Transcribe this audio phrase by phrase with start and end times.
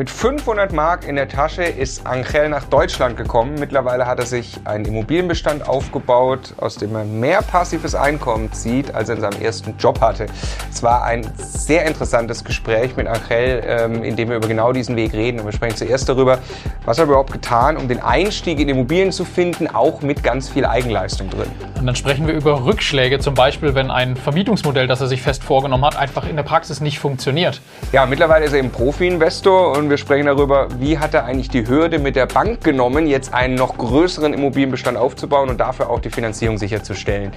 [0.00, 3.56] Mit 500 Mark in der Tasche ist Angel nach Deutschland gekommen.
[3.60, 9.10] Mittlerweile hat er sich einen Immobilienbestand aufgebaut, aus dem er mehr passives Einkommen zieht, als
[9.10, 10.24] er in seinem ersten Job hatte.
[10.72, 14.96] Es war ein sehr interessantes Gespräch mit Angel, ähm, in dem wir über genau diesen
[14.96, 15.38] Weg reden.
[15.40, 16.38] Und wir sprechen zuerst darüber,
[16.86, 20.64] was er überhaupt getan, um den Einstieg in Immobilien zu finden, auch mit ganz viel
[20.64, 21.50] Eigenleistung drin.
[21.78, 25.44] Und dann sprechen wir über Rückschläge, zum Beispiel, wenn ein Vermietungsmodell, das er sich fest
[25.44, 27.60] vorgenommen hat, einfach in der Praxis nicht funktioniert.
[27.92, 31.66] Ja, mittlerweile ist er eben Profi-Investor und wir sprechen darüber, wie hat er eigentlich die
[31.66, 36.10] Hürde mit der Bank genommen, jetzt einen noch größeren Immobilienbestand aufzubauen und dafür auch die
[36.10, 37.32] Finanzierung sicherzustellen.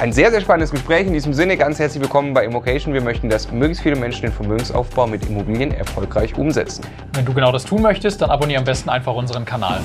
[0.00, 1.06] Ein sehr, sehr spannendes Gespräch.
[1.06, 2.94] In diesem Sinne ganz herzlich willkommen bei Immocation.
[2.94, 6.84] Wir möchten, dass möglichst viele Menschen den Vermögensaufbau mit Immobilien erfolgreich umsetzen.
[7.14, 9.80] Wenn du genau das tun möchtest, dann abonniere am besten einfach unseren Kanal.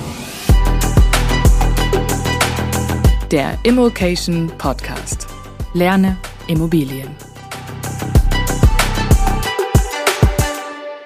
[3.32, 5.26] Der Immokation Podcast.
[5.74, 7.08] Lerne Immobilien.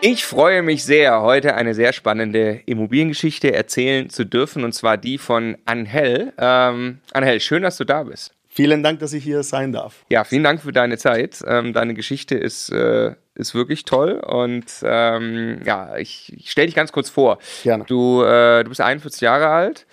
[0.01, 5.19] Ich freue mich sehr, heute eine sehr spannende Immobiliengeschichte erzählen zu dürfen, und zwar die
[5.19, 6.33] von Anhel.
[6.39, 8.33] Ähm, Anhel, schön, dass du da bist.
[8.47, 10.05] Vielen Dank, dass ich hier sein darf.
[10.09, 11.43] Ja, vielen Dank für deine Zeit.
[11.45, 16.77] Ähm, deine Geschichte ist, äh, ist wirklich toll und ähm, ja, ich, ich stelle dich
[16.77, 17.39] ganz kurz vor.
[17.65, 17.85] Gerne.
[17.85, 19.87] Du, äh, du bist 41 Jahre alt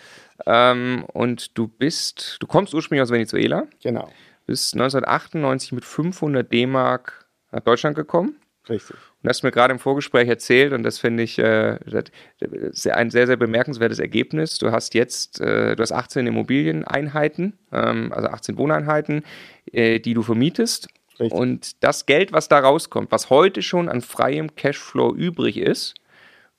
[0.46, 3.66] ähm, und du bist, du kommst ursprünglich aus Venezuela.
[3.82, 4.08] Genau.
[4.46, 8.36] Bist 1998 mit 500 D-Mark nach Deutschland gekommen.
[8.70, 8.96] Richtig.
[9.26, 11.80] Und hast mir gerade im Vorgespräch erzählt, und das finde ich äh,
[12.92, 14.60] ein sehr, sehr bemerkenswertes Ergebnis.
[14.60, 19.24] Du hast jetzt, äh, du hast 18 Immobilieneinheiten, ähm, also 18 Wohneinheiten,
[19.72, 20.90] äh, die du vermietest.
[21.20, 21.32] Richtig.
[21.32, 25.96] Und das Geld, was da rauskommt, was heute schon an freiem Cashflow übrig ist,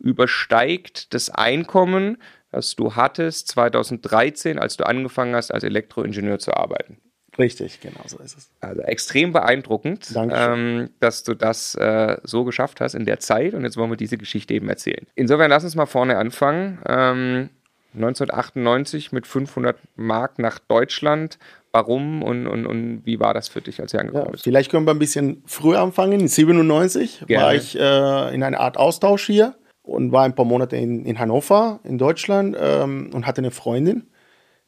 [0.00, 2.18] übersteigt das Einkommen,
[2.50, 6.98] das du hattest 2013, als du angefangen hast, als Elektroingenieur zu arbeiten.
[7.38, 8.50] Richtig, genau so ist es.
[8.60, 13.54] Also extrem beeindruckend, ähm, dass du das äh, so geschafft hast in der Zeit.
[13.54, 15.06] Und jetzt wollen wir diese Geschichte eben erzählen.
[15.14, 16.78] Insofern lass uns mal vorne anfangen.
[16.88, 17.50] Ähm,
[17.94, 21.38] 1998 mit 500 Mark nach Deutschland.
[21.72, 24.44] Warum und, und, und wie war das für dich, als du angekommen Ja, bist?
[24.44, 26.20] vielleicht können wir ein bisschen früher anfangen.
[26.20, 27.44] In 97 Gerne.
[27.44, 31.18] war ich äh, in einer Art Austausch hier und war ein paar Monate in, in
[31.18, 34.06] Hannover, in Deutschland ähm, und hatte eine Freundin.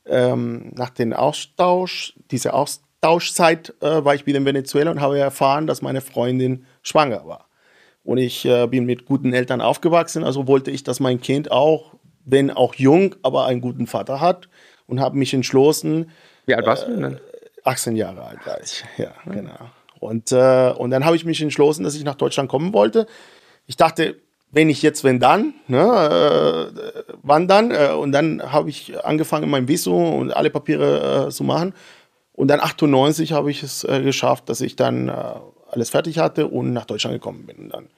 [0.09, 5.67] Ähm, nach dem Austausch, dieser Austauschzeit, äh, war ich wieder in Venezuela und habe erfahren,
[5.67, 7.47] dass meine Freundin schwanger war.
[8.05, 11.95] Und ich äh, bin mit guten Eltern aufgewachsen, also wollte ich, dass mein Kind auch,
[12.25, 14.49] wenn auch jung, aber einen guten Vater hat
[14.87, 16.11] und habe mich entschlossen,
[16.47, 17.03] Wie alt warst du denn?
[17.03, 17.21] dann?
[17.65, 18.83] 18 Jahre alt war ich.
[18.97, 19.71] Ja, genau.
[20.01, 23.07] Und, äh, und dann habe ich mich entschlossen, dass ich nach Deutschland kommen wollte.
[23.67, 24.17] Ich dachte,
[24.51, 27.71] wenn ich jetzt, wenn dann, ne, äh, wann dann?
[27.71, 31.75] Äh, und dann habe ich angefangen, mein Visum und alle Papiere äh, zu machen.
[32.33, 35.13] Und dann 98 habe ich es äh, geschafft, dass ich dann äh,
[35.71, 37.69] alles fertig hatte und nach Deutschland gekommen bin.
[37.69, 37.89] Dann.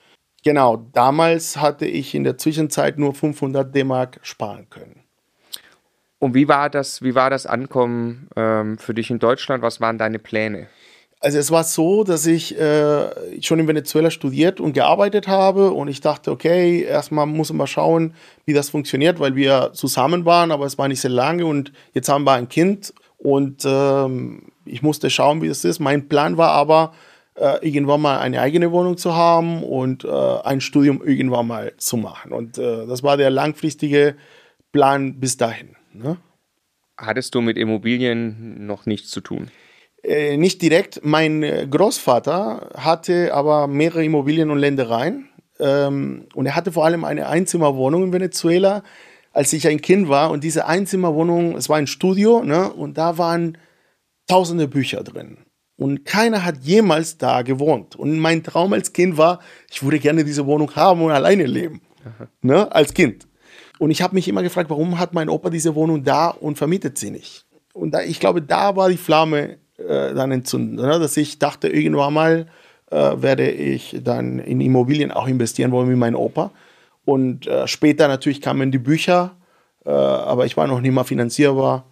[0.42, 5.00] Genau, damals hatte ich in der Zwischenzeit nur 500 D-Mark sparen können.
[6.18, 9.62] Und wie war das, wie war das Ankommen ähm, für dich in Deutschland?
[9.62, 10.68] Was waren deine Pläne?
[11.22, 15.88] Also es war so, dass ich äh, schon in Venezuela studiert und gearbeitet habe und
[15.88, 18.14] ich dachte, okay, erstmal muss man mal schauen,
[18.46, 22.08] wie das funktioniert, weil wir zusammen waren, aber es war nicht sehr lange und jetzt
[22.08, 25.78] haben wir ein Kind und ähm, ich musste schauen, wie das ist.
[25.78, 26.92] Mein Plan war aber,
[27.34, 31.96] äh, irgendwann mal eine eigene Wohnung zu haben und äh, ein Studium irgendwann mal zu
[31.96, 32.32] machen.
[32.32, 34.16] Und äh, das war der langfristige
[34.72, 35.76] Plan bis dahin.
[35.92, 36.16] Ne?
[36.96, 39.50] Hattest du mit Immobilien noch nichts zu tun?
[40.02, 41.00] Äh, nicht direkt.
[41.04, 45.28] Mein äh, Großvater hatte aber mehrere Immobilien und Ländereien.
[45.58, 48.82] Ähm, und er hatte vor allem eine Einzimmerwohnung in Venezuela,
[49.32, 50.30] als ich ein Kind war.
[50.30, 52.72] Und diese Einzimmerwohnung, es war ein Studio, ne?
[52.72, 53.58] und da waren
[54.26, 55.38] tausende Bücher drin.
[55.76, 57.96] Und keiner hat jemals da gewohnt.
[57.96, 59.40] Und mein Traum als Kind war,
[59.70, 61.80] ich würde gerne diese Wohnung haben und alleine leben.
[62.42, 62.70] Ne?
[62.72, 63.28] Als Kind.
[63.78, 66.98] Und ich habe mich immer gefragt, warum hat mein Opa diese Wohnung da und vermietet
[66.98, 67.46] sie nicht?
[67.72, 69.58] Und da, ich glaube, da war die Flamme
[69.88, 70.98] äh, dann entzündet, ne?
[70.98, 72.46] dass ich dachte, irgendwann mal
[72.90, 76.50] äh, werde ich dann in Immobilien auch investieren wollen wie mein Opa.
[77.04, 79.36] Und äh, später natürlich kamen die Bücher,
[79.84, 81.84] äh, aber ich war noch nicht mal finanzierbar.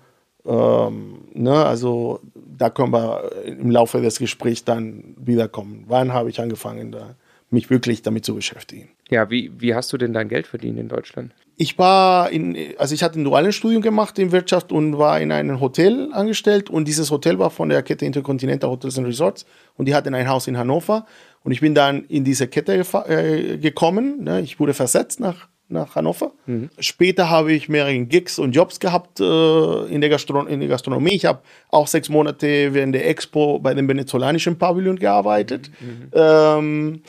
[0.44, 1.64] Ähm, ne?
[1.64, 5.84] Also da können wir im Laufe des Gesprächs dann wiederkommen.
[5.86, 7.14] Wann habe ich angefangen, da,
[7.50, 8.88] mich wirklich damit zu beschäftigen?
[9.08, 11.32] Ja, wie, wie hast du denn dein Geld verdient in Deutschland?
[11.60, 15.32] Ich war in, also ich hatte ein duales Studium gemacht in Wirtschaft und war in
[15.32, 19.44] einem Hotel angestellt und dieses Hotel war von der Kette Intercontinental Hotels and Resorts
[19.76, 21.04] und die hatten ein Haus in Hannover
[21.42, 24.22] und ich bin dann in diese Kette äh, gekommen.
[24.22, 24.40] Ne?
[24.42, 26.30] Ich wurde versetzt nach, nach Hannover.
[26.78, 31.16] Später habe ich mehrere Gigs und Jobs gehabt äh, in, der Gastro in der Gastronomie.
[31.16, 31.40] Ich habe
[31.70, 35.72] auch sechs Monate während der Expo bei dem venezolanischen Pavillon gearbeitet.
[36.12, 37.02] Ähm,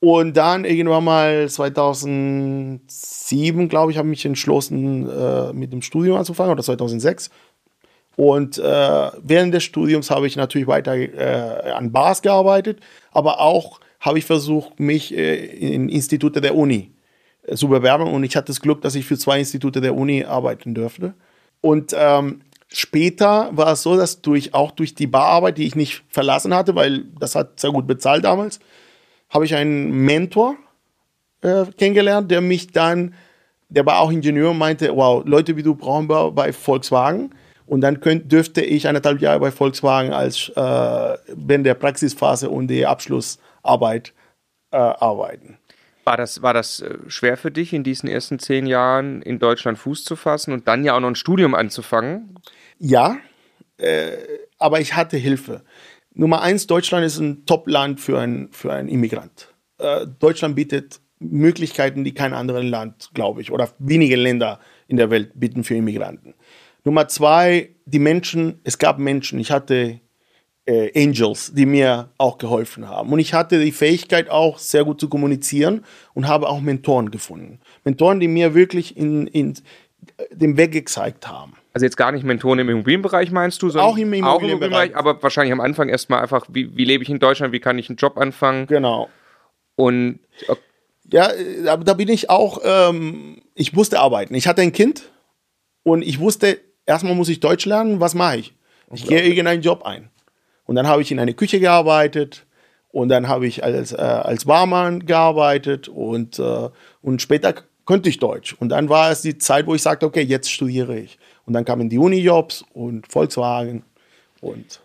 [0.00, 6.16] Und dann irgendwann mal 2007, glaube ich, habe ich mich entschlossen, äh, mit dem Studium
[6.16, 7.28] anzufangen, oder 2006.
[8.16, 12.80] Und äh, während des Studiums habe ich natürlich weiter äh, an Bars gearbeitet,
[13.12, 16.90] aber auch habe ich versucht, mich äh, in Institute der Uni
[17.44, 18.08] äh, zu bewerben.
[18.08, 21.14] Und ich hatte das Glück, dass ich für zwei Institute der Uni arbeiten durfte.
[21.60, 26.02] Und ähm, später war es so, dass durch, auch durch die Bararbeit, die ich nicht
[26.08, 28.60] verlassen hatte, weil das hat sehr gut bezahlt damals,
[29.30, 30.56] habe ich einen Mentor
[31.42, 33.14] äh, kennengelernt, der mich dann,
[33.68, 37.34] der war auch Ingenieur meinte, wow, Leute wie du brauchen wir bei Volkswagen.
[37.66, 42.66] Und dann könnt, dürfte ich eineinhalb Jahre bei Volkswagen als äh, während der Praxisphase und
[42.66, 44.12] die Abschlussarbeit
[44.72, 45.56] äh, arbeiten.
[46.02, 49.78] War das, war das äh, schwer für dich, in diesen ersten zehn Jahren in Deutschland
[49.78, 52.34] Fuß zu fassen und dann ja auch noch ein Studium anzufangen?
[52.78, 53.18] Ja,
[53.76, 54.16] äh,
[54.58, 55.62] aber ich hatte Hilfe.
[56.14, 59.54] Nummer eins, Deutschland ist ein Top-Land für, ein, für einen Immigrant.
[59.78, 64.58] Äh, Deutschland bietet Möglichkeiten, die kein anderes Land, glaube ich, oder wenige Länder
[64.88, 66.34] in der Welt bieten für Immigranten.
[66.84, 70.00] Nummer zwei, die Menschen, es gab Menschen, ich hatte
[70.66, 73.12] äh, Angels, die mir auch geholfen haben.
[73.12, 75.84] Und ich hatte die Fähigkeit auch sehr gut zu kommunizieren
[76.14, 77.60] und habe auch Mentoren gefunden.
[77.84, 79.54] Mentoren, die mir wirklich in, in
[80.32, 81.54] den Weg gezeigt haben.
[81.72, 84.48] Also jetzt gar nicht Mentoren im Immobilienbereich meinst du, sondern auch im Immobilienbereich, auch im
[84.48, 87.78] Immobilienbereich aber wahrscheinlich am Anfang erstmal einfach, wie, wie lebe ich in Deutschland, wie kann
[87.78, 88.66] ich einen Job anfangen?
[88.66, 89.08] Genau.
[89.76, 90.18] Und
[90.48, 90.60] okay.
[91.12, 91.30] ja,
[91.64, 94.34] da, da bin ich auch, ähm, ich musste arbeiten.
[94.34, 95.10] Ich hatte ein Kind
[95.84, 98.54] und ich wusste, erstmal muss ich Deutsch lernen, was mache ich?
[98.92, 100.10] Ich gehe irgendeinen Job ein.
[100.64, 102.46] Und dann habe ich in eine Küche gearbeitet
[102.88, 106.68] und dann habe ich als, äh, als Barmann gearbeitet und, äh,
[107.00, 108.54] und später konnte ich Deutsch.
[108.58, 111.18] Und dann war es die Zeit, wo ich sagte, okay, jetzt studiere ich.
[111.50, 113.82] Und dann kamen die Uni-Jobs und Volkswagen
[114.40, 114.80] und.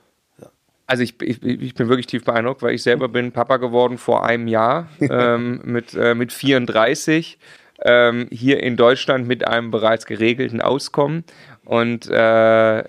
[0.87, 4.25] Also ich, ich, ich, bin wirklich tief beeindruckt, weil ich selber bin Papa geworden vor
[4.25, 7.37] einem Jahr ähm, mit, äh, mit 34
[7.83, 11.23] ähm, hier in Deutschland mit einem bereits geregelten Auskommen
[11.65, 12.83] und äh,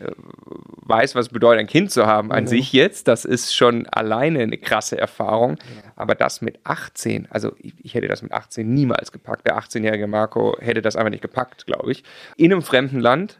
[0.87, 2.49] weiß, was es bedeutet, ein Kind zu haben an mhm.
[2.49, 3.09] sich jetzt.
[3.09, 5.59] Das ist schon alleine eine krasse Erfahrung.
[5.97, 9.47] Aber das mit 18, also ich, ich, hätte das mit 18 niemals gepackt.
[9.47, 12.05] Der 18-jährige Marco hätte das einfach nicht gepackt, glaube ich.
[12.39, 13.39] In einem fremden Land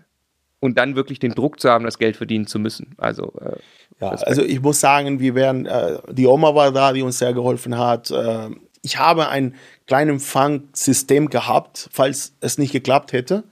[0.61, 2.95] und dann wirklich den Druck zu haben, das Geld verdienen zu müssen.
[2.99, 3.57] Also, äh,
[4.01, 7.33] ja, also ich muss sagen, wir wären, äh, die Oma war da, die uns sehr
[7.33, 8.11] geholfen hat.
[8.11, 8.51] Äh,
[8.83, 9.55] ich habe ein
[9.87, 13.45] kleines Fangsystem gehabt, falls es nicht geklappt hätte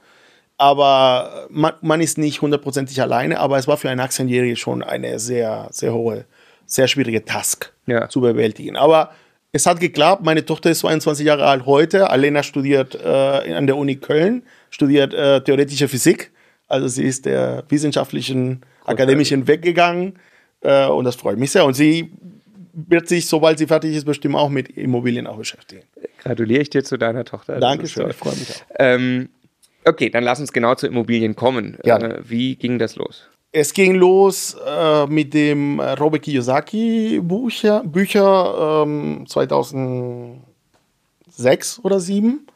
[0.57, 5.19] aber man, man ist nicht hundertprozentig alleine, aber es war für einen 18-Jährigen schon eine
[5.19, 6.27] sehr, sehr hohe,
[6.67, 8.09] sehr schwierige Task ja.
[8.09, 8.77] zu bewältigen.
[8.77, 9.11] Aber
[9.53, 10.25] es hat geklappt.
[10.25, 12.11] Meine Tochter ist 22 Jahre alt heute.
[12.11, 16.31] Alena studiert äh, an der Uni Köln, studiert äh, theoretische Physik.
[16.69, 20.15] Also sie ist der wissenschaftlichen, Gut, akademischen Weg gegangen.
[20.61, 21.65] Äh, und das freut mich sehr.
[21.65, 22.13] Und sie
[22.73, 25.83] wird sich, sobald sie fertig ist, bestimmt auch mit Immobilien auch beschäftigen.
[26.23, 27.61] Gratuliere ich dir zu deiner Tochter.
[27.61, 28.77] Dankeschön, ich freue mich auch.
[28.79, 29.29] Ähm,
[29.85, 31.79] Okay, dann lass uns genau zu Immobilien kommen.
[31.85, 31.99] Ja.
[31.99, 33.29] Äh, wie ging das los?
[33.53, 42.47] Es ging los äh, mit dem Robert Kiyosaki Bücher, Bücher ähm, 2006 oder 2007.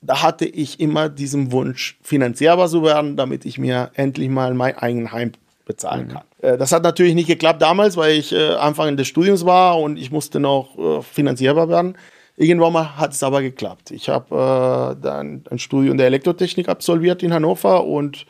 [0.00, 4.76] Da hatte ich immer diesen Wunsch, finanzierbar zu werden, damit ich mir endlich mal mein
[4.76, 5.32] eigenes Heim
[5.64, 6.12] bezahlen mhm.
[6.12, 6.22] kann.
[6.42, 9.98] Äh, das hat natürlich nicht geklappt damals, weil ich äh, Anfang des Studiums war und
[9.98, 11.96] ich musste noch äh, finanzierbar werden.
[12.36, 13.90] Irgendwann mal hat es aber geklappt.
[13.92, 18.26] Ich habe dann ein Studium der Elektrotechnik absolviert in Hannover und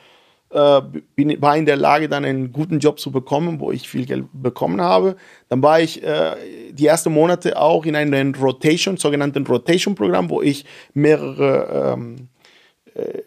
[0.57, 0.81] äh,
[1.15, 4.25] bin, war in der Lage, dann einen guten Job zu bekommen, wo ich viel Geld
[4.33, 5.17] bekommen habe.
[5.51, 6.35] Dann war ich äh,
[6.73, 12.29] die ersten Monate auch in einem Rotation, sogenannten Rotation-Programm, wo ich mehrere ähm,
[12.95, 13.21] äh,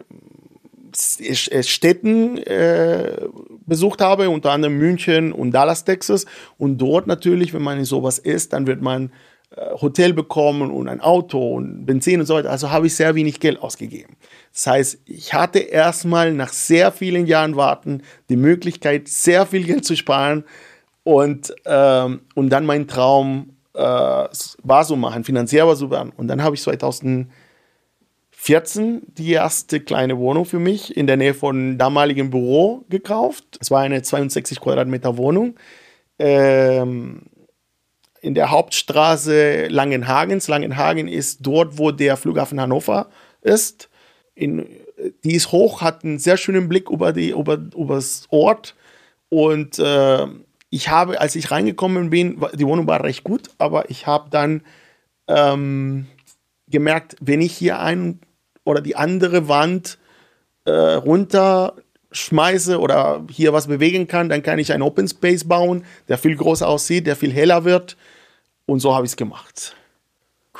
[1.64, 3.28] Städten äh,
[3.68, 6.26] besucht habe, unter anderem München und Dallas, Texas.
[6.58, 9.10] Und dort natürlich, wenn man in sowas ist, dann wird man äh,
[9.58, 12.52] Hotel bekommen und ein Auto und Benzin und so weiter.
[12.52, 14.16] Also habe ich sehr wenig Geld ausgegeben.
[14.54, 19.86] Das heißt, ich hatte erstmal nach sehr vielen Jahren Warten die Möglichkeit, sehr viel Geld
[19.86, 20.44] zu sparen
[21.04, 26.12] und, ähm, und dann meinen Traum äh, war so machen, finanzierbar zu werden.
[26.16, 31.80] Und dann habe ich 2014 die erste kleine Wohnung für mich in der Nähe von
[31.80, 33.58] damaligen Büro gekauft.
[33.60, 35.56] Es war eine 62 Quadratmeter Wohnung.
[36.20, 37.24] Ähm,
[38.22, 40.48] in der Hauptstraße Langenhagens.
[40.48, 43.10] Langenhagen ist dort, wo der Flughafen Hannover
[43.42, 43.90] ist.
[44.36, 44.66] In,
[45.24, 48.76] die ist hoch, hat einen sehr schönen Blick über, die, über, über das Ort.
[49.30, 50.28] Und äh,
[50.70, 54.62] ich habe, als ich reingekommen bin, die Wohnung war recht gut, aber ich habe dann
[55.28, 56.08] ähm,
[56.68, 58.20] gemerkt, wenn ich hier ein
[58.64, 59.98] oder die andere Wand
[60.66, 61.76] äh, runter
[62.12, 66.36] schmeiße oder hier was bewegen kann, dann kann ich einen Open Space bauen, der viel
[66.36, 67.98] größer aussieht, der viel heller wird.
[68.70, 69.76] Und so habe ich es gemacht.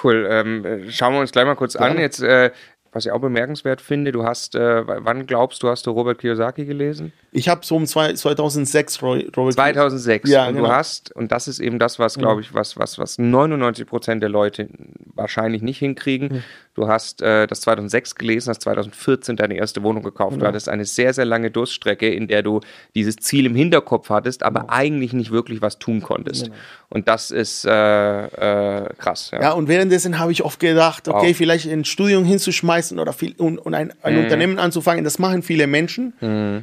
[0.04, 0.28] Cool.
[0.30, 1.88] Ähm, äh, schauen wir uns gleich mal kurz an.
[1.92, 2.02] Gerne.
[2.02, 2.52] Jetzt, äh,
[2.92, 6.66] was ich auch bemerkenswert finde, du hast, äh, wann glaubst du, hast du Robert Kiyosaki
[6.66, 7.14] gelesen?
[7.32, 10.28] Ich habe so um zwei, 2006 Ro- Robert 2006.
[10.30, 10.68] Ja, und genau.
[10.70, 14.24] du hast, und das ist eben das, was, glaube ich, was, was, was 99 Prozent
[14.24, 14.70] der Leute
[15.14, 16.44] wahrscheinlich nicht hinkriegen.
[16.80, 20.32] Du hast äh, das 2006 gelesen, hast 2014 deine erste Wohnung gekauft.
[20.36, 20.44] Genau.
[20.44, 22.62] Du hattest eine sehr, sehr lange Durststrecke, in der du
[22.96, 24.72] dieses Ziel im Hinterkopf hattest, aber Genau.
[24.74, 26.50] eigentlich nicht wirklich was tun konntest.
[26.88, 29.32] Und das ist äh, äh, krass.
[29.34, 29.42] Ja.
[29.42, 31.36] Ja, und währenddessen habe ich oft gedacht, okay, Wow.
[31.36, 34.24] vielleicht ein Studium hinzuschmeißen oder viel, und, und ein, ein Mhm.
[34.24, 35.04] Unternehmen anzufangen.
[35.04, 36.14] Das machen viele Menschen.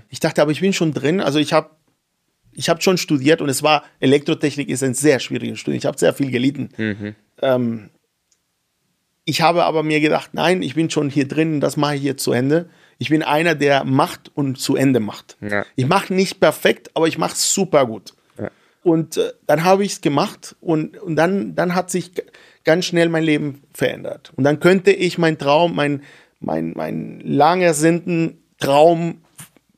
[0.08, 1.20] Ich dachte, aber ich bin schon drin.
[1.20, 1.68] Also ich habe
[2.54, 5.76] ich hab schon studiert und es war, Elektrotechnik ist ein sehr schwieriges Studium.
[5.76, 6.70] Ich habe sehr viel gelitten.
[6.78, 7.14] Mhm.
[7.42, 7.90] Ähm,
[9.26, 12.22] ich habe aber mir gedacht, nein, ich bin schon hier drin, das mache ich jetzt
[12.22, 12.70] zu Ende.
[12.98, 15.36] Ich bin einer, der macht und zu Ende macht.
[15.40, 15.66] Ja.
[15.74, 18.14] Ich mache nicht perfekt, aber ich mache es super gut.
[18.38, 18.50] Ja.
[18.84, 22.12] Und äh, dann habe ich es gemacht und, und dann, dann hat sich
[22.64, 24.32] ganz schnell mein Leben verändert.
[24.36, 26.04] Und dann könnte ich meinen Traum, mein,
[26.38, 29.22] mein, mein lang ersehnten Traum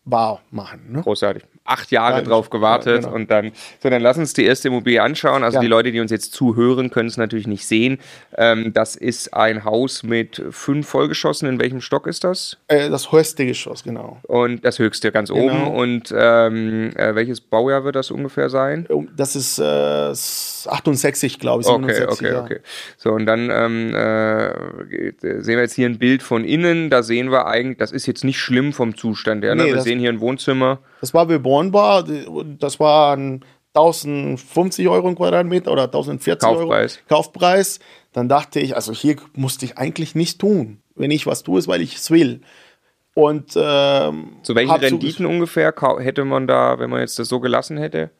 [0.04, 0.92] wahr machen.
[0.92, 1.00] Ne?
[1.00, 1.42] Großartig.
[1.68, 3.14] Acht Jahre Ja, drauf gewartet ja, genau.
[3.14, 5.44] und dann, so dann lass uns die erste Immobilie anschauen.
[5.44, 5.60] Also Ja.
[5.60, 7.98] die Leute, die uns jetzt zuhören, können es natürlich nicht sehen.
[8.37, 11.48] Ähm, das ist ein Haus mit fünf Vollgeschossen.
[11.48, 12.56] In welchem Stock ist das?
[12.68, 14.18] Äh, das höchste Geschoss, genau.
[14.22, 15.42] Und das höchste ganz Genau.
[15.44, 15.66] oben.
[15.75, 18.87] Und ähm, äh, welches Baujahr wird das ungefähr sein?
[19.16, 19.62] Das ist äh,
[20.66, 21.68] 68, glaube ich.
[21.68, 22.42] Okay, 67, okay, ja.
[22.42, 22.58] okay.
[22.96, 26.90] So, und dann ähm, äh, sehen wir jetzt hier ein Bild von innen.
[26.90, 29.54] Da sehen wir eigentlich, das ist jetzt nicht schlimm vom Zustand her.
[29.54, 29.64] Ne?
[29.64, 30.78] Nee, wir sehen hier ein Wohnzimmer.
[31.00, 32.04] Das war bewohnbar.
[32.58, 36.96] Das waren 1050 Euro im Quadratmeter oder 1040 Kaufpreis.
[36.96, 37.80] Euro Kaufpreis.
[38.12, 40.82] Dann dachte ich, also hier musste ich eigentlich nichts tun.
[40.94, 42.40] Wenn ich was tue, ist, weil ich es will.
[43.14, 47.76] Und ähm, Zu welchen Renditen ungefähr hätte man da, wenn man jetzt das so gelassen
[47.76, 48.10] hätte?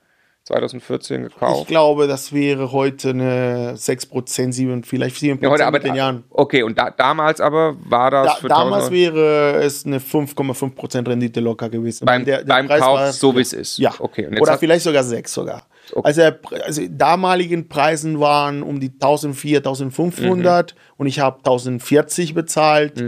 [0.49, 1.69] 2014 Ich gekauft.
[1.69, 6.25] glaube, das wäre heute eine 6%, 7, vielleicht 7% Ja, heute aber mit den Jahren.
[6.31, 11.07] Okay, und da, damals aber war das Da, für damals 1000 wäre es eine 5,5%
[11.09, 12.07] Rendite locker gewesen.
[12.07, 13.78] Beim- Weil beim Kauf so, wie es ist.
[13.78, 15.62] Ja, Okay, oder vielleicht sogar 6 sogar.
[16.02, 20.78] Also, der Pre- also damaligen Preisen waren um die 1400, 1500 Mhm.
[20.99, 23.02] und ich habe 1040 bezahlt.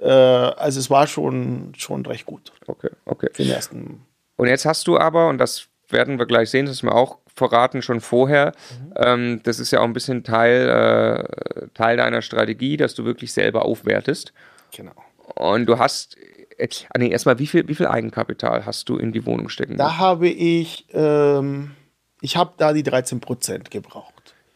[0.00, 3.28] Äh, also es war schon, schon recht gut Okay, okay.
[3.32, 4.02] für den ersten.
[4.36, 7.18] Und jetzt hast du aber, und das werden wir gleich sehen, das ist mir auch
[7.34, 8.92] verraten schon vorher, Mhm.
[8.96, 13.32] ähm, das ist ja auch ein bisschen Teil, äh, Teil deiner Strategie, dass du wirklich
[13.32, 14.32] selber aufwertest.
[14.76, 14.92] Genau.
[15.34, 16.16] Und du hast,
[16.58, 19.76] äh, nee, erstmal, wie viel, wie viel Eigenkapital hast du in die Wohnung stecken?
[19.78, 21.72] Da habe ich, ähm,
[22.20, 24.12] ich habe da die 13% gebraucht.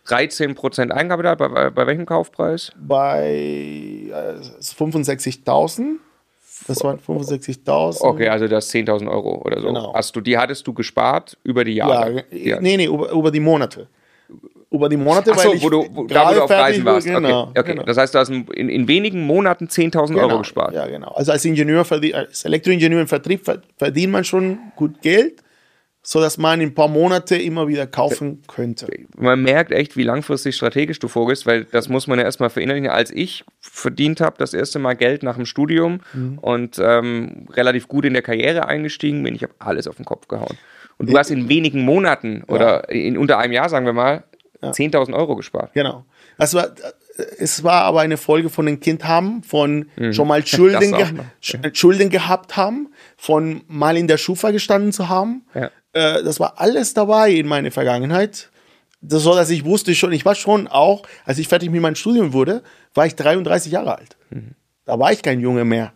[0.07, 2.73] 13% Eigenkapital, bei, bei, bei welchem Kaufpreis?
[2.79, 3.27] Bei
[4.11, 5.97] äh, 65.000.
[6.69, 8.03] Das waren 65.000.
[8.03, 9.69] Okay, also das 10.000 Euro oder so.
[9.69, 9.93] Genau.
[9.95, 12.25] Hast du, die hattest du gespart über die Ja, Jahre?
[12.31, 12.61] ja.
[12.61, 13.89] nee, nee, über, über die Monate.
[14.71, 16.85] Über die Monate, Achso, weil ich wo du, wo, da, wo gerade du auf Reisen
[16.85, 17.09] warst.
[17.09, 17.71] war, Genau, okay, okay.
[17.73, 17.83] genau.
[17.85, 20.75] Das heißt, du hast in, in wenigen Monaten 10.000 genau, Euro gespart.
[20.75, 21.09] Ja, genau.
[21.13, 25.41] Also als Ingenieur, als Elektroingenieur im Vertrieb ver- verdient man schon gut Geld,
[26.11, 28.87] sodass man in ein paar Monate immer wieder kaufen könnte.
[29.19, 32.89] Man merkt echt, wie langfristig strategisch du vorgehst, weil das muss man ja erstmal verinnerlichen.
[32.89, 36.39] Als ich verdient habe, das erste Mal Geld nach dem Studium Mhm.
[36.39, 40.29] und ähm, relativ gut in der Karriere eingestiegen bin, ich habe alles auf den Kopf
[40.29, 40.57] gehauen.
[40.97, 44.25] Und du hast in wenigen Monaten oder in unter einem Jahr, sagen wir mal,
[44.63, 45.75] 10.000 Euro gespart.
[45.75, 46.07] Genau.
[46.39, 46.69] Das war,
[47.39, 51.21] es war aber eine Folge von den Kind haben, von schon mal Schulden, Mhm.
[51.61, 52.89] Ge Schulden gehabt haben,
[53.19, 55.43] von mal in der Schufa gestanden zu haben.
[55.55, 55.71] Ja.
[55.93, 58.51] Äh, das war alles dabei in meiner Vergangenheit.
[59.01, 61.95] Das so, dass ich wusste schon, ich war schon auch, als ich fertig mit meinem
[61.95, 62.63] Studium wurde,
[62.95, 64.17] war ich 33 Jahre alt.
[64.31, 64.55] Mhm.
[64.85, 65.93] Da war ich kein Junge mehr.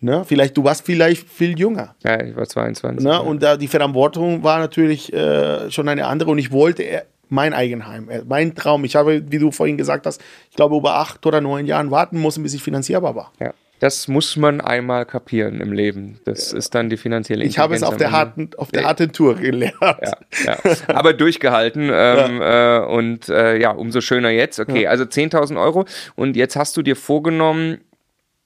[0.00, 0.24] Ne?
[0.26, 1.94] Vielleicht, du warst vielleicht viel jünger.
[2.02, 3.04] Ja, ich war 22.
[3.04, 3.10] Ne?
[3.10, 3.18] ja.
[3.18, 7.54] Und da die Verantwortung war natürlich äh, schon eine andere und ich wollte äh, mein
[7.54, 8.84] Eigenheim, äh, mein Traum.
[8.84, 12.20] Ich habe, wie du vorhin gesagt hast, ich glaube, über acht oder neun Jahren warten
[12.20, 13.32] müssen, bis ich finanzierbar war.
[13.40, 13.54] Ja.
[13.84, 16.18] Das muss man einmal kapieren im Leben.
[16.24, 19.34] Das ist dann die finanzielle Ich habe es auf der, harten, auf der harten Tour
[19.34, 19.74] gelernt.
[19.82, 20.56] Ja, ja.
[20.86, 24.58] Aber durchgehalten ähm, äh, und äh, ja, umso schöner jetzt.
[24.58, 25.84] Okay, also 10.000 Euro
[26.16, 27.82] und jetzt hast du dir vorgenommen,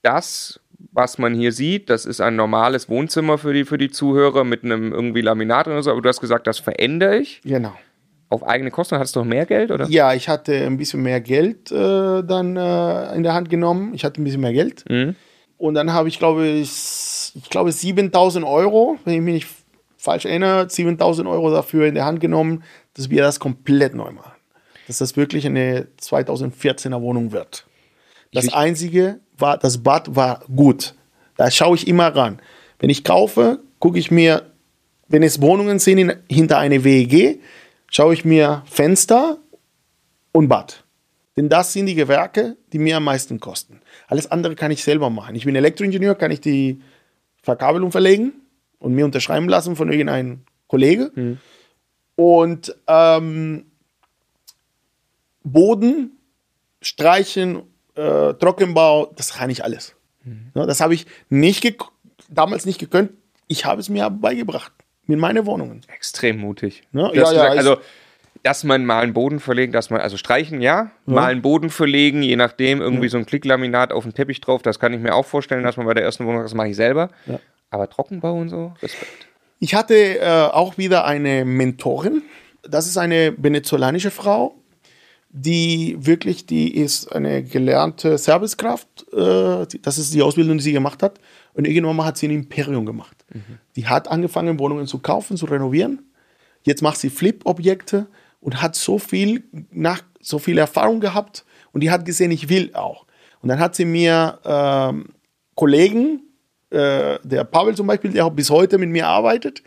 [0.02, 0.58] das,
[0.90, 4.64] was man hier sieht, das ist ein normales Wohnzimmer für die, für die Zuhörer mit
[4.64, 7.74] einem irgendwie Laminat oder so, aber du hast gesagt, das verändere ich Genau.
[8.28, 8.96] auf eigene Kosten.
[8.96, 9.86] Hattest du noch mehr Geld, oder?
[9.88, 13.94] Ja, ich hatte ein bisschen mehr Geld äh, dann äh, in der Hand genommen.
[13.94, 14.84] Ich hatte ein bisschen mehr Geld.
[14.90, 15.14] Mhm.
[15.58, 19.48] Und dann habe ich, glaube ich, ich glaube 7000 Euro, wenn ich mich nicht
[19.96, 22.62] falsch erinnere, 7000 Euro dafür in der Hand genommen,
[22.94, 24.32] dass wir das komplett neu machen.
[24.86, 27.66] Dass das wirklich eine 2014er Wohnung wird.
[28.32, 30.94] Das Einzige war, das Bad war gut.
[31.36, 32.40] Da schaue ich immer ran.
[32.78, 34.52] Wenn ich kaufe, gucke ich mir,
[35.08, 37.40] wenn es Wohnungen sind in, hinter eine WEG,
[37.90, 39.38] schaue ich mir Fenster
[40.32, 40.84] und Bad.
[41.36, 43.80] Denn das sind die Gewerke, die mir am meisten kosten.
[44.08, 45.36] Alles andere kann ich selber machen.
[45.36, 46.80] Ich bin Elektroingenieur, kann ich die
[47.42, 48.32] Verkabelung verlegen
[48.78, 51.12] und mir unterschreiben lassen von irgendeinem Kollege.
[51.14, 51.38] Mhm.
[52.16, 53.66] Und ähm,
[55.44, 56.18] Boden,
[56.80, 57.62] Streichen,
[57.94, 59.94] äh, Trockenbau, das kann ich alles.
[60.54, 61.78] Ja, das habe ich nicht
[62.28, 63.12] damals nicht gekonnt.
[63.46, 64.72] Ich habe es mir beigebracht
[65.06, 65.82] mit meinen Wohnungen.
[65.94, 66.82] Extrem mutig.
[66.92, 67.76] Ja, hast ja, ja, gesagt, also,
[68.48, 72.22] dass man mal einen Boden verlegen, dass man, also streichen, ja, mal einen Boden verlegen,
[72.22, 75.26] je nachdem, irgendwie so ein Klicklaminat auf den Teppich drauf, das kann ich mir auch
[75.26, 77.10] vorstellen, dass man bei der ersten Wohnung, das mache ich selber.
[77.26, 77.40] Ja.
[77.68, 79.28] Aber Trockenbau und so, Respekt.
[79.58, 82.22] Ich hatte äh, auch wieder eine Mentorin.
[82.62, 84.54] Das ist eine venezolanische Frau,
[85.28, 89.12] die wirklich, die ist eine gelernte Servicekraft.
[89.12, 91.20] Äh, das ist die Ausbildung, die sie gemacht hat.
[91.52, 93.26] Und irgendwann mal hat sie ein Imperium gemacht.
[93.76, 96.10] Die hat angefangen, Wohnungen zu kaufen, zu renovieren.
[96.62, 98.06] Jetzt macht sie Flip-Objekte
[98.40, 101.44] und hat so viel, nach, so viel Erfahrung gehabt.
[101.72, 103.06] Und die hat gesehen, ich will auch.
[103.40, 105.06] Und dann hat sie mir ähm,
[105.54, 106.22] Kollegen,
[106.70, 109.62] äh, der Pavel zum Beispiel, der auch bis heute mit mir arbeitet,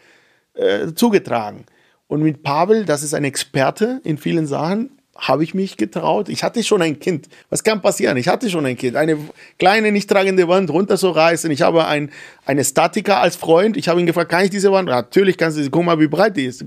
[0.53, 1.65] äh, zugetragen.
[2.07, 6.29] Und mit Pavel, das ist ein Experte in vielen Sachen, habe ich mich getraut.
[6.29, 7.27] Ich hatte schon ein Kind.
[7.49, 8.17] Was kann passieren?
[8.17, 8.95] Ich hatte schon ein Kind.
[8.95, 9.17] Eine
[9.59, 11.51] kleine, nicht tragende Wand runterzureißen.
[11.51, 12.11] Ich habe ein,
[12.45, 13.77] eine Statiker als Freund.
[13.77, 14.89] Ich habe ihn gefragt, kann ich diese Wand?
[14.89, 15.69] Natürlich kannst du sie.
[15.69, 16.65] Guck mal, wie breit die ist.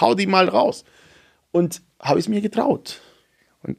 [0.00, 0.84] Hau die mal raus.
[1.56, 3.00] Und habe es mir getraut.
[3.62, 3.76] Und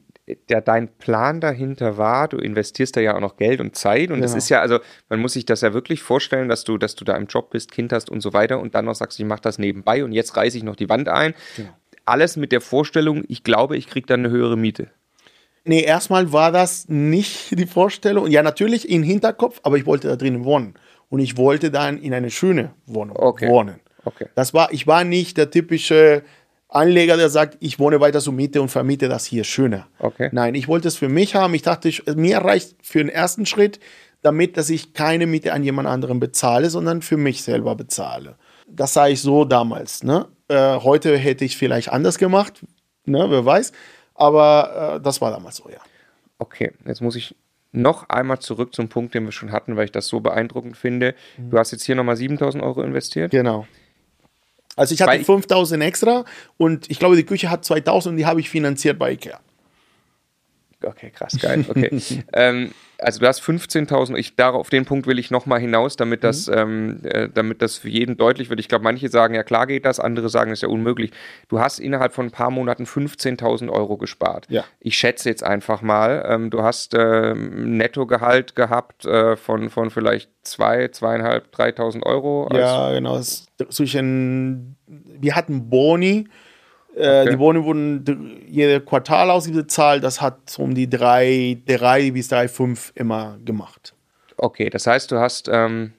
[0.48, 4.10] der, dein Plan dahinter war, du investierst da ja auch noch Geld und Zeit.
[4.10, 4.38] Und das Genau.
[4.38, 7.16] ist ja, also man muss sich das ja wirklich vorstellen, dass du, dass du da
[7.16, 9.58] im Job bist, Kind hast und so weiter und dann noch sagst, ich mache das
[9.58, 11.34] nebenbei und jetzt reiße ich noch die Wand ein.
[11.56, 11.70] Genau.
[12.04, 14.88] Alles mit der Vorstellung, ich glaube, ich kriege dann eine höhere Miete.
[15.64, 18.26] Nee, erstmal war das nicht die Vorstellung.
[18.28, 20.74] Ja, natürlich im Hinterkopf, aber ich wollte da drinnen wohnen.
[21.10, 23.48] Und ich wollte dann in eine schöne Wohnung Okay.
[23.48, 23.80] wohnen.
[24.04, 24.26] Okay.
[24.34, 26.22] Das war, ich war nicht der typische
[26.68, 29.86] Anleger, der sagt, ich wohne weiter zur Miete und vermiete das hier schöner.
[29.98, 30.28] Okay.
[30.32, 31.54] Nein, ich wollte es für mich haben.
[31.54, 33.80] Ich dachte, ich, mir reicht für den ersten Schritt,
[34.20, 38.36] damit, dass ich keine Miete an jemand anderen bezahle, sondern für mich selber bezahle.
[38.66, 40.02] Das sah ich so damals.
[40.02, 40.26] Ne?
[40.48, 42.64] Äh, heute hätte ich vielleicht anders gemacht,
[43.06, 43.26] ne?
[43.30, 43.72] wer weiß.
[44.14, 45.78] Aber äh, das war damals so, ja.
[46.38, 47.34] Okay, jetzt muss ich
[47.72, 51.14] noch einmal zurück zum Punkt, den wir schon hatten, weil ich das so beeindruckend finde.
[51.36, 53.30] Du hast jetzt hier nochmal 7000 Euro investiert.
[53.30, 53.66] Genau.
[54.78, 56.24] Also ich hatte Weil- 5000 extra
[56.56, 59.40] und ich glaube, die Küche hat 2000 und die habe ich finanziert bei Ikea.
[60.82, 61.64] Okay, krass, geil.
[61.68, 61.90] Okay.
[62.32, 66.24] ähm, also du hast 15.000, ich darauf auf den Punkt will ich nochmal hinaus, damit
[66.24, 68.58] das, ähm, äh, damit das für jeden deutlich wird.
[68.60, 71.12] Ich glaube, manche sagen, ja klar geht das, andere sagen, es ist ja unmöglich.
[71.48, 74.46] Du hast innerhalb von ein paar Monaten 15.000 Euro gespart.
[74.48, 74.64] Ja.
[74.80, 80.30] Ich schätze jetzt einfach mal, ähm, du hast ähm, Nettogehalt gehabt äh, von, von vielleicht
[80.42, 82.48] zwei, zweieinhalb, 3.000 Euro.
[82.52, 83.20] Ja, genau.
[83.20, 86.28] Zwischen, wir hatten Boni.
[86.98, 87.30] Äh, Okay.
[87.30, 90.02] Die Boni wurden jede Quartal ausgezahlt.
[90.02, 93.94] Das hat so um die drei, drei bis drei, fünf immer gemacht.
[94.36, 95.92] Okay, das heißt, du hast ähm,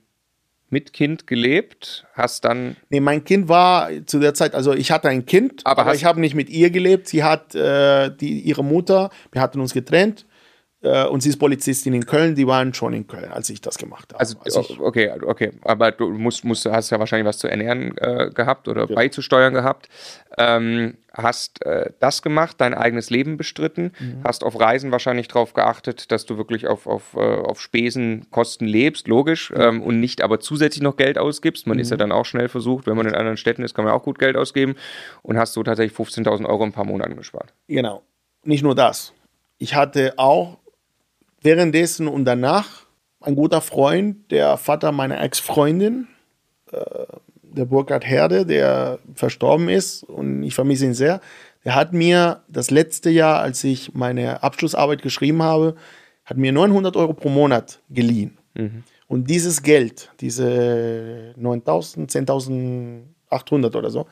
[0.70, 5.10] mit Kind gelebt, hast dann Nee, mein Kind war zu der Zeit, also ich hatte
[5.10, 7.08] ein Kind, Aber aber, ich habe nicht mit ihr gelebt.
[7.08, 10.26] Sie hat äh, die, ihre Mutter, wir hatten uns getrennt
[10.82, 12.36] und sie ist Polizistin in Köln.
[12.36, 14.20] Die waren schon in Köln, als ich das gemacht habe.
[14.20, 18.30] Also, ich, okay, okay, aber du musst, musst, hast ja wahrscheinlich was zu ernähren äh,
[18.34, 19.90] gehabt oder beizusteuern gehabt.
[20.38, 24.22] Ähm, hast äh, das gemacht, dein eigenes Leben bestritten, Mhm.
[24.24, 29.08] hast auf Reisen wahrscheinlich darauf geachtet, dass du wirklich auf, auf, äh, auf Spesenkosten lebst,
[29.10, 31.68] logisch, ähm, und nicht aber zusätzlich noch Geld ausgibst.
[31.68, 31.82] Man Mhm.
[31.82, 34.04] ist ja dann auch schnell versucht, wenn man in anderen Städten ist, kann man auch
[34.04, 34.76] gut Geld ausgeben
[35.24, 37.54] und hast so tatsächlich 15.000 Euro in ein paar Monaten gespart.
[37.68, 38.04] Genau.
[38.44, 39.12] Nicht nur das.
[39.58, 40.59] Ich hatte auch
[41.42, 42.86] währenddessen und danach
[43.22, 46.08] ein guter Freund, der Vater meiner Ex-Freundin,
[46.72, 46.78] äh,
[47.44, 51.20] der Burkhard Herde, der verstorben ist und ich vermisse ihn sehr.
[51.66, 55.76] Der hat mir das letzte Jahr, als ich meine Abschlussarbeit geschrieben habe,
[56.26, 58.38] hat mir 900 Euro pro Monat geliehen.
[59.08, 64.06] Und dieses Geld, diese 9000, 10.800 oder so,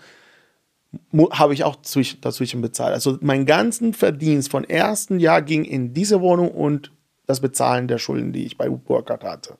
[1.31, 2.93] habe ich auch zwisch- dazwischen bezahlt.
[2.93, 6.91] Also mein ganzen Verdienst von ersten Jahr ging in diese Wohnung und
[7.27, 9.57] das Bezahlen der Schulden, die ich bei Burkhardt hatte.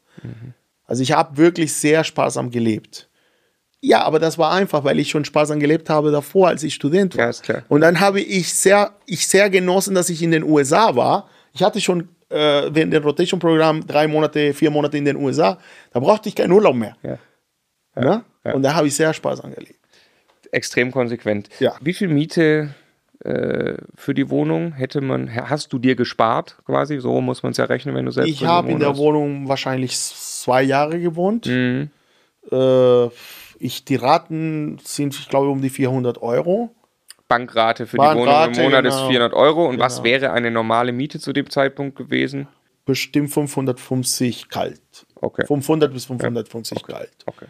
[0.85, 3.09] Also ich habe wirklich sehr sparsam gelebt.
[3.79, 7.15] Ja, aber das war einfach, weil ich schon sparsam gelebt habe davor, als ich Student
[7.15, 7.31] war.
[7.47, 7.61] Ja.
[7.67, 11.29] Und dann habe ich sehr, ich sehr genossen, dass ich in den USA war.
[11.53, 15.59] Ich hatte schon äh, während dem Rotation-Programm drei Monate, vier Monate in den USA.
[15.93, 16.97] Da brauchte ich keinen Urlaub mehr.
[17.03, 17.19] Ja.
[17.95, 18.23] ne?
[18.43, 18.53] ja.
[18.53, 19.79] Und da habe ich sehr sparsam gelebt.
[20.51, 21.49] Extrem konsequent.
[21.59, 21.75] Ja.
[21.81, 22.73] Wie viel Miete
[23.23, 26.99] für die Wohnung hätte man, hast du dir gespart quasi?
[26.99, 28.97] So muss man es ja rechnen, wenn du selbst Ich habe in der hast.
[28.97, 31.47] Wohnung wahrscheinlich zwei Jahre gewohnt.
[31.47, 31.89] Mhm.
[32.51, 33.05] Äh,
[33.59, 36.69] ich, die Raten sind, ich glaube, um die 400 Euro.
[37.27, 39.09] Bankrate für Bankrate, die Wohnung im Monat ist genau.
[39.09, 39.65] 400 Euro.
[39.67, 40.05] Und was Genau.
[40.05, 42.47] wäre eine normale Miete zu dem Zeitpunkt gewesen?
[42.85, 44.79] Bestimmt 550 kalt.
[45.15, 45.45] Okay.
[45.45, 47.11] 500 bis 550 kalt.
[47.25, 47.47] Okay.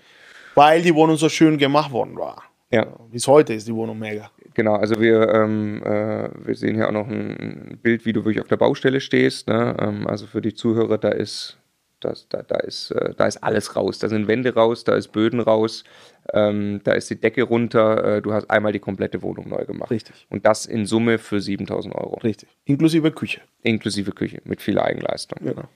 [0.55, 2.41] Weil die Wohnung so schön gemacht worden war.
[2.71, 4.31] Ja, Bis heute ist die Wohnung mega.
[4.57, 4.75] Genau.
[4.75, 8.49] Also wir, ähm, äh, wir sehen hier auch noch ein Bild, wie du wirklich auf
[8.49, 9.47] der Baustelle stehst.
[9.47, 9.77] Ne?
[9.79, 11.57] Ähm, also für die Zuhörer, da ist,
[12.01, 13.99] das, da, da, ist, äh, da ist alles raus.
[13.99, 15.85] Da sind Wände raus, da ist Böden raus,
[16.33, 18.17] ähm, da ist die Decke runter.
[18.17, 19.91] Äh, du hast einmal die komplette Wohnung neu gemacht.
[19.91, 20.27] Richtig.
[20.29, 22.19] Und das in Summe für 7000 Euro.
[22.19, 22.49] Richtig.
[22.65, 23.39] Inklusive Küche.
[23.63, 25.39] Inklusive Küche mit viel Eigenleistung.
[25.41, 25.69] Genau.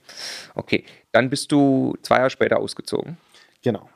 [0.54, 3.16] Okay, dann bist du zwei Jahre später ausgezogen.
[3.62, 3.88] Genau.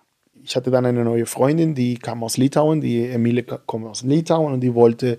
[0.47, 4.55] Ich hatte dann eine neue Freundin, die kam aus Litauen, die Emile kommt aus Litauen
[4.55, 5.19] und die wollte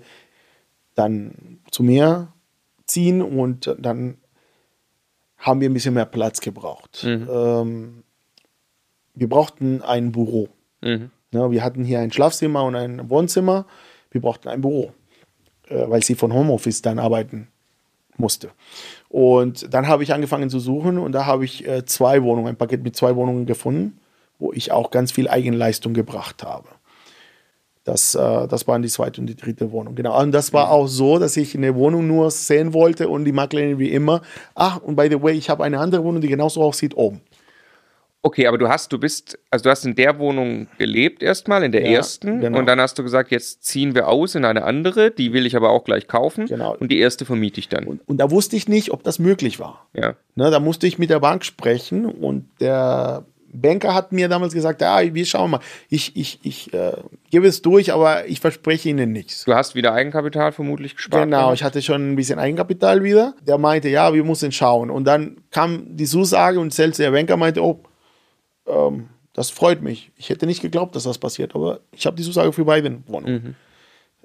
[0.94, 2.32] dann zu mir
[2.86, 4.16] ziehen und dann
[5.36, 7.02] haben wir ein bisschen mehr Platz gebraucht.
[7.30, 8.04] Ähm,
[9.14, 10.48] wir brauchten ein Büro.
[10.80, 11.10] Mhm.
[11.30, 13.66] Ja, wir hatten hier ein Schlafzimmer und ein Wohnzimmer.
[14.10, 14.94] Wir brauchten ein Büro,
[15.68, 17.48] äh, weil sie von Homeoffice dann arbeiten
[18.16, 18.50] musste.
[19.10, 22.56] Und dann habe ich angefangen zu suchen und da habe ich äh, zwei Wohnungen, ein
[22.56, 23.98] Paket mit zwei Wohnungen gefunden,
[24.38, 26.68] wo ich auch ganz viel Eigenleistung gebracht habe.
[27.84, 29.94] Das, äh, das waren die zweite und die dritte Wohnung.
[29.94, 30.20] Genau.
[30.20, 33.78] Und das war auch so, dass ich eine Wohnung nur sehen wollte und die Maklerin
[33.78, 34.20] wie immer,
[34.54, 37.22] ach, und by the way, ich habe eine andere Wohnung, die genauso aussieht, oben.
[38.20, 41.72] Okay, aber du hast, du bist, also du hast in der Wohnung gelebt erstmal, in
[41.72, 42.58] der Ja, ersten, genau.
[42.58, 45.56] und dann hast du gesagt, jetzt ziehen wir aus in eine andere, die will ich
[45.56, 46.46] aber auch gleich kaufen.
[46.46, 46.76] Genau.
[46.76, 47.84] Und die erste vermiete ich dann.
[47.84, 49.86] Und, und da wusste ich nicht, ob das möglich war.
[49.94, 50.14] ja.
[50.34, 54.80] Ne, da musste ich mit der Bank sprechen und der Banker hat mir damals gesagt,
[54.80, 56.92] ja, wir schauen mal, ich, ich, ich äh,
[57.30, 59.44] gebe es durch, aber ich verspreche Ihnen nichts.
[59.44, 61.24] Du hast wieder Eigenkapital vermutlich gespart.
[61.24, 61.54] Genau, gehabt?
[61.54, 63.34] ich hatte schon ein bisschen Eigenkapital wieder.
[63.46, 64.90] Der meinte, ja, wir müssen schauen.
[64.90, 67.80] Und dann kam die Zusage und selbst der Banker meinte, oh,
[68.66, 70.10] ähm, das freut mich.
[70.16, 73.56] Ich hätte nicht geglaubt, dass das passiert, aber ich habe die Zusage für beide Wohnungen.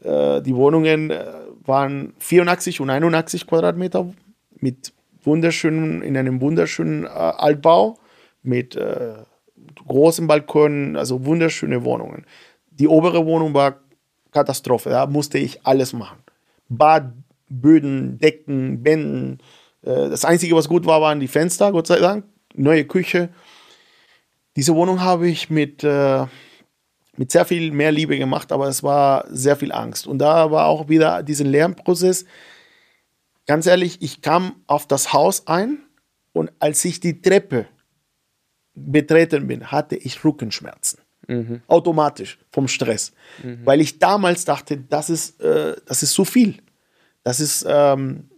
[0.02, 1.24] Äh, die Wohnungen äh,
[1.66, 4.12] waren 84 und 81 Quadratmeter
[4.60, 4.92] mit
[5.24, 7.98] wunderschönen, in einem wunderschönen äh, Altbau
[8.43, 9.15] mit äh,
[9.88, 12.25] großen Balkonen, also wunderschöne Wohnungen.
[12.71, 13.79] Die obere Wohnung war
[14.32, 16.17] Katastrophe, da musste ich alles machen.
[16.69, 17.13] Bad,
[17.49, 19.39] Böden, Decken, Wänden.
[19.84, 22.25] Äh, das Einzige, was gut war, waren die Fenster, Gott sei Dank.
[22.56, 23.29] Neue Küche.
[24.56, 26.25] Diese Wohnung habe ich mit, äh,
[27.17, 30.08] mit sehr viel mehr Liebe gemacht, aber es war sehr viel Angst.
[30.08, 32.25] Und da war auch wieder diesen Lernprozess.
[33.45, 35.79] Ganz ehrlich, ich kam auf das Haus ein
[36.32, 37.67] und als ich die Treppe
[38.76, 41.00] betreten bin, hatte ich Rückenschmerzen.
[41.68, 43.14] Automatisch vom Stress.
[43.66, 46.58] Weil ich damals dachte, das ist, äh, das ist zu viel.
[47.24, 48.30] Das ist ähm,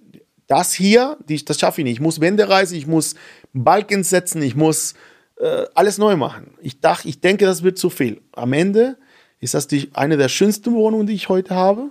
[0.48, 1.94] das hier, die, das schaffe ich nicht.
[1.94, 3.16] Ich muss Wände reißen, ich muss
[3.54, 4.94] Balken setzen, ich muss
[5.40, 6.54] äh, alles neu machen.
[6.62, 8.22] Ich dachte, ich denke, das wird zu viel.
[8.34, 8.98] Am Ende
[9.40, 11.90] ist das die, eine der schönsten Wohnungen, die ich heute habe.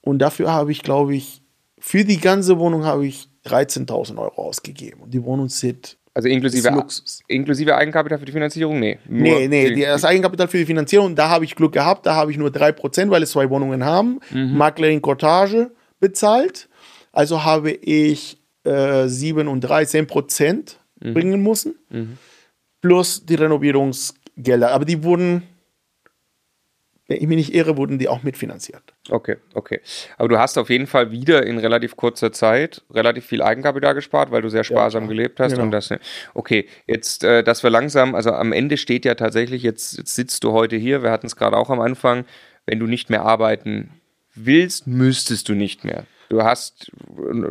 [0.00, 1.42] Und dafür habe ich, glaube ich,
[1.78, 5.00] für die ganze Wohnung habe ich 13.000 Euro ausgegeben.
[5.00, 6.68] Und die Wohnung sieht Also inklusive,
[7.28, 8.78] inklusive Eigenkapital für die Finanzierung?
[8.80, 8.98] Nee.
[9.08, 12.30] Nee, nee, die- das Eigenkapital für die Finanzierung, da habe ich Glück gehabt, da habe
[12.30, 14.20] ich nur 3%, weil es zwei Wohnungen haben.
[14.58, 15.70] Maklerin Cottage
[16.00, 16.68] bezahlt.
[17.12, 20.76] Also habe ich äh, 7 und 3, 10%
[21.14, 21.74] bringen müssen.
[22.80, 24.70] Plus die Renovierungsgelder.
[24.70, 25.42] Aber die wurden,
[27.12, 28.82] wenn ich mich nicht irre, wurden die auch mitfinanziert.
[29.10, 29.80] Okay, okay.
[30.16, 34.30] Aber du hast auf jeden Fall wieder in relativ kurzer Zeit relativ viel Eigenkapital gespart,
[34.30, 35.14] weil du sehr sparsam klar.
[35.14, 35.52] gelebt hast.
[35.52, 35.64] Genau.
[35.64, 35.90] Und das,
[36.32, 40.42] okay, jetzt, äh, dass wir langsam, also am Ende steht ja tatsächlich, jetzt, jetzt sitzt
[40.44, 42.24] du heute hier, wir hatten es gerade auch am Anfang,
[42.64, 44.00] wenn du nicht mehr arbeiten
[44.34, 46.04] willst, müsstest du nicht mehr.
[46.30, 46.90] Du hast,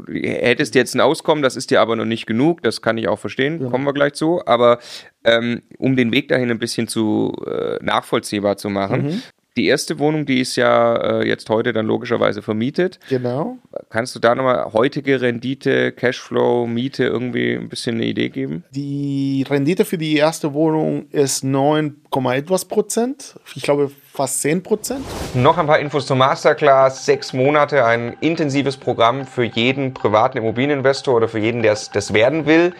[0.09, 3.19] hättest jetzt ein Auskommen, das ist dir aber noch nicht genug, das kann ich auch
[3.19, 4.41] verstehen, kommen wir gleich zu.
[4.47, 4.79] Aber
[5.23, 9.21] ähm, um den Weg dahin ein bisschen zu äh, nachvollziehbar zu machen,
[9.57, 12.99] die erste Wohnung, die ist ja äh, jetzt heute dann logischerweise vermietet.
[13.09, 13.57] Genau.
[13.89, 18.63] Kannst du da nochmal heutige Rendite, Cashflow, Miete irgendwie ein bisschen eine Idee geben?
[18.71, 21.97] Die Rendite für die erste Wohnung ist 9,
[22.31, 23.35] etwas Prozent.
[23.55, 25.05] Ich glaube fast 10 Prozent.
[25.33, 27.05] Noch ein paar Infos zur Masterclass.
[27.05, 32.13] Sechs Monate, ein intensives Programm für jeden privaten Immobilieninvestor oder für jeden, der es das
[32.13, 32.73] werden will.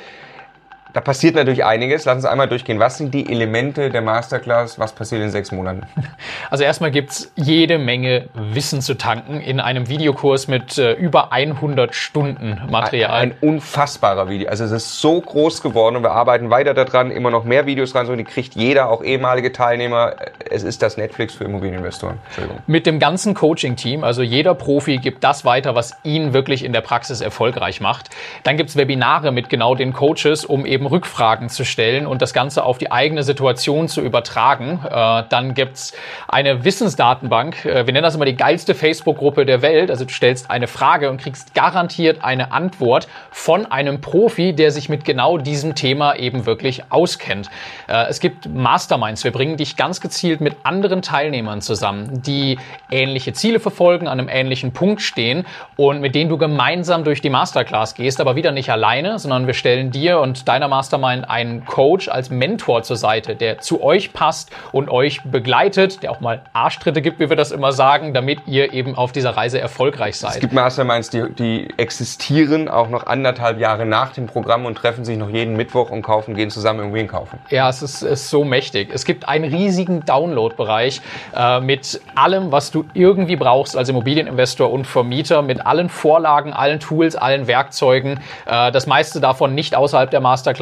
[0.93, 2.05] Da passiert natürlich einiges.
[2.05, 2.79] Lass uns einmal durchgehen.
[2.79, 4.77] Was sind die Elemente der Masterclass?
[4.77, 5.83] Was passiert in sechs Monaten?
[6.49, 11.95] Also erstmal gibt's jede Menge Wissen zu tanken in einem Videokurs mit äh, über 100
[11.95, 13.21] Stunden Material.
[13.21, 14.49] Ein unfassbarer Video.
[14.49, 17.95] Also es ist so groß geworden und wir arbeiten weiter daran, immer noch mehr Videos
[17.95, 18.05] rein.
[18.05, 20.15] So, die kriegt jeder, auch ehemalige Teilnehmer.
[20.49, 22.19] Es ist das Netflix für Immobilieninvestoren.
[22.67, 24.03] Mit dem ganzen Coaching-Team.
[24.03, 28.09] Also jeder Profi gibt das weiter, was ihn wirklich in der Praxis erfolgreich macht.
[28.43, 32.33] Dann gibt's Webinare mit genau den Coaches, um eben eben Rückfragen zu stellen und das
[32.33, 34.79] Ganze auf die eigene Situation zu übertragen.
[34.83, 35.93] Äh, dann gibt's
[36.27, 37.65] eine Wissensdatenbank.
[37.65, 39.91] Äh, wir nennen das immer die geilste Facebook-Gruppe der Welt.
[39.91, 44.89] Also du stellst eine Frage und kriegst garantiert eine Antwort von einem Profi, der sich
[44.89, 47.49] mit genau diesem Thema eben wirklich auskennt.
[47.87, 49.23] Äh, es gibt Masterminds.
[49.23, 52.57] Wir bringen dich ganz gezielt mit anderen Teilnehmern zusammen, die
[52.89, 55.45] ähnliche Ziele verfolgen, an einem ähnlichen Punkt stehen
[55.77, 59.53] und mit denen du gemeinsam durch die Masterclass gehst, aber wieder nicht alleine, sondern wir
[59.53, 64.49] stellen dir und deiner Mastermind einen Coach als Mentor zur Seite, der zu euch passt
[64.71, 68.73] und euch begleitet, der auch mal Arschtritte gibt, wie wir das immer sagen, damit ihr
[68.73, 70.35] eben auf dieser Reise erfolgreich seid.
[70.35, 75.03] Es gibt Masterminds, die, die existieren auch noch anderthalb Jahre nach dem Programm und treffen
[75.03, 77.37] sich noch jeden Mittwoch und kaufen, gehen zusammen irgendwie kaufen.
[77.49, 78.91] Ja, es ist, ist so mächtig.
[78.93, 81.01] Es gibt einen riesigen Download-Bereich
[81.35, 86.79] äh, mit allem, was du irgendwie brauchst als Immobilieninvestor und Vermieter, mit allen Vorlagen, allen
[86.79, 88.21] Tools, allen Werkzeugen.
[88.45, 90.60] Äh, das meiste davon nicht außerhalb der Masterclass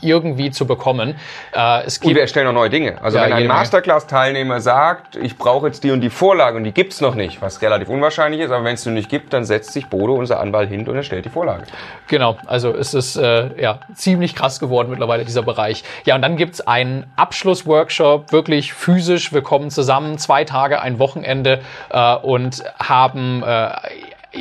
[0.00, 1.16] irgendwie zu bekommen.
[1.54, 3.00] Äh, es gibt und wir erstellen noch neue Dinge.
[3.02, 6.72] Also ja, wenn ein Masterclass-Teilnehmer sagt, ich brauche jetzt die und die Vorlage und die
[6.72, 9.72] gibt's noch nicht, was relativ unwahrscheinlich ist, aber wenn es die nicht gibt, dann setzt
[9.72, 11.64] sich Bodo, unser Anwalt, hin und erstellt die Vorlage.
[12.08, 15.84] Genau, also es ist äh, ja, ziemlich krass geworden mittlerweile, dieser Bereich.
[16.04, 19.32] Ja, und dann gibt's einen Abschlussworkshop, wirklich physisch.
[19.32, 23.70] Wir kommen zusammen, zwei Tage, ein Wochenende äh, und haben äh,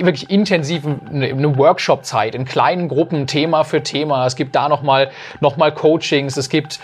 [0.03, 4.25] wirklich intensiven eine Workshop-Zeit in kleinen Gruppen, Thema für Thema.
[4.25, 6.79] Es gibt da nochmal noch mal Coachings, es gibt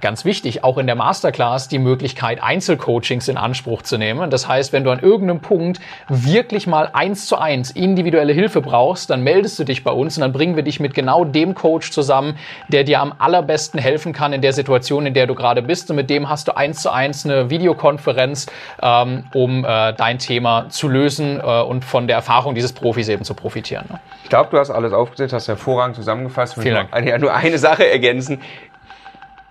[0.00, 4.30] ganz wichtig, auch in der Masterclass die Möglichkeit, Einzelcoachings in Anspruch zu nehmen.
[4.30, 9.10] Das heißt, wenn du an irgendeinem Punkt wirklich mal eins zu eins individuelle Hilfe brauchst,
[9.10, 11.90] dann meldest du dich bei uns und dann bringen wir dich mit genau dem Coach
[11.90, 12.36] zusammen,
[12.68, 15.90] der dir am allerbesten helfen kann in der Situation, in der du gerade bist.
[15.90, 18.46] Und mit dem hast du eins zu eins eine Videokonferenz,
[18.80, 23.24] ähm, um äh, dein Thema zu lösen äh, und von der Erfahrung dieses Profis eben
[23.24, 23.86] zu profitieren.
[23.90, 24.00] Ne?
[24.22, 26.54] Ich glaube, du hast alles aufgesetzt, hast hervorragend zusammengefasst.
[26.54, 27.20] Vielen Dank.
[27.20, 28.40] Nur eine Sache ergänzen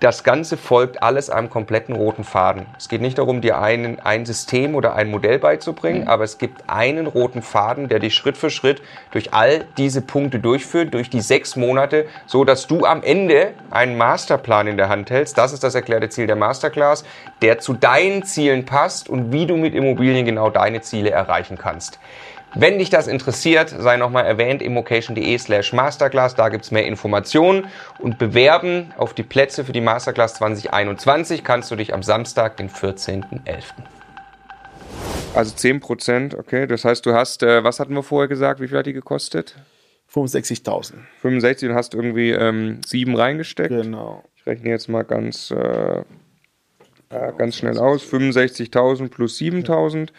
[0.02, 2.66] das Ganze folgt alles einem kompletten roten Faden.
[2.76, 6.08] Es geht nicht darum, dir einen, ein System oder ein Modell beizubringen, mhm.
[6.08, 10.40] aber es gibt einen roten Faden, der dich Schritt für Schritt durch all diese Punkte
[10.40, 15.12] durchführt, durch die sechs Monate, so dass du am Ende einen Masterplan in der Hand
[15.12, 15.38] hältst.
[15.38, 17.04] Das ist das erklärte Ziel der Masterclass,
[17.44, 22.00] der zu deinen Zielen passt und wie du mit Immobilien genau deine Ziele erreichen kannst.
[22.54, 27.68] Wenn dich das interessiert, sei nochmal erwähnt, immocation.de slash masterclass, da gibt's mehr Informationen
[28.00, 32.70] und bewerben auf die Plätze für die Masterclass 2021 kannst du dich am Samstag, den
[32.70, 33.64] 14.11.
[35.34, 36.68] Also 10%, okay.
[36.68, 39.56] Das heißt, du hast, äh, was hatten wir vorher gesagt, wie viel hat die gekostet?
[40.14, 40.96] 65.000.
[41.22, 43.70] 65 und hast irgendwie ähm, 7 reingesteckt.
[43.70, 44.26] Genau.
[44.36, 46.04] Ich rechne jetzt mal ganz, äh, äh,
[47.38, 48.04] ganz schnell aus.
[48.04, 50.10] 65.000 plus 7.000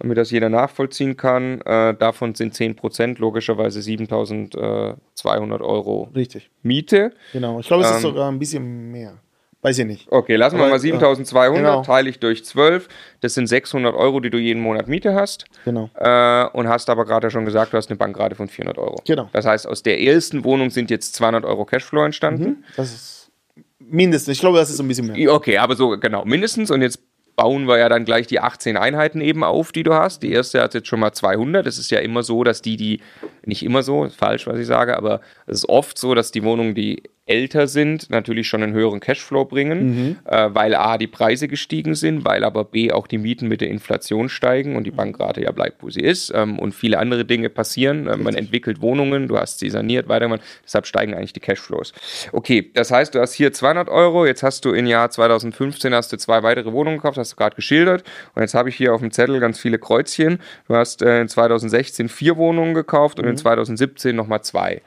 [0.00, 1.60] damit das jeder nachvollziehen kann.
[1.60, 6.50] Äh, davon sind 10% logischerweise 7200 Euro Richtig.
[6.62, 7.12] Miete.
[7.32, 9.18] Genau, ich glaube, es ähm, ist sogar ein bisschen mehr.
[9.62, 10.10] Weiß ich nicht.
[10.10, 11.82] Okay, lassen wir mal 7200, genau.
[11.82, 12.88] teile ich durch 12.
[13.20, 15.44] Das sind 600 Euro, die du jeden Monat Miete hast.
[15.66, 15.90] Genau.
[15.96, 19.02] Äh, und hast aber gerade schon gesagt, du hast eine Bankrate von 400 Euro.
[19.06, 19.28] Genau.
[19.34, 22.44] Das heißt, aus der ersten Wohnung sind jetzt 200 Euro Cashflow entstanden.
[22.44, 23.30] Mhm, das ist
[23.78, 24.32] mindestens.
[24.32, 25.34] Ich glaube, das ist ein bisschen mehr.
[25.34, 26.70] Okay, aber so, genau, mindestens.
[26.70, 27.00] Und jetzt
[27.36, 30.22] bauen wir ja dann gleich die 18 Einheiten eben auf, die du hast.
[30.22, 31.66] Die erste hat jetzt schon mal 200.
[31.66, 33.00] Es ist ja immer so, dass die, die,
[33.44, 36.74] nicht immer so, falsch, was ich sage, aber es ist oft so, dass die Wohnungen,
[36.74, 40.16] die älter sind, natürlich schon einen höheren Cashflow bringen, mhm.
[40.24, 43.68] äh, weil A, die Preise gestiegen sind, weil aber B, auch die Mieten mit der
[43.68, 47.48] Inflation steigen und die Bankrate ja bleibt, wo sie ist ähm, und viele andere Dinge
[47.48, 48.06] passieren.
[48.08, 51.92] Äh, man entwickelt Wohnungen, du hast sie saniert, weitergemacht, deshalb steigen eigentlich die Cashflows.
[52.32, 56.12] Okay, das heißt, du hast hier 200 Euro, jetzt hast du im Jahr 2015 hast
[56.12, 58.02] du zwei weitere Wohnungen gekauft, hast du gerade geschildert
[58.34, 60.38] und jetzt habe ich hier auf dem Zettel ganz viele Kreuzchen.
[60.66, 63.32] Du hast äh, in 2016 vier Wohnungen gekauft und mhm.
[63.32, 64.82] in 2017 nochmal zwei.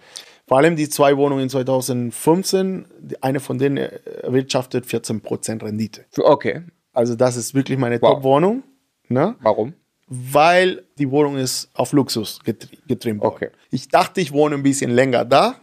[0.48, 2.86] Vor allem die zwei Wohnungen in 2015,
[3.22, 6.06] eine von denen erwirtschaftet 14% Rendite.
[6.18, 6.64] Okay.
[6.92, 8.16] Also das ist wirklich meine wow.
[8.16, 8.64] Top-Wohnung.
[9.08, 9.36] Ne?
[9.42, 9.74] Warum?
[10.08, 13.36] Weil die Wohnung ist auf Luxus getrimmt worden.
[13.36, 13.50] Okay.
[13.72, 15.56] Ich dachte, ich wohne ein bisschen länger da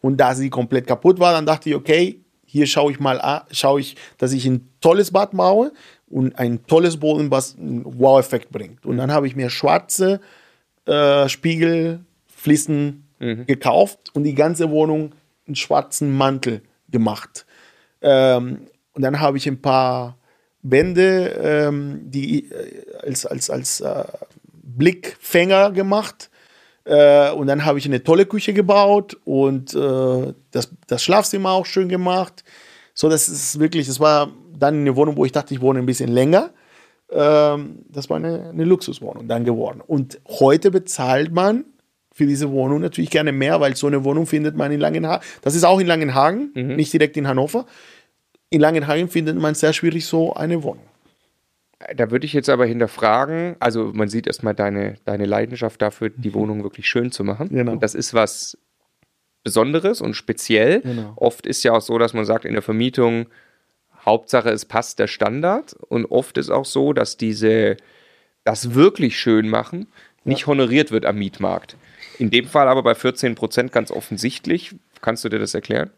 [0.00, 3.80] und da sie komplett kaputt war, dann dachte ich, okay, hier schaue ich mal, schaue
[3.80, 5.72] ich, dass ich ein tolles Bad baue
[6.08, 8.86] und ein tolles Boden, was einen Wow-Effekt bringt.
[8.86, 10.20] Und dann habe ich mir schwarze
[10.84, 13.46] äh, Spiegel, Fliesen mhm.
[13.46, 15.14] gekauft und die ganze Wohnung
[15.46, 17.46] einen schwarzen Mantel gemacht.
[18.02, 20.16] Ähm, und dann habe ich ein paar
[20.62, 24.04] Wände, ähm, die äh, als, als, als äh,
[24.62, 26.30] Blickfänger gemacht.
[26.84, 31.66] Äh, und dann habe ich eine tolle Küche gebaut und äh, das, das Schlafzimmer auch
[31.66, 32.44] schön gemacht.
[32.94, 35.86] So, das ist wirklich, das war dann eine Wohnung, wo ich dachte, ich wohne ein
[35.86, 36.50] bisschen länger.
[37.10, 39.82] Ähm, das war eine, eine Luxuswohnung dann geworden.
[39.86, 41.64] Und heute bezahlt man
[42.16, 45.22] für diese Wohnung natürlich gerne mehr, weil so eine Wohnung findet man in Langenhagen.
[45.42, 47.66] Das ist auch in Langenhagen, nicht direkt in Hannover.
[48.48, 50.86] In Langenhagen findet man sehr schwierig so eine Wohnung.
[51.94, 56.32] Da würde ich jetzt aber hinterfragen, also man sieht erstmal deine, deine Leidenschaft dafür, die
[56.32, 57.50] Wohnung wirklich schön zu machen.
[57.50, 57.72] Genau.
[57.72, 58.56] Und das ist was
[59.44, 60.80] Besonderes und speziell.
[60.80, 61.12] Genau.
[61.16, 63.26] Oft ist ja auch so, dass man sagt, in der Vermietung,
[64.06, 65.74] Hauptsache es passt der Standard.
[65.90, 67.76] Und oft ist auch so, dass diese,
[68.44, 69.88] das wirklich schön machen,
[70.24, 71.76] nicht honoriert wird am Mietmarkt.
[72.18, 74.74] In dem Fall aber bei 14 Prozent ganz offensichtlich.
[75.00, 75.90] Kannst du dir das erklären?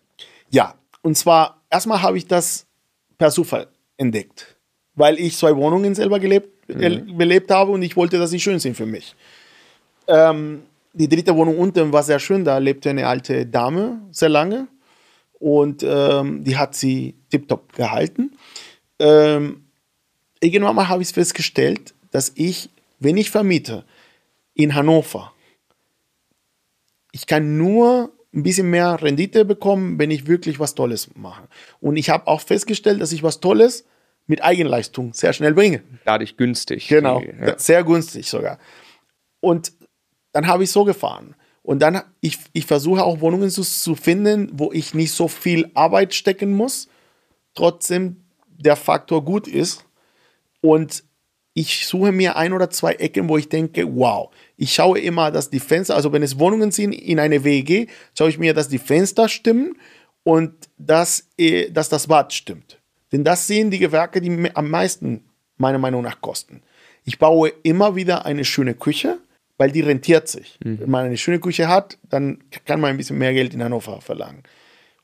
[0.50, 2.66] Ja, und zwar erstmal habe ich das
[3.16, 4.56] per Zufall entdeckt,
[4.94, 8.58] weil ich zwei Wohnungen selber gelebt, äh, belebt habe und ich wollte, dass sie schön
[8.58, 9.14] sind für mich.
[10.06, 14.68] Ähm, die dritte Wohnung unten war sehr schön, da lebte eine alte Dame sehr lange
[15.38, 18.32] und ähm, die hat sie tiptop gehalten.
[18.98, 19.64] Ähm,
[20.40, 23.84] irgendwann mal habe ich festgestellt, dass ich, wenn ich vermiete
[24.54, 25.32] in Hannover,
[27.18, 31.48] ich kann nur ein bisschen mehr Rendite bekommen, wenn ich wirklich was Tolles mache.
[31.80, 33.84] Und ich habe auch festgestellt, dass ich was Tolles
[34.28, 35.82] mit Eigenleistung sehr schnell bringe.
[36.04, 36.86] Dadurch günstig.
[36.86, 37.58] Genau, Die, ja.
[37.58, 38.58] sehr günstig sogar.
[39.40, 39.72] Und
[40.32, 41.34] dann habe ich so gefahren.
[41.62, 45.70] Und dann, ich, ich versuche auch Wohnungen zu, zu finden, wo ich nicht so viel
[45.74, 46.88] Arbeit stecken muss,
[47.54, 49.84] trotzdem der Faktor gut ist.
[50.60, 51.02] Und
[51.60, 55.50] ich suche mir ein oder zwei Ecken, wo ich denke, wow, ich schaue immer, dass
[55.50, 58.78] die Fenster, also wenn es Wohnungen sind in eine WG, schaue ich mir, dass die
[58.78, 59.76] Fenster stimmen
[60.22, 62.78] und dass, äh, dass das Bad stimmt.
[63.10, 65.24] Denn das sind die Gewerke, die am meisten
[65.56, 66.62] meiner Meinung nach kosten.
[67.04, 69.18] Ich baue immer wieder eine schöne Küche,
[69.56, 70.58] weil die rentiert sich.
[70.80, 74.00] Wenn man eine schöne Küche hat, dann kann man ein bisschen mehr Geld in Hannover
[74.00, 74.42] verlangen.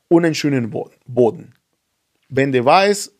[0.07, 1.53] Und einen schönen Bo- Boden.
[2.29, 3.11] Wände weiß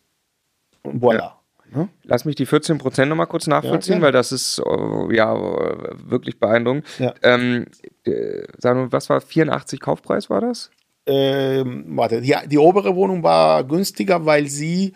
[0.84, 1.32] und voilà.
[1.76, 1.90] Ne?
[2.04, 5.94] Lass mich die 14 Prozent nochmal kurz nachvollziehen, Ja, weil das ist äh, ja äh,
[6.10, 6.86] wirklich beeindruckend.
[7.00, 7.14] Ja.
[7.24, 7.66] Ähm,
[8.06, 10.72] äh, sagen wir, was war 84 Kaufpreis war das?
[11.08, 14.94] ähm, warte, die, die obere Wohnung war günstiger, weil sie,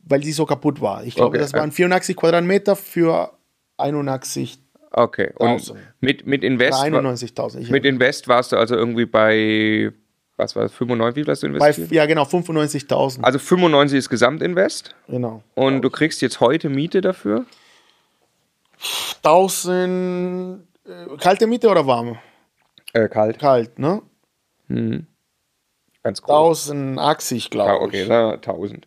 [0.00, 1.02] weil sie so kaputt war.
[1.04, 1.38] Ich glaube, Okay.
[1.38, 3.32] das waren 84 Quadratmeter für
[3.78, 4.58] 81,
[4.92, 5.32] Okay.
[5.38, 5.78] Und 1000.
[6.00, 7.60] mit, mit Invest war- 91.000.
[7.60, 9.92] Ich- mit Invest warst du also irgendwie bei
[10.36, 11.90] was war das, 95, wie viel hast du bei, investiert?
[11.92, 13.22] ja, genau, 95.000.
[13.22, 15.42] Also 95 ist Gesamtinvest genau.
[15.54, 17.44] und du kriegst jetzt heute Miete dafür?
[19.22, 22.18] 1000, äh, kalte Miete oder warme?
[22.92, 23.38] Äh, kalt.
[23.38, 24.02] Kalt, ne?
[26.02, 26.36] Ganz grob.
[26.56, 27.82] 1080, glaube Ja, ich.
[27.82, 28.86] okay, na, 1000.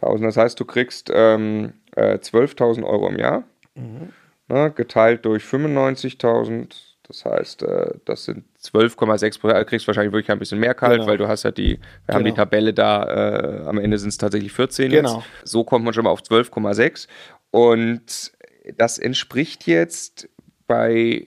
[0.00, 0.28] 1000.
[0.28, 4.12] Das heißt, du kriegst ähm, äh, 12.000 Euro im Jahr, Mhm.
[4.48, 6.95] ne, geteilt durch 95.000.
[7.08, 9.60] Das heißt, äh, das sind 12,6 Prozent.
[9.60, 11.06] Du kriegst wahrscheinlich wirklich ein bisschen mehr kalt, Genau.
[11.06, 12.42] weil du hast ja die, wir haben die Genau.
[12.42, 15.16] Tabelle da, äh, am Ende sind es tatsächlich 14 Genau.
[15.18, 15.26] jetzt.
[15.50, 17.06] So kommt man schon mal auf 12,6.
[17.50, 18.32] Und
[18.76, 20.28] das entspricht jetzt
[20.66, 21.24] bei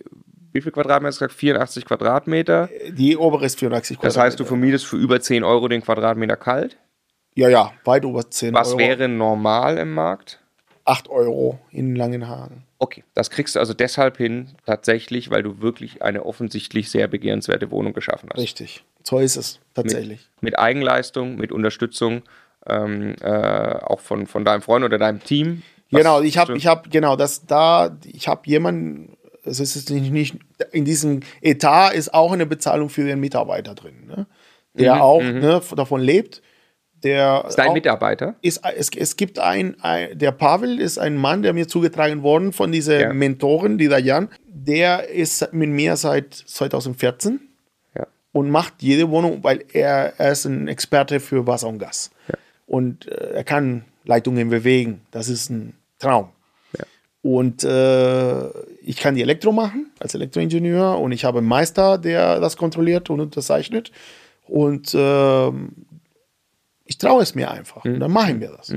[0.52, 1.39] wie viel Quadratmeter hast du gesagt?
[1.39, 2.70] 84 Quadratmeter.
[2.89, 6.78] Die obere ist 84 Das heißt, du vermietest für über 10 Euro den Quadratmeter kalt.
[7.36, 8.80] Ja, ja, weit über 10 Was Euro.
[8.80, 10.39] wäre normal im Markt?
[10.89, 12.63] 8 Euro in Langenhagen.
[12.80, 17.69] Okay, das kriegst du also deshalb hin, tatsächlich, weil du wirklich eine offensichtlich sehr begehrenswerte
[17.69, 18.41] Wohnung geschaffen hast.
[18.41, 18.84] Richtig.
[19.04, 20.28] So ist es tatsächlich.
[20.41, 22.23] Mit Eigenleistung, mit Unterstützung,
[22.65, 25.62] ähm, äh, auch von, von deinem Freund oder deinem Team.
[25.91, 30.12] Was Genau, ich habe, ich habe, genau, das da, ich habe jemanden, es ist nicht,
[30.12, 30.38] nicht,
[30.71, 34.25] in diesem Etat ist auch eine Bezahlung für den Mitarbeiter drin, ne?
[34.73, 36.41] der auch ne, davon lebt.
[37.04, 38.36] Der Ist dein auch, Mitarbeiter?
[38.42, 42.52] ist, es, es gibt ein, ein, der Pavel ist ein Mann, der mir zugetragen worden
[42.52, 43.14] von dieser Ja.
[43.14, 44.28] Mentorin, die Dayan.
[44.48, 47.40] Der ist mit mir seit 2014
[47.96, 48.06] Ja.
[48.34, 52.12] und macht jede Wohnung, weil er, er ist ein Experte für Wasser und Gas.
[52.68, 55.02] Und äh, er kann Leitungen bewegen.
[55.12, 56.30] Das ist ein Traum.
[57.22, 58.48] Und äh,
[58.82, 63.10] ich kann die Elektro machen als Elektroingenieur und ich habe einen Meister, der das kontrolliert
[63.10, 63.92] und unterzeichnet.
[64.48, 65.74] Und ähm,
[66.89, 67.86] ich traue es mir einfach.
[67.86, 68.73] Und dann machen wir das.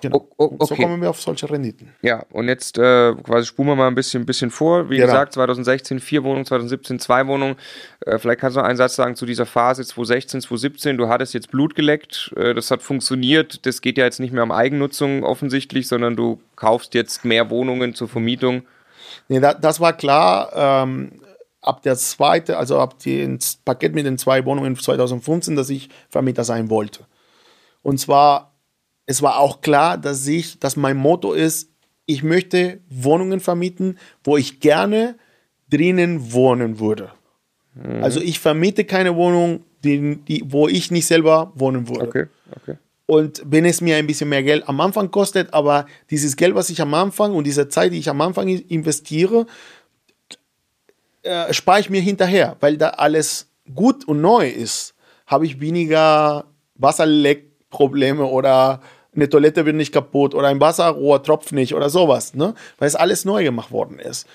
[0.00, 0.16] Genau.
[0.36, 0.82] O- o- Und So okay.
[0.82, 1.94] kommen wir auf solche Renditen.
[2.02, 4.90] Ja, und jetzt äh, quasi spulen wir mal ein bisschen, bisschen vor.
[4.90, 5.06] Wie Genau.
[5.06, 7.54] gesagt, 2016 vier Wohnungen, 2017 zwei Wohnungen.
[8.04, 10.98] Äh, vielleicht kannst du noch einen Satz sagen zu dieser Phase 2016, 2017.
[10.98, 13.64] Du hattest jetzt Blut geleckt, äh, das hat funktioniert.
[13.64, 17.94] Das geht ja jetzt nicht mehr um Eigennutzung offensichtlich, sondern du kaufst jetzt mehr Wohnungen
[17.94, 18.62] zur Vermietung.
[19.28, 20.50] Nee, da, das war klar.
[20.54, 21.12] Ähm,
[21.62, 26.44] ab der zweite, also ab dem Paket mit den zwei Wohnungen 2015, dass ich Vermieter
[26.44, 27.06] sein wollte.
[27.84, 28.52] Und zwar,
[29.06, 31.70] es war auch klar, dass ich, dass mein Motto ist,
[32.06, 35.16] ich möchte Wohnungen vermieten, wo ich gerne
[35.70, 37.12] drinnen wohnen würde.
[38.02, 42.06] Also ich vermiete keine Wohnung, die, die, wo ich nicht selber wohnen würde.
[42.06, 42.26] Okay,
[42.56, 42.78] okay.
[43.06, 46.70] Und wenn es mir ein bisschen mehr Geld am Anfang kostet, aber dieses Geld, was
[46.70, 49.46] ich am Anfang und diese Zeit, die ich am Anfang investiere,
[51.22, 54.94] äh, spare ich mir hinterher, weil da alles gut und neu ist,
[55.26, 56.46] habe ich weniger
[57.74, 58.80] Wasserleckprobleme oder
[59.14, 62.54] eine Toilette wird nicht kaputt oder ein Wasserrohr tropft nicht oder sowas, ne?
[62.78, 64.26] weil es alles neu gemacht worden ist.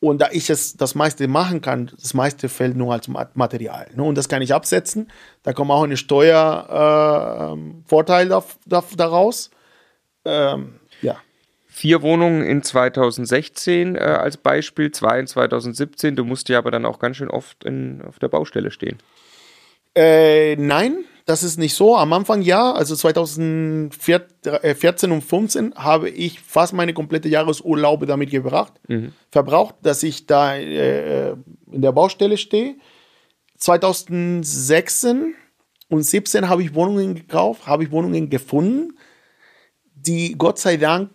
[0.00, 3.86] Und da ich es das meiste machen kann, das meiste fällt nur als Material.
[3.94, 4.02] Ne?
[4.02, 5.10] Und das kann ich absetzen.
[5.42, 9.50] Da kommt auch eine Steuervorteil äh, daraus.
[10.24, 11.16] Ähm, ja.
[11.66, 16.16] Vier Wohnungen in 2016 äh, als Beispiel, zwei in 2017.
[16.16, 18.98] Du musst ja aber dann auch ganz schön oft in, auf der Baustelle stehen.
[19.94, 21.96] Äh, nein, das ist nicht so.
[21.96, 28.74] Am Anfang ja, also 2014 und 15 habe ich fast meine komplette Jahresurlaube damit gebracht,
[28.88, 29.12] mhm.
[29.30, 31.34] verbraucht, dass ich da äh,
[31.70, 32.76] in der Baustelle stehe.
[33.56, 35.34] 2016
[35.88, 38.98] und 17 habe ich Wohnungen gekauft, habe ich Wohnungen gefunden,
[39.94, 41.10] die Gott sei Dank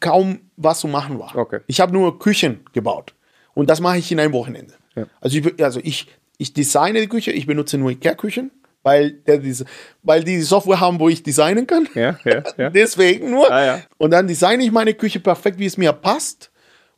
[0.00, 1.36] kaum was zu machen war.
[1.36, 1.60] Okay.
[1.66, 3.14] Ich habe nur Küchen gebaut
[3.54, 4.74] und das mache ich in einem Wochenende.
[4.96, 5.06] Ja.
[5.20, 6.08] Also, ich, also ich
[6.40, 8.50] ich designe die Küche, ich benutze nur IKEA-Küchen,
[8.82, 9.64] weil, der diese,
[10.02, 11.88] weil die Software haben, wo ich designen kann.
[11.94, 12.70] Ja, ja, ja.
[12.74, 13.50] Deswegen nur.
[13.50, 13.80] Ah, ja.
[13.98, 16.50] Und dann designe ich meine Küche perfekt, wie es mir passt.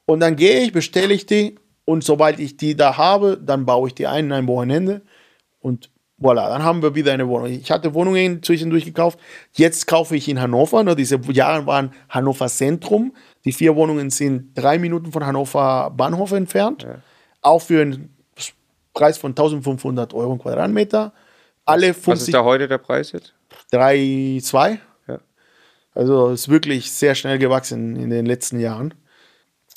[0.04, 3.88] Und dann gehe ich, bestelle ich die und sobald ich die da habe, dann baue
[3.88, 5.02] ich die ein in ein Wochenende
[5.60, 7.48] und voilà, dann haben wir wieder eine Wohnung.
[7.48, 9.18] Ich hatte Wohnungen zwischendurch gekauft.
[9.52, 10.84] Jetzt kaufe ich in Hannover.
[10.84, 13.12] Ne, diese Jahre waren Hannover Zentrum.
[13.44, 16.84] Die vier Wohnungen sind drei Minuten von Hannover Bahnhof entfernt.
[16.84, 16.98] Ja.
[17.40, 18.14] Auch für ein
[18.94, 21.12] Preis von 1500 Euro Quadratmeter.
[21.64, 23.34] Alle 50, Was ist da heute der Preis jetzt?
[23.72, 24.78] 3,2.
[25.08, 25.18] Ja.
[25.94, 28.94] Also ist wirklich sehr schnell gewachsen in den letzten Jahren.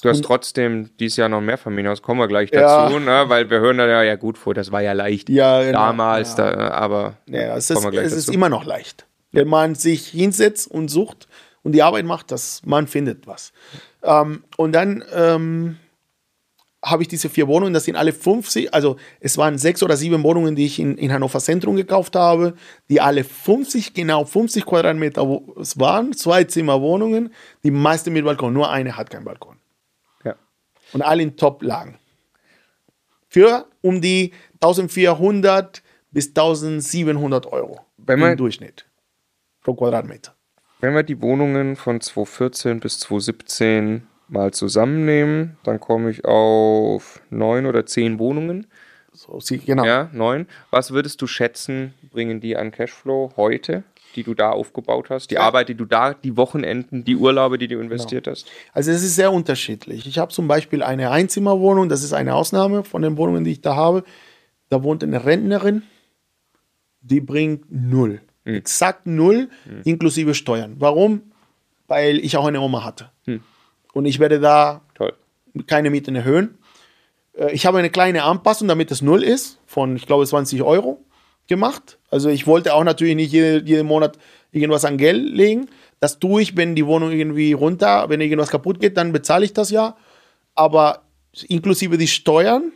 [0.01, 2.99] Du hast trotzdem dieses Jahr noch mehr Familienhaus, kommen wir gleich dazu, ja.
[2.99, 3.29] ne?
[3.29, 6.37] weil wir hören da ja, ja gut vor, das war ja leicht ja, genau, damals,
[6.37, 6.51] ja.
[6.51, 9.07] Da, aber ja, es, ist, es ist, immer noch leicht.
[9.31, 11.27] Wenn man sich hinsetzt und sucht
[11.63, 13.51] und die Arbeit macht, dass man findet was.
[14.03, 15.77] Ähm, und dann ähm,
[16.85, 20.21] habe ich diese vier Wohnungen, das sind alle 50, also es waren sechs oder sieben
[20.23, 22.53] Wohnungen, die ich in, in Hannover Zentrum gekauft habe,
[22.89, 27.33] die alle 50, genau 50 Quadratmeter es waren, zwei Zimmerwohnungen,
[27.63, 29.57] die meisten mit Balkon, nur eine hat keinen Balkon.
[30.23, 30.35] Ja.
[30.93, 31.97] Und alle in Top-Lagen.
[33.27, 34.31] Für um die
[34.61, 35.81] 1400
[36.11, 38.85] bis 1700 Euro wenn man, im Durchschnitt
[39.63, 40.35] pro Quadratmeter.
[40.79, 47.65] Wenn wir die Wohnungen von 2014 bis 2017 mal zusammennehmen, dann komme ich auf neun
[47.65, 48.67] oder zehn Wohnungen.
[49.13, 49.85] So, genau.
[49.85, 50.47] Ja, neun.
[50.71, 53.83] Was würdest du schätzen, bringen die an Cashflow heute,
[54.15, 55.31] die du da aufgebaut hast?
[55.31, 55.41] Die ja.
[55.41, 58.35] Arbeit, die du da, die Wochenenden, die Urlaube, die du investiert genau.
[58.35, 58.47] hast?
[58.73, 60.05] Also es ist sehr unterschiedlich.
[60.05, 63.61] Ich habe zum Beispiel eine Einzimmerwohnung, das ist eine Ausnahme von den Wohnungen, die ich
[63.61, 64.03] da habe.
[64.69, 65.83] Da wohnt eine Rentnerin,
[67.01, 68.21] die bringt null.
[68.43, 68.55] Hm.
[68.55, 69.81] Exakt null, hm.
[69.85, 70.75] inklusive Steuern.
[70.79, 71.31] Warum?
[71.87, 73.11] Weil ich auch eine Oma hatte.
[73.25, 73.41] Hm
[73.95, 75.13] und ich werde da Toll.
[75.67, 76.57] keine Mieten erhöhen.
[77.33, 81.03] Äh, ich habe eine kleine Anpassung, damit es null ist, von ich glaube 20 Euro
[81.47, 81.97] gemacht.
[82.09, 84.17] Also ich wollte auch natürlich nicht jeden, jeden Monat
[84.51, 85.69] irgendwas an Geld legen.
[86.01, 89.53] Das tue ich, wenn die Wohnung irgendwie runter, wenn irgendwas kaputt geht, dann bezahle ich
[89.53, 89.95] das ja.
[90.55, 91.03] Aber
[91.47, 92.73] inklusive die Steuern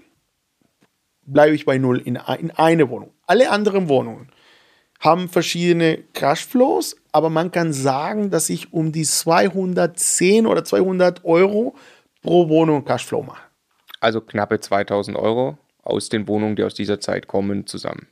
[1.26, 3.12] bleibe ich bei null in, in eine Wohnung.
[3.28, 4.32] Alle anderen Wohnungen
[5.00, 11.76] haben verschiedene Cashflows, aber man kann sagen, dass ich um die 210 oder 200 Euro
[12.22, 13.42] pro Wohnung Cashflow mache.
[14.00, 18.08] Also knappe 2000 Euro aus den Wohnungen, die aus dieser Zeit kommen, zusammen.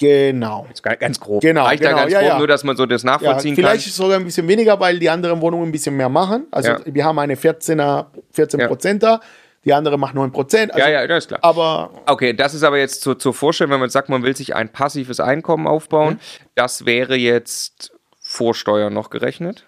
[0.00, 0.66] Genau.
[1.00, 1.40] ganz grob.
[1.42, 2.38] Genau, Reicht genau, da ganz ja, grob, ja.
[2.38, 3.80] nur dass man so das nachvollziehen ja, vielleicht kann.
[3.80, 6.46] Vielleicht sogar ein bisschen weniger, weil die anderen Wohnungen ein bisschen mehr machen.
[6.52, 6.80] Also ja.
[6.84, 9.20] wir haben eine 14er, 14 Prozenter
[9.64, 10.70] die andere macht 9%.
[10.70, 11.40] Also, ja, ja, das ist klar.
[11.42, 14.54] Aber okay, das ist aber jetzt zur, zur Vorstellung, wenn man sagt, man will sich
[14.54, 16.46] ein passives Einkommen aufbauen, mhm.
[16.54, 17.92] das wäre jetzt
[18.28, 19.64] vor Steuern noch gerechnet.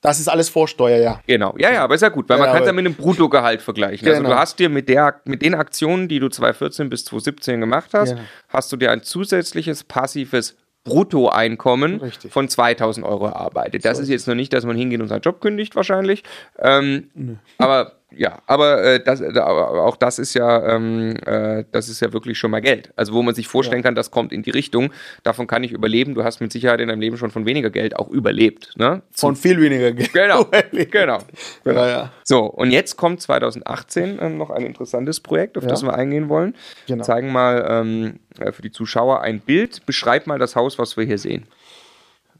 [0.00, 1.20] Das ist alles Vorsteuer, ja.
[1.26, 1.56] Genau.
[1.58, 3.62] Ja, ja, aber ist ja gut, weil ja, man kann es ja mit einem Bruttogehalt
[3.62, 4.04] vergleichen.
[4.04, 4.10] Genau.
[4.12, 4.40] Also du genau.
[4.40, 8.18] hast dir mit, der, mit den Aktionen, die du 2014 bis 2017 gemacht hast, ja.
[8.48, 12.32] hast du dir ein zusätzliches passives Bruttoeinkommen Richtig.
[12.32, 13.84] von 2000 Euro erarbeitet.
[13.84, 16.22] Das so ist jetzt noch nicht, dass man hingeht und seinen Job kündigt wahrscheinlich.
[16.60, 17.36] Ähm, nee.
[17.58, 22.12] Aber ja, aber äh, das, äh, auch das ist ja, ähm, äh, das ist ja
[22.12, 22.92] wirklich schon mal Geld.
[22.96, 23.84] Also wo man sich vorstellen ja.
[23.84, 24.90] kann, das kommt in die Richtung.
[25.22, 26.14] Davon kann ich überleben.
[26.14, 28.72] Du hast mit Sicherheit in deinem Leben schon von weniger Geld auch überlebt.
[28.76, 29.02] Ne?
[29.12, 30.12] Von viel weniger Geld.
[30.12, 31.18] Genau, genau.
[31.64, 31.80] genau.
[31.80, 32.12] Ja, ja.
[32.24, 36.54] So und jetzt kommt 2018 äh, noch ein interessantes Projekt, auf das wir eingehen wollen.
[36.86, 37.04] Genau.
[37.04, 39.84] Zeigen mal ähm, äh, für die Zuschauer ein Bild.
[39.84, 41.46] Beschreib mal das Haus, was wir hier sehen.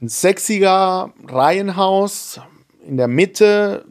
[0.01, 2.41] Ein sexiger Reihenhaus
[2.87, 3.85] in der Mitte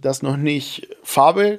[0.00, 1.58] das noch nicht Farbe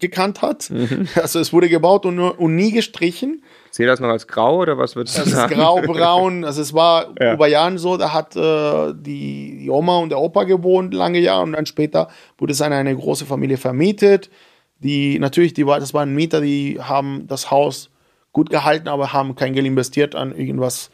[0.00, 0.70] gekannt hat.
[0.70, 1.08] Mhm.
[1.14, 3.44] Also es wurde gebaut und, nur, und nie gestrichen.
[3.70, 6.44] Sehe das noch als grau oder was wird es Das ist grau-braun.
[6.44, 7.34] Also es war ja.
[7.34, 11.42] über Jahren so, da hat äh, die, die, Oma und der Opa gewohnt lange Jahre
[11.42, 12.08] und dann später
[12.38, 14.30] wurde es an eine große Familie vermietet.
[14.78, 17.90] Die natürlich, die war, das waren Mieter, die haben das Haus
[18.32, 20.90] gut gehalten, aber haben kein Geld investiert an irgendwas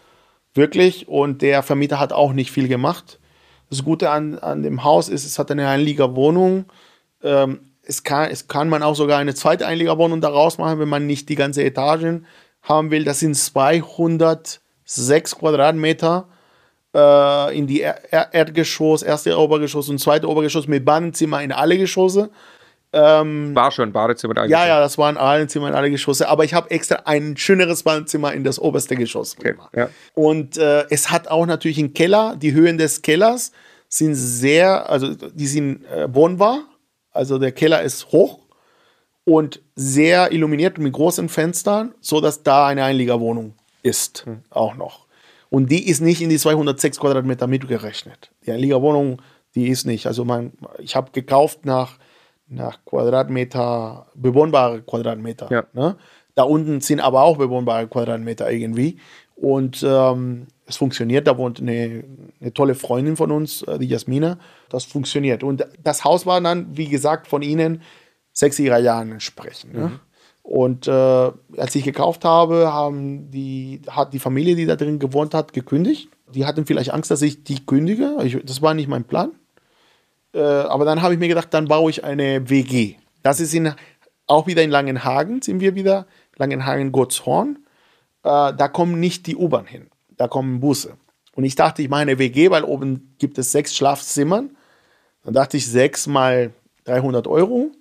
[0.55, 1.09] wirklich.
[1.09, 3.21] Und der Vermieter hat auch nicht viel gemacht.
[3.71, 6.67] Das Gute an, an dem Haus ist, es hat eine Einliegerwohnung.
[7.23, 11.07] Ähm, es, kann, es kann man auch sogar eine zweite Einliegerwohnung daraus machen, wenn man
[11.07, 12.27] nicht die ganze Etagen
[12.63, 13.05] haben will.
[13.05, 16.29] Das sind 206 Quadratmeter
[16.97, 21.77] äh, in die er er Erdgeschoss, erste Obergeschoss und zweite Obergeschoss mit Badezimmer in alle
[21.77, 22.31] Geschosse.
[22.97, 24.45] Ähm, War schon Badezimmer da.
[24.47, 27.83] ja, ja, das waren alle Zimmer in alle Geschosse, aber ich habe extra ein schöneres
[27.83, 29.73] Badezimmer in das oberste Geschoss Okay, gemacht.
[29.77, 29.89] ja.
[30.15, 32.37] Und äh, es hat auch natürlich einen Keller.
[32.37, 33.53] Die Höhen des Kellers
[33.89, 36.65] sind sehr, also die sind äh, wohnbar.
[37.13, 38.41] Also der Keller ist hoch
[39.25, 45.07] und sehr illuminiert mit großen Fenstern, so dass da eine Einliegerwohnung ist, auch noch.
[45.49, 48.31] Und die ist nicht in die 206 Quadratmeter mitgerechnet.
[48.45, 49.23] Die Einliegerwohnung,
[49.55, 50.07] die ist nicht.
[50.07, 51.99] Also man, ich habe gekauft nach,
[52.49, 55.49] nach Quadratmeter, bewohnbare Quadratmeter.
[55.51, 55.65] Ja.
[55.73, 55.97] Ne?
[56.35, 58.99] Da unten sind aber auch bewohnbare Quadratmeter irgendwie.
[59.35, 61.27] Und ähm, es funktioniert.
[61.27, 62.05] Da wohnt eine,
[62.41, 64.39] eine tolle Freundin von uns, äh, die Jasmina.
[64.69, 65.43] Das funktioniert.
[65.43, 67.83] Und das Haus war dann, wie gesagt, von ihnen
[68.35, 69.75] 60er Jahren entsprechend.
[69.75, 70.01] Ne?
[70.43, 75.35] Und äh, als ich gekauft habe, haben die, hat die Familie, die da drin gewohnt
[75.35, 76.09] hat, gekündigt.
[76.33, 78.17] Die hatten vielleicht Angst, dass ich die kündige.
[78.23, 79.33] Ich, das war nicht mein Plan.
[80.37, 82.97] Äh, aber dann habe ich mir gedacht, dann baue ich eine WG.
[83.23, 83.73] Das ist in,
[84.27, 86.07] auch wieder in Langenhagen, sind wir wieder.
[86.37, 87.59] Langenhagen-Gottshorn.
[88.23, 89.89] Äh, da kommen nicht die U-Bahn hin.
[90.17, 90.99] Da kommen Busse.
[91.35, 94.57] Und ich dachte, ich mache eine WG, weil oben gibt es sechs Schlafzimmern.
[95.25, 96.53] Dann dachte ich, sechs mal
[96.85, 97.73] 300 Euro,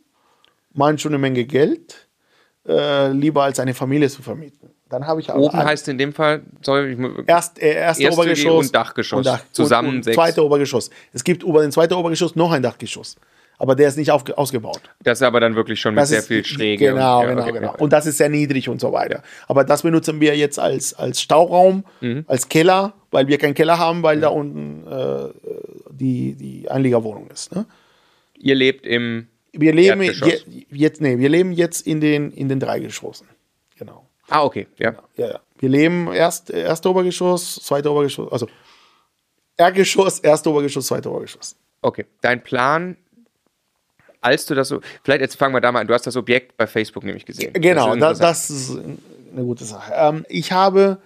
[0.74, 2.08] machen schon eine Menge Geld,
[2.68, 4.72] äh, lieber als eine Familie zu vermieten.
[4.96, 8.18] Dann habe ich aber Oben heißt in dem Fall, soll ich Erst, äh, erste, Erste
[8.22, 9.26] Obergeschoss und Dachgeschoss.
[9.26, 10.16] Dach- Zusammen und, und sechs.
[10.16, 10.90] zweite Obergeschoss.
[11.12, 13.18] Es gibt über den zweiten Obergeschoss noch ein Dachgeschoss.
[13.58, 14.82] Aber der ist nicht aufge ausgebaut.
[15.04, 16.88] das ist aber dann wirklich schon mit Das sehr ist, viel Schräge.
[16.88, 17.76] Genau, und, ja, genau, okay, genau.
[17.78, 19.22] Und das ist sehr niedrig und so weiter.
[19.48, 22.24] Aber das benutzen wir jetzt als, als Stauraum, Mhm.
[22.28, 25.30] als Keller, weil wir keinen Keller haben, weil da unten äh,
[25.92, 27.54] die, die Einliegerwohnung ist.
[27.56, 27.66] Ne?
[28.38, 29.28] Ihr lebt im.
[29.54, 30.42] Wir leben je,
[30.72, 33.28] jetzt, nee, wir leben jetzt in den, in den drei Geschossen.
[33.78, 34.05] Genau.
[34.30, 34.96] Ah, okay, ja.
[35.16, 35.40] Ja, ja.
[35.58, 38.48] Wir leben erst erste Obergeschoss, zweite Obergeschoss, also
[39.58, 41.56] Erdgeschoss, erste Obergeschoss, zweite Obergeschoss.
[41.82, 42.06] Okay.
[42.22, 42.98] Dein Plan,
[44.22, 44.82] als du das so.
[45.04, 45.88] Vielleicht jetzt fangen wir da mal an.
[45.88, 47.54] Du hast das Objekt bei Facebook nämlich gesehen.
[47.54, 48.78] Genau, das ist das ist
[49.32, 49.94] eine gute Sache.
[49.96, 50.98] Ähm, ich habe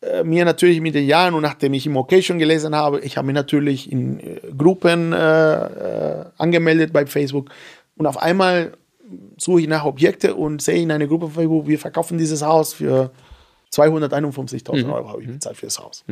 [0.00, 3.34] äh, mir natürlich mit den Jahren und nachdem ich Immocation gelesen habe, ich habe mich
[3.34, 7.50] natürlich in äh, Gruppen äh, äh, angemeldet bei Facebook
[7.96, 8.72] und auf einmal
[9.36, 12.74] suche ich nach Objekte und sehe in einer Gruppe auf Facebook, wir verkaufen dieses Haus
[12.74, 13.10] für
[13.72, 16.04] 251.000 Euro habe ich bezahlt für das Haus.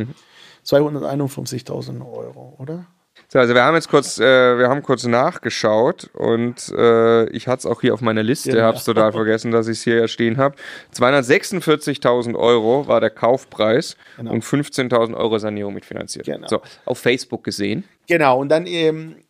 [0.66, 2.86] 251.000 Euro, oder?
[3.28, 7.61] So, also wir haben jetzt kurz, äh, wir haben kurz nachgeschaut und äh, ich hatte
[7.61, 8.62] es auch hier auf meiner Liste, Genau.
[8.62, 10.57] habe es total vergessen, dass ich es hier ja stehen habe.
[10.97, 14.32] 246.000 Euro war der Kaufpreis Genau.
[14.32, 16.26] und 15.000 Euro Sanierung mitfinanziert.
[16.26, 16.49] Genau.
[16.49, 17.84] So, auf Facebook gesehen.
[18.09, 19.16] Genau, und dann ähm,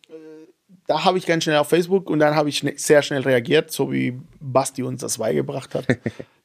[0.87, 3.71] da habe ich ganz schnell auf Facebook und dann habe ich schne sehr schnell reagiert,
[3.71, 5.85] so wie Basti uns das beigebracht hat.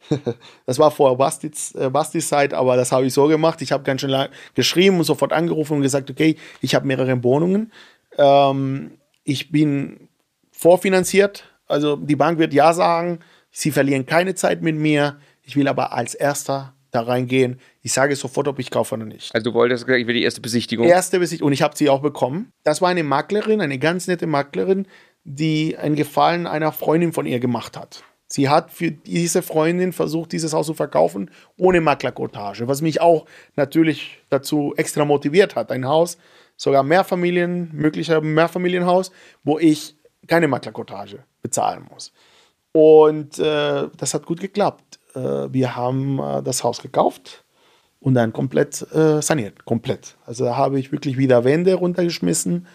[0.67, 3.61] das war vor Bastis, äh, Bastis Zeit, aber das habe ich so gemacht.
[3.63, 7.73] Ich habe ganz schnell geschrieben und sofort angerufen und gesagt, okay, ich habe mehrere Wohnungen.
[8.17, 10.09] Ähm, ich bin
[10.53, 13.19] vorfinanziert, also die Bank wird ja sagen,
[13.51, 15.19] sie verlieren keine Zeit mit mir.
[15.43, 17.61] Ich will aber als Erster da reingehen.
[17.83, 19.35] Ich sage sofort, ob ich kaufe oder nicht.
[19.35, 20.87] Also du wolltest, ich will die erste Besichtigung.
[20.87, 22.51] Erste Besichtigung und ich habe sie auch bekommen.
[22.65, 24.87] Das war eine Maklerin, eine ganz nette Maklerin,
[25.25, 28.03] die einen Gefallen einer Freundin von ihr gemacht hat.
[28.29, 33.27] Sie hat für diese Freundin versucht, dieses Haus zu verkaufen, ohne Maklerkotage, was mich auch
[33.55, 35.71] natürlich dazu extra motiviert hat.
[35.71, 36.19] Ein Haus,
[36.57, 39.13] sogar Mehrfamilien, möglicher Mehrfamilienhaus,
[39.45, 42.13] wo ich keine Maklerkotage bezahlen muss.
[42.73, 44.86] Und äh, das hat gut geklappt.
[45.17, 47.45] Äh, wir haben äh, das Haus gekauft
[48.01, 50.17] und dann komplett äh, saniert, komplett.
[50.27, 52.67] Also da habe ich wirklich wieder Wände runtergeschmissen,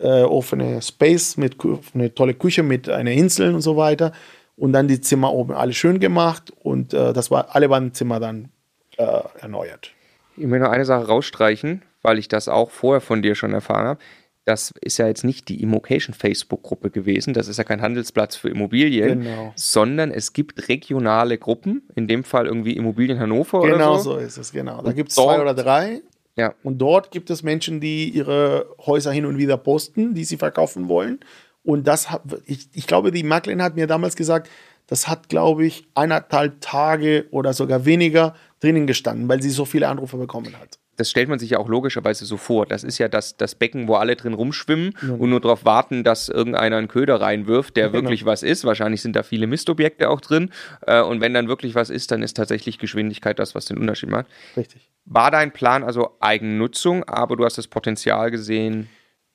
[0.00, 1.56] offene Space mit
[1.92, 4.12] eine tolle Küche mit einer Insel und so weiter
[4.54, 8.50] und dann die Zimmer oben alle schön gemacht und das war alle waren Zimmer dann
[8.96, 9.90] erneuert.
[10.36, 13.88] Ich möchte noch eine Sache rausstreichen, weil ich das auch vorher von dir schon erfahren
[13.88, 14.00] habe.
[14.48, 17.34] Das ist ja jetzt nicht die Immocation Facebook-Gruppe gewesen.
[17.34, 19.52] Das ist ja kein Handelsplatz für Immobilien, Genau.
[19.56, 24.12] sondern es gibt regionale Gruppen, in dem Fall irgendwie Immobilien Hannover Genau oder so.
[24.12, 24.80] so ist es, genau.
[24.80, 26.00] Da gibt es zwei oder drei
[26.36, 26.54] Ja.
[26.62, 30.88] Und dort gibt es Menschen, die ihre Häuser hin und wieder posten, die sie verkaufen
[30.88, 31.20] wollen.
[31.62, 34.48] Und das, hat- ich, ich glaube, die Maklerin hat mir damals gesagt,
[34.86, 39.88] das hat, glaube ich, eineinhalb Tage oder sogar weniger drinnen gestanden, weil sie so viele
[39.88, 40.78] Anrufe bekommen hat.
[40.98, 42.66] Das stellt man sich ja auch logischerweise so vor.
[42.66, 46.28] Das ist ja das, das Becken, wo alle drin rumschwimmen und nur darauf warten, dass
[46.28, 48.02] irgendeiner einen Köder reinwirft, der Genau.
[48.02, 48.64] wirklich was ist.
[48.64, 50.50] Wahrscheinlich sind da viele Mistobjekte auch drin.
[50.86, 54.10] Äh, und wenn dann wirklich was ist, dann ist tatsächlich Geschwindigkeit das, was den Unterschied
[54.10, 54.26] macht.
[54.56, 54.90] Richtig.
[55.06, 58.88] War dein Plan also Eigennutzung, aber du hast das Potenzial gesehen?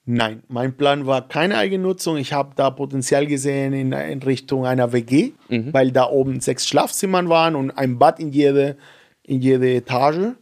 [0.05, 2.17] Nein, mein Plan war keine Eigennutzung.
[2.17, 7.29] Ich habe da Potenzial gesehen in, in Richtung einer WG, weil da oben sechs Schlafzimmern
[7.29, 8.75] waren und ein Bad in jede,
[9.23, 10.33] in jede Etage.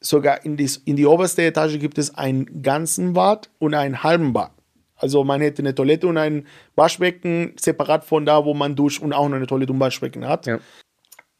[0.00, 4.32] Sogar in, dies, in die oberste Etage gibt es einen ganzen Bad und einen halben
[4.32, 4.52] Bad.
[4.96, 9.12] Also man hätte eine Toilette und ein Waschbecken separat von da, wo man duscht und
[9.12, 10.46] auch noch eine Toilette und Waschbecken hat.
[10.46, 10.58] Ja.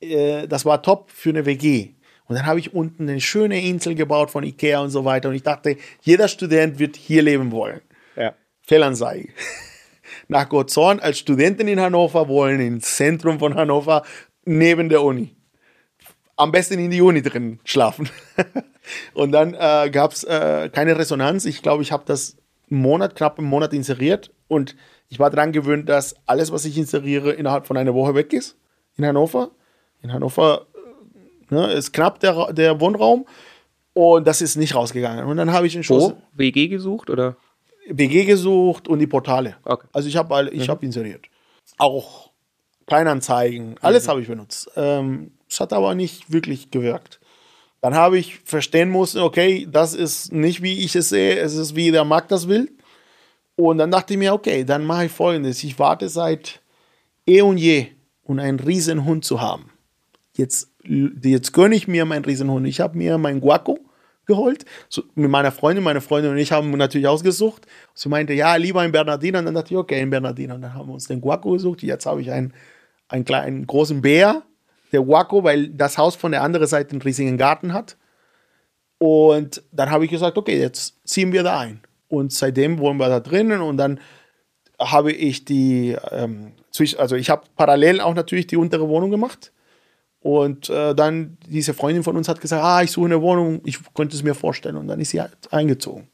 [0.00, 1.90] Äh, das war top für eine WG.
[2.24, 5.28] Und dann habe ich unten eine schöne Insel gebaut von Ikea und so weiter.
[5.28, 7.80] Und ich dachte, jeder Student wird hier leben wollen.
[8.16, 8.34] Ja.
[8.62, 9.28] Fehlanzeige.
[10.28, 14.04] Nach Gottzorn als Studentin in Hannover wollen, ins Zentrum von Hannover,
[14.44, 15.36] neben der Uni.
[16.40, 18.08] Am besten in die Uni drin schlafen.
[19.14, 21.44] und dann äh, gab es äh, keine Resonanz.
[21.44, 22.38] Ich glaube, ich habe das
[22.70, 24.30] einen Monat, knapp einen Monat inseriert.
[24.48, 24.74] Und
[25.08, 28.56] ich war daran gewöhnt, dass alles, was ich inseriere, innerhalb von einer Woche weg ist.
[28.96, 29.50] In Hannover.
[30.00, 30.66] In Hannover
[31.50, 33.26] äh, ne, ist knapp der, der Wohnraum.
[33.92, 35.26] Und das ist nicht rausgegangen.
[35.26, 36.38] Und dann habe ich entschlossen, Wo?
[36.38, 37.36] WG gesucht oder?
[37.86, 39.56] WG gesucht und die Portale.
[39.64, 39.86] Okay.
[39.92, 41.26] Also ich habe ich hab inseriert.
[41.76, 42.30] Auch
[42.86, 44.70] Kleinanzeigen, alles habe ich benutzt.
[44.74, 47.20] Ähm, es hat aber nicht wirklich gewirkt.
[47.80, 51.74] Dann habe ich verstehen müssen, okay, das ist nicht wie ich es sehe, es ist
[51.74, 52.70] wie der Markt das will.
[53.56, 55.64] Und dann dachte ich mir, okay, dann mache ich folgendes.
[55.64, 56.60] Ich warte seit
[57.26, 57.88] eh und je,
[58.22, 59.70] um einen Riesenhund zu haben.
[60.36, 62.66] Jetzt, jetzt gönne ich mir meinen Riesenhund.
[62.66, 63.78] Ich habe mir meinen Guaco
[64.26, 65.84] geholt, so, mit meiner Freundin.
[65.84, 67.66] Meine Freundin und ich haben natürlich ausgesucht.
[67.94, 69.40] Sie meinte, ja, lieber einen Bernardiner.
[69.40, 70.54] Und dann dachte ich, okay, einen Bernardiner.
[70.54, 71.82] Und dann haben wir uns den Guaco gesucht.
[71.82, 72.54] Jetzt habe ich einen,
[73.08, 74.42] einen kleinen, großen Bär,
[74.92, 77.96] der Guaco, weil das Haus von der anderen Seite einen riesigen Garten hat.
[78.98, 81.80] Und dann habe ich gesagt, okay, jetzt ziehen wir da ein.
[82.08, 84.00] Und seitdem wohnen wir da drinnen und dann
[84.78, 86.52] habe ich die, ähm,
[86.98, 89.52] also ich habe parallel auch natürlich die untere Wohnung gemacht.
[90.20, 93.78] Und äh, dann diese Freundin von uns hat gesagt, ah, ich suche eine Wohnung, ich
[93.94, 94.76] könnte es mir vorstellen.
[94.76, 96.08] Und dann ist sie halt eingezogen.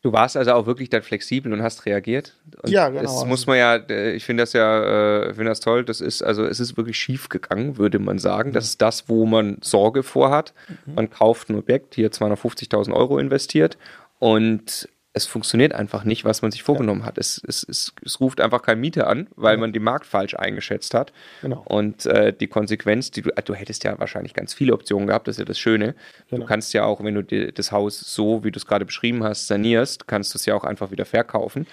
[0.00, 2.36] Du warst also auch wirklich dann flexibel und hast reagiert.
[2.62, 3.02] Und Ja, genau.
[3.02, 5.84] Das muss man ja, äh, ich finde das ja, äh, finde das toll.
[5.84, 8.52] Das ist, also es ist wirklich schief gegangen, würde man sagen.
[8.52, 10.54] Das ist das, wo man Sorge vorhat.
[10.86, 13.76] Man kauft ein Objekt, hier 250.000 Euro investiert
[14.20, 17.18] und es funktioniert einfach nicht, was man sich vorgenommen hat.
[17.18, 20.94] Es, es, es, es ruft einfach kein Mieter an, weil man den Markt falsch eingeschätzt
[20.94, 21.12] hat.
[21.42, 21.62] Genau.
[21.66, 25.36] Und äh, die Konsequenz, die du, du hättest ja wahrscheinlich ganz viele Optionen gehabt, das
[25.36, 25.94] ist ja das Schöne.
[26.28, 26.46] Du Genau.
[26.46, 29.46] kannst ja auch, wenn du dir das Haus so, wie du es gerade beschrieben hast,
[29.48, 31.66] sanierst, kannst du es ja auch einfach wieder verkaufen.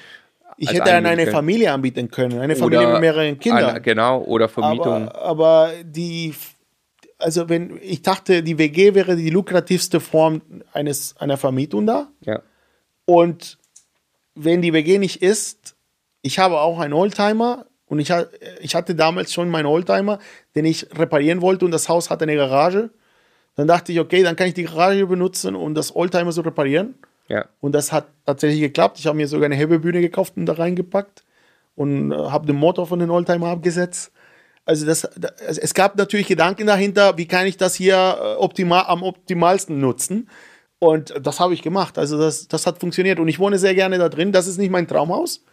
[0.57, 1.27] Ich hätte an eine.
[1.27, 3.71] Familie anbieten können, eine Familie mit mehreren Kindern.
[3.71, 5.09] Eine, genau, oder Vermietung.
[5.09, 6.33] Aber, aber die,
[7.17, 12.07] also wenn ich dachte, die WG wäre die lukrativste Form eines, einer Vermietung da.
[12.21, 12.41] ja.
[13.05, 13.57] Und
[14.35, 15.75] wenn die WG nicht ist,
[16.21, 18.11] ich habe auch einen Oldtimer und ich,
[18.59, 20.19] ich hatte damals schon meinen Oldtimer,
[20.55, 22.89] den ich reparieren wollte und das Haus hatte eine Garage.
[23.55, 26.95] Dann dachte ich, okay, dann kann ich die Garage benutzen, um das Oldtimer zu reparieren.
[27.29, 27.45] ja.
[27.61, 28.99] Und das hat tatsächlich geklappt.
[28.99, 31.23] Ich habe mir sogar eine Hebebühne gekauft und da reingepackt
[31.75, 34.11] und äh, habe den Motor von den Oldtimer abgesetzt.
[34.65, 38.85] Also das, das, es gab natürlich Gedanken dahinter, wie kann ich das hier äh, optimal,
[38.87, 40.27] am optimalsten nutzen.
[40.85, 41.97] Und das habe ich gemacht.
[41.97, 43.19] Also das, das hat funktioniert.
[43.19, 44.31] Und ich wohne sehr gerne da drin.
[44.31, 45.43] Das ist nicht mein Traumhaus.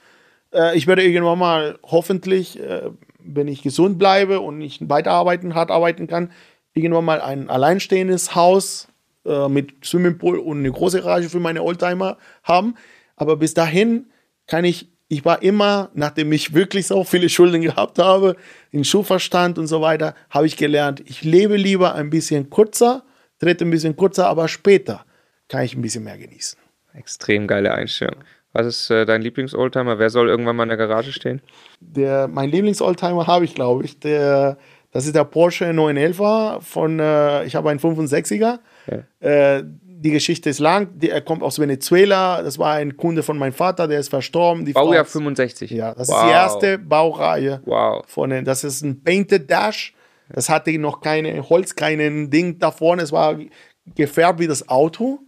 [0.53, 5.71] Äh, ich werde irgendwann mal hoffentlich, äh, wenn ich gesund bleibe und ich weiterarbeiten, hart
[5.71, 6.33] arbeiten kann,
[6.75, 8.89] irgendwann mal ein alleinstehendes Haus
[9.25, 12.75] äh, mit Swimmingpool und eine große Garage für meine Oldtimer haben.
[13.17, 14.11] Aber bis dahin
[14.47, 18.37] kann ich, ich war immer, nachdem ich wirklich so viele Schulden gehabt habe,
[18.71, 23.03] in Schuhverstand und so weiter, habe ich gelernt, ich lebe lieber ein bisschen kürzer,
[23.39, 25.05] trete ein bisschen kürzer, aber später
[25.53, 26.59] kann ich ein bisschen mehr genießen.
[26.95, 28.25] Extrem geile Einstellung.
[28.55, 29.99] Was ist äh, dein Lieblings-Oldtimer?
[29.99, 31.43] Wer soll irgendwann mal in der Garage stehen?
[31.81, 34.01] Der, mein Lieblings-Oldtimer habe ich, glaube ich.
[34.01, 34.57] Der,
[34.93, 38.61] das ist der Porsche 911er von, äh, ich habe einen 65er.
[39.21, 40.99] Äh, die Geschichte ist lang.
[40.99, 42.43] Die, er kommt aus Venezuela.
[42.43, 44.65] Das war ein Kunde von meinem Vater, der ist verstorben.
[44.65, 45.71] Die Baujahr Frau- 65.
[45.71, 46.17] Ja, das wow.
[46.17, 47.61] ist die erste Baureihe.
[47.67, 48.05] Wow.
[48.07, 49.95] Von den, das ist ein Painted Dash.
[50.31, 53.03] Das hatte noch keine Holz, keinen Ding da vorne.
[53.03, 53.39] Es war
[53.95, 55.21] gefärbt wie das Auto.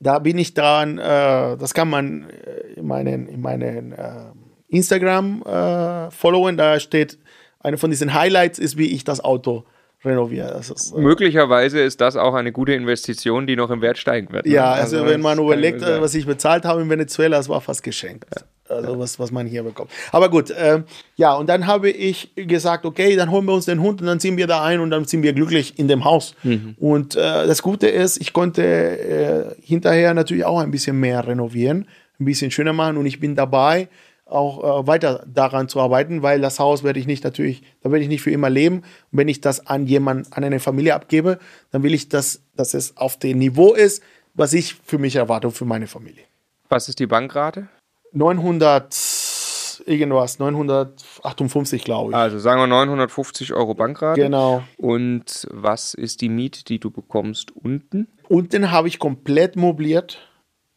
[0.00, 4.32] Da bin ich dran, äh, das kann man äh, in meinen, in meinen äh,
[4.68, 6.56] Instagram äh, followen.
[6.56, 7.18] Da steht,
[7.60, 9.64] eine von diesen Highlights ist, wie ich das Auto
[10.04, 10.48] renoviere.
[10.48, 14.32] Das ist, äh, Möglicherweise ist das auch eine gute Investition, die noch im Wert steigen
[14.32, 14.46] wird.
[14.46, 14.52] ne?
[14.52, 17.82] ja, also, wenn man überlegt, äh, was ich bezahlt habe in Venezuela, das war fast
[17.82, 18.24] geschenkt.
[18.70, 19.90] Also was, was man hier bekommt.
[20.12, 20.82] Aber gut, äh,
[21.16, 24.20] ja, und dann habe ich gesagt, okay, dann holen wir uns den Hund und dann
[24.20, 26.34] ziehen wir da ein und dann sind wir glücklich in dem Haus.
[26.42, 26.76] Mhm.
[26.78, 31.86] Und äh, das Gute ist, ich konnte äh, hinterher natürlich auch ein bisschen mehr renovieren,
[32.18, 33.88] ein bisschen schöner machen und ich bin dabei,
[34.30, 38.02] auch äh, weiter daran zu arbeiten, weil das Haus werde ich nicht natürlich, da werde
[38.02, 38.76] ich nicht für immer leben.
[38.76, 38.84] Und
[39.18, 41.38] wenn ich das an jemanden, an eine Familie abgebe,
[41.72, 44.02] dann will ich, dass, dass es auf dem Niveau ist,
[44.34, 46.22] was ich für mich erwarte und für meine Familie.
[46.68, 47.68] Was ist die Bankrate?
[48.12, 52.16] 900 irgendwas, 958 glaube ich.
[52.16, 54.20] Also sagen wir 950 Euro Bankrate.
[54.20, 54.62] Genau.
[54.76, 58.08] Und was ist die Miete, die du bekommst unten?
[58.28, 60.18] Unten habe ich komplett mobiliert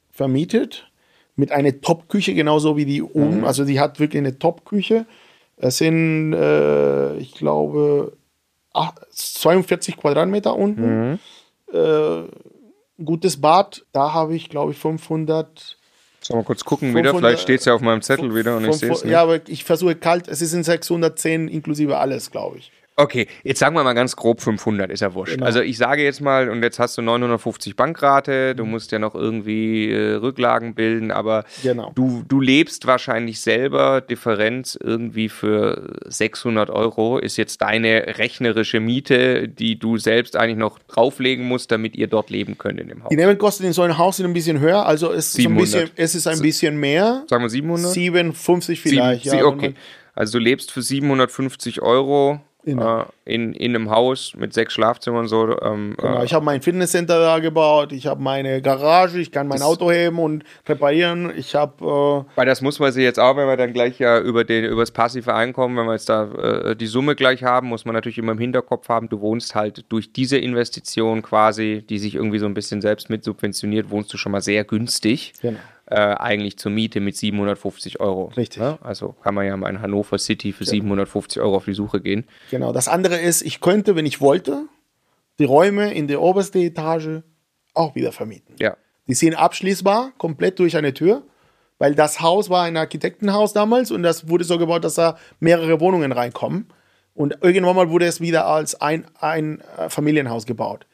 [0.09, 0.89] vermietet
[1.35, 3.45] mit einer Top-Küche, genauso wie die oben.
[3.45, 5.05] Also die hat wirklich eine Top-Küche.
[5.57, 8.15] Es sind, äh, ich glaube,
[8.73, 11.19] ach- 42 Quadratmeter unten.
[11.71, 12.23] Äh,
[13.03, 15.77] gutes Bad, da habe ich, glaube ich, 500.
[16.23, 17.11] Sollen wir kurz gucken wieder?
[17.11, 19.11] 500 Vielleicht steht es ja auf meinem Zettel wieder und ich sehe es 500 nicht.
[19.11, 22.71] Ja, aber ich versuche kalt, es sind 610 inklusive alles, glaube ich.
[22.95, 25.33] Okay, jetzt sagen wir mal ganz grob 500, ist ja wurscht.
[25.33, 25.45] Genau.
[25.45, 29.15] Also ich sage jetzt mal, und jetzt hast du 950 Bankrate, du musst ja noch
[29.15, 31.91] irgendwie äh, Rücklagen bilden, aber Genau.
[31.95, 39.47] du, du lebst wahrscheinlich selber, Differenz irgendwie für 600 Euro ist jetzt deine rechnerische Miete,
[39.47, 43.09] die du selbst eigentlich noch drauflegen musst, damit ihr dort leben könnt in dem Haus.
[43.09, 45.61] Die Nebenkosten in so einem Haus sind ein bisschen höher, also es ist, ein 700.
[45.63, 47.23] bisschen, es ist ein bisschen mehr.
[47.27, 47.91] Sagen wir 700?
[47.91, 49.23] 57 vielleicht.
[49.23, 49.73] Sieben, ja, okay.
[50.13, 53.01] Also du lebst für 750 Euro Genau.
[53.01, 55.59] äh, in, in einem Haus mit sechs Schlafzimmern so.
[55.61, 59.47] Ähm, Genau, äh, ich habe mein Fitnesscenter da gebaut, ich habe meine Garage, ich kann
[59.47, 61.31] mein Auto heben und reparieren.
[61.35, 64.43] Ich habe Weil das muss man sich jetzt auch, wenn wir dann gleich ja über,
[64.43, 67.85] den, über das passive Einkommen, wenn wir jetzt da äh, die Summe gleich haben, muss
[67.85, 72.15] man natürlich immer im Hinterkopf haben, du wohnst halt durch diese Investition quasi, die sich
[72.15, 75.33] irgendwie so ein bisschen selbst mit subventioniert, wohnst du schon mal sehr günstig.
[75.41, 75.59] Genau.
[75.93, 78.31] Äh, eigentlich zur Miete mit 750 Euro.
[78.35, 78.59] Richtig.
[78.61, 78.79] Ja?
[78.81, 82.25] Also kann man ja mal in Hannover City für 750 Euro auf die Suche gehen.
[82.49, 82.73] genau.
[82.73, 84.65] Das andere ist, ich könnte, wenn ich wollte,
[85.37, 87.21] die Räume in der obersten Etage
[87.75, 88.55] auch wieder vermieten.
[88.57, 88.75] Ja.
[89.07, 91.21] Die sind abschließbar, komplett durch eine Tür,
[91.77, 95.79] weil das Haus war ein Architektenhaus damals und das wurde so gebaut, dass da mehrere
[95.79, 96.69] Wohnungen reinkommen.
[97.13, 100.87] Und irgendwann mal wurde es wieder als ein, ein äh, Familienhaus gebaut.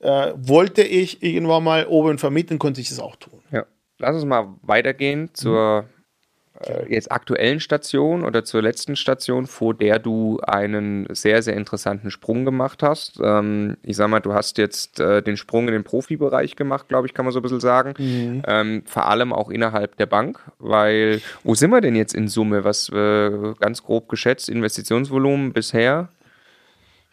[0.00, 3.35] Äh, wollte ich irgendwann mal oben vermieten, konnte ich es auch tun.
[3.98, 5.86] Lass uns mal weitergehen zur
[6.60, 12.10] äh, jetzt aktuellen Station oder zur letzten Station, vor der du einen sehr, sehr interessanten
[12.10, 13.18] Sprung gemacht hast.
[13.22, 17.06] Ähm, ich sag mal, du hast jetzt äh, den Sprung in den Profibereich gemacht, glaube
[17.06, 17.94] ich, kann man so ein bisschen sagen.
[18.46, 22.64] Ähm, vor allem auch innerhalb der Bank, weil wo sind wir denn jetzt in Summe?
[22.64, 26.08] Was äh, ganz grob geschätzt, Investitionsvolumen bisher?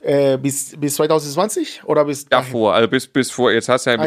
[0.01, 2.45] Äh, bis, bis 2020 oder bis dahin?
[2.45, 3.97] Davor, also bis, bis vor, jetzt hast du ja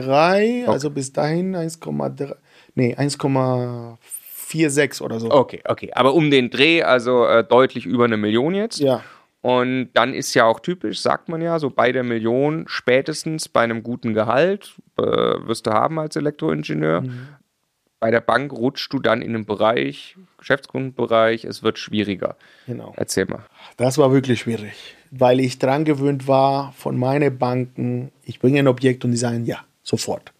[0.00, 2.34] 1,3, also bis dahin 1,3,
[2.74, 5.30] nee, 1,46 oder so.
[5.30, 5.90] Okay, okay.
[5.94, 8.80] Aber um den Dreh, also äh, deutlich über eine Million jetzt.
[8.80, 9.02] Ja,
[9.42, 13.62] Und dann ist ja auch typisch, sagt man ja, so bei der Million spätestens bei
[13.62, 17.04] einem guten Gehalt äh, wirst du haben als Elektroingenieur.
[18.00, 22.36] Bei der Bank rutschst du dann in den Bereich, Geschäftskundenbereich, es wird schwieriger.
[22.66, 22.92] genau.
[22.96, 23.44] Erzähl mal.
[23.78, 28.68] Das war wirklich schwierig, weil ich dran gewöhnt war von meinen Banken, ich bringe ein
[28.68, 30.32] Objekt und die sagen ja, sofort.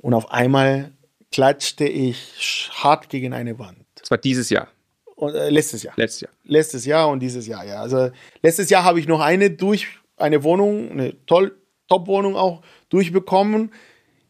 [0.00, 0.92] Und auf einmal
[1.32, 3.78] klatschte ich hart gegen eine Wand.
[3.94, 4.68] Das war dieses Jahr,
[5.16, 5.94] Und, äh, letztes Jahr.
[5.96, 6.30] letztes Jahr.
[6.44, 7.80] Letztes Jahr und dieses Jahr, ja.
[7.80, 8.10] Also
[8.42, 11.56] letztes Jahr habe ich noch eine durch, eine Wohnung, eine toll,
[11.88, 13.72] Top-Wohnung auch durchbekommen,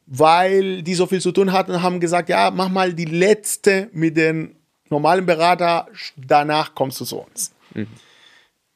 [0.06, 3.88] weil die so viel zu tun hatten und haben gesagt, ja, mach mal die letzte
[3.92, 4.56] mit den
[4.90, 7.52] normalen Berater, danach kommst du zu uns.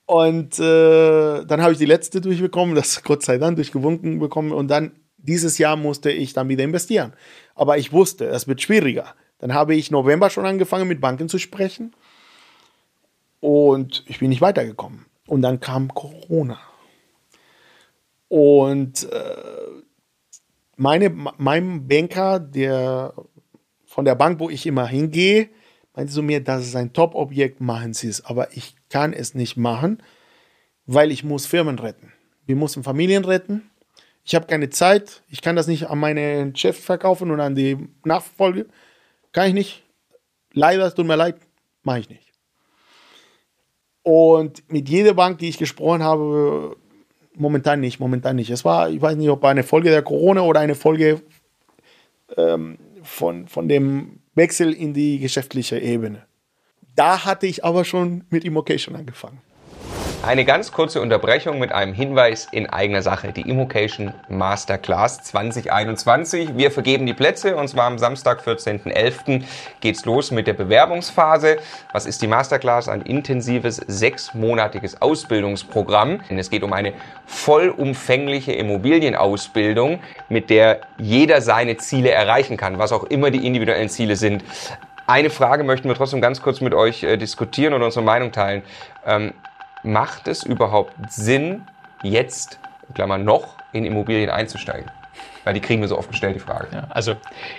[0.06, 4.68] Und äh, dann habe ich die letzte durchbekommen, das Gott sei Dank durchgewunken bekommen und
[4.68, 4.92] dann
[5.22, 7.12] dieses Jahr musste ich dann wieder investieren.
[7.54, 9.14] Aber ich wusste, es wird schwieriger.
[9.38, 11.94] Dann habe ich November schon angefangen mit Banken zu sprechen
[13.40, 15.06] und ich bin nicht weitergekommen.
[15.26, 16.60] Und dann kam Corona.
[18.28, 19.36] Und äh,
[20.76, 23.14] meine, mein Banker, der
[23.84, 25.50] von der Bank, wo ich immer hingehe,
[25.94, 28.24] meinte zu mir, das ist ein Top-Objekt, machen Sie es.
[28.24, 30.02] Aber ich kann es nicht machen,
[30.86, 32.12] weil ich muss Firmen retten.
[32.46, 33.70] Wir müssen Familien retten.
[34.24, 35.22] Ich habe keine Zeit.
[35.28, 38.66] Ich kann das nicht an meinen Chef verkaufen und an die Nachfolge.
[39.32, 39.82] Kann ich nicht.
[40.52, 41.36] Leider, es tut mir leid,
[41.82, 42.32] mache ich nicht.
[44.02, 46.76] Und mit jeder Bank, die ich gesprochen habe,
[47.34, 48.50] momentan nicht, momentan nicht.
[48.50, 51.22] Es war, ich weiß nicht, ob eine Folge der Corona oder eine Folge
[52.36, 56.26] ähm, von, von dem Wechsel in die geschäftliche Ebene.
[56.94, 59.40] Da hatte ich aber schon mit Immocation angefangen.
[60.24, 63.32] Eine ganz kurze Unterbrechung mit einem Hinweis in eigener Sache.
[63.32, 66.56] Die Immocation Masterclass 2021.
[66.56, 69.42] Wir vergeben die Plätze und zwar am Samstag, 14.11.
[69.80, 71.56] geht's los mit der Bewerbungsphase.
[71.92, 72.88] Was ist die Masterclass?
[72.88, 76.20] Ein intensives sechsmonatiges Ausbildungsprogramm.
[76.28, 76.92] Es geht um eine
[77.26, 79.98] vollumfängliche Immobilienausbildung,
[80.28, 84.44] mit der jeder seine Ziele erreichen kann, was auch immer die individuellen Ziele sind.
[85.08, 88.62] Eine Frage möchten wir trotzdem ganz kurz mit euch äh, diskutieren und unsere Meinung teilen.
[89.84, 91.66] Macht es überhaupt Sinn,
[92.04, 92.60] jetzt,
[92.94, 94.88] Klammer noch, in Immobilien einzusteigen?
[95.44, 96.68] Weil die kriegen wir so oft gestellt, die Frage.
[96.72, 97.14] Ja, also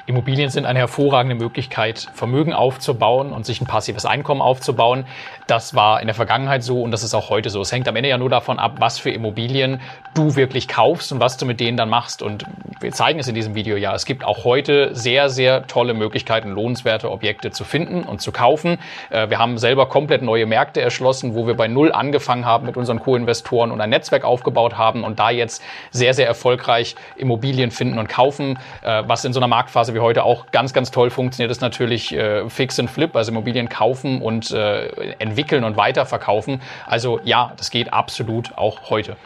[0.06, 5.06] Immobilien sind eine hervorragende Möglichkeit, Vermögen aufzubauen und sich ein passives Einkommen aufzubauen.
[5.48, 7.60] Das war in der Vergangenheit so und das ist auch heute so.
[7.62, 9.82] Es hängt am Ende ja nur davon ab, was für Immobilien
[10.14, 12.22] du wirklich kaufst und was du mit denen dann machst.
[12.22, 12.46] Und
[12.80, 13.94] wir zeigen es in diesem Video ja.
[13.94, 18.78] Es gibt auch heute sehr, sehr tolle Möglichkeiten, lohnenswerte Objekte zu finden und zu kaufen.
[19.10, 22.78] Äh, wir haben selber komplett neue Märkte erschlossen, wo wir bei Null angefangen haben mit
[22.78, 25.62] unseren Co-Investoren und ein Netzwerk aufgebaut haben und da jetzt
[25.92, 28.60] sehr, sehr erfolgreich Immobilien finden und kaufen.
[28.82, 32.14] Äh, was in so einer Marktphase wie heute auch ganz, ganz toll funktioniert, ist natürlich
[32.14, 34.88] äh, Fix and Flip, also Immobilien kaufen und äh,
[35.20, 36.62] entwickeln und weiterverkaufen.
[36.86, 39.18] Also ja, das geht absolut auch heute.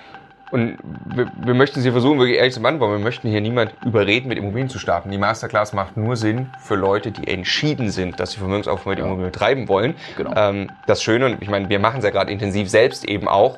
[0.49, 2.93] Und wir, wir, möchten Sie versuchen, wirklich ehrlich zu beantworten.
[2.93, 5.11] Wir möchten hier niemand überreden, mit Immobilien zu starten.
[5.11, 9.05] Die Masterclass macht nur Sinn für Leute, die entschieden sind, dass sie Vermögensaufbau mit ja.
[9.05, 9.95] Immobilien betreiben wollen.
[10.15, 10.33] Genau.
[10.35, 13.57] Ähm, das Schöne, und ich meine, wir machen es ja gerade intensiv selbst eben auch.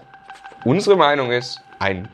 [0.66, 2.08] Unsere Meinung ist, ein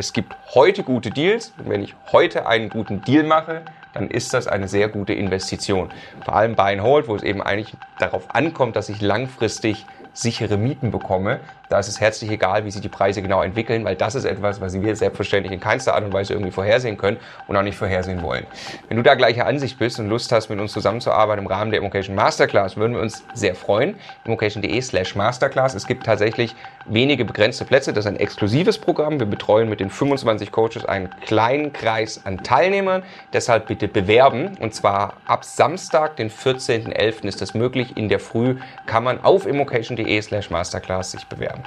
[0.00, 1.52] es gibt heute gute Deals.
[1.58, 5.90] Und wenn ich heute einen guten Deal mache, dann ist das eine sehr gute Investition.
[6.24, 9.84] Vor allem Buy and Hold, wo es eben eigentlich darauf ankommt, dass ich langfristig
[10.14, 11.40] sichere Mieten bekomme,
[11.70, 14.60] da ist es herzlich egal, wie sich die Preise genau entwickeln, weil das ist etwas,
[14.60, 17.16] was wir selbstverständlich in keinster Art und Weise irgendwie vorhersehen können
[17.46, 18.44] und auch nicht vorhersehen wollen.
[18.88, 21.78] Wenn du da gleicher Ansicht bist und Lust hast, mit uns zusammenzuarbeiten im Rahmen der
[21.78, 23.94] Immocation Masterclass, würden wir uns sehr freuen.
[24.24, 25.74] Immocation.de slash Masterclass.
[25.74, 26.56] Es gibt tatsächlich
[26.86, 27.92] wenige begrenzte Plätze.
[27.92, 29.20] Das ist ein exklusives Programm.
[29.20, 33.04] Wir betreuen mit den 25 Coaches einen kleinen Kreis an Teilnehmern.
[33.32, 34.56] Deshalb bitte bewerben.
[34.58, 37.26] Und zwar ab Samstag, den 14.11.
[37.26, 37.96] ist das möglich.
[37.96, 38.56] In der Früh
[38.86, 41.59] kann man auf immocation.de slash Masterclass sich bewerben.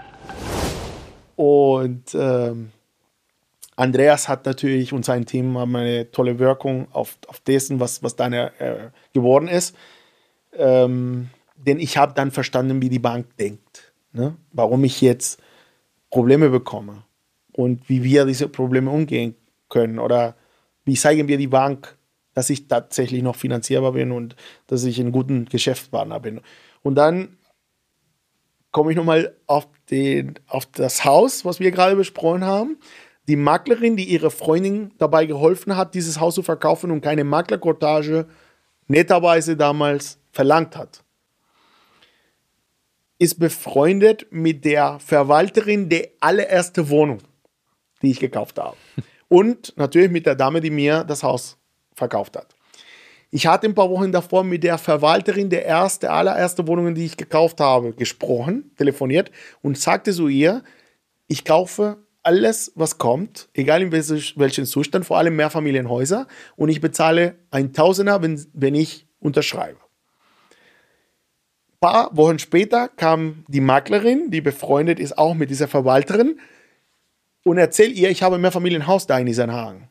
[1.35, 2.71] Und ähm,
[3.75, 8.15] Andreas hat natürlich und sein Team haben eine tolle Wirkung auf, auf dessen, was, was
[8.15, 9.75] dann äh, geworden ist.
[10.53, 13.93] Ähm, denn ich habe dann verstanden, wie die Bank denkt.
[14.11, 14.35] Ne?
[14.51, 15.41] Warum ich jetzt
[16.11, 17.03] Probleme bekomme
[17.53, 19.35] und wie wir diese Probleme umgehen
[19.69, 19.97] können.
[19.97, 20.35] Oder
[20.85, 21.97] wie zeigen wir die Bank,
[22.35, 24.35] dass ich tatsächlich noch finanzierbar bin und
[24.67, 26.41] dass ich ein guter Geschäftspartner bin.
[26.83, 27.37] Und dann
[28.73, 29.69] komme ich nochmal auf,
[30.47, 32.77] auf das Haus, was wir gerade besprochen haben.
[33.29, 38.27] Die Maklerin, die ihre Freundin dabei geholfen hat, dieses Haus zu verkaufen und keine Maklerkortage
[38.87, 41.05] netterweise damals verlangt hat,
[43.17, 47.19] ist befreundet mit der Verwalterin der allerersten Wohnung,
[48.01, 48.75] die ich gekauft habe.
[49.29, 51.57] Und natürlich mit der Dame, die mir das Haus
[51.95, 52.52] verkauft hat.
[53.35, 57.17] Ich hatte ein paar Wochen davor mit der Verwalterin der erste, allererste Wohnungen, die ich
[57.17, 59.31] gekauft habe, gesprochen, telefoniert
[59.63, 60.63] und sagte zu ihr,
[61.25, 66.27] ich kaufe alles, was kommt, egal in welchem Zustand, vor allem Mehrfamilienhäuser
[66.57, 69.79] und ich bezahle ein Tausender, wenn, wenn ich unterschreibe.
[71.71, 76.39] Ein paar Wochen später kam die Maklerin, die befreundet ist auch mit dieser Verwalterin
[77.43, 79.89] und erzählt ihr, ich habe ein Mehrfamilienhaus da in Isernhagen.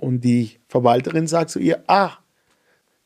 [0.00, 2.12] Und die Verwalterin sagt zu ihr, ah,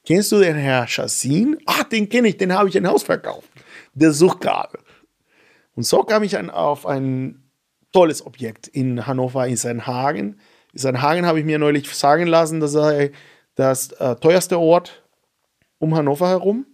[0.06, 1.58] kennst du den Herr Chassin?
[1.66, 3.50] Ah, den kenne ich, den habe ich ein Haus verkauft.
[3.94, 4.78] Der sucht gerade.
[5.74, 7.42] Und so kam ich an, auf ein
[7.90, 10.38] tolles Objekt in Hannover, in Seinhagen.
[10.72, 13.10] In Seinhagen habe ich mir neulich sagen lassen, das sei
[13.56, 15.02] das äh, teuerste Ort
[15.78, 16.64] um Hannover herum.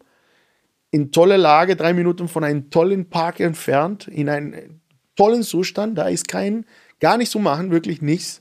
[0.91, 4.83] In toller Lage, drei Minuten von einem tollen Park entfernt, in einem
[5.17, 5.97] tollen Zustand.
[5.97, 6.67] Da ist kein,
[7.01, 8.40] gar nichts zu machen, wirklich nichts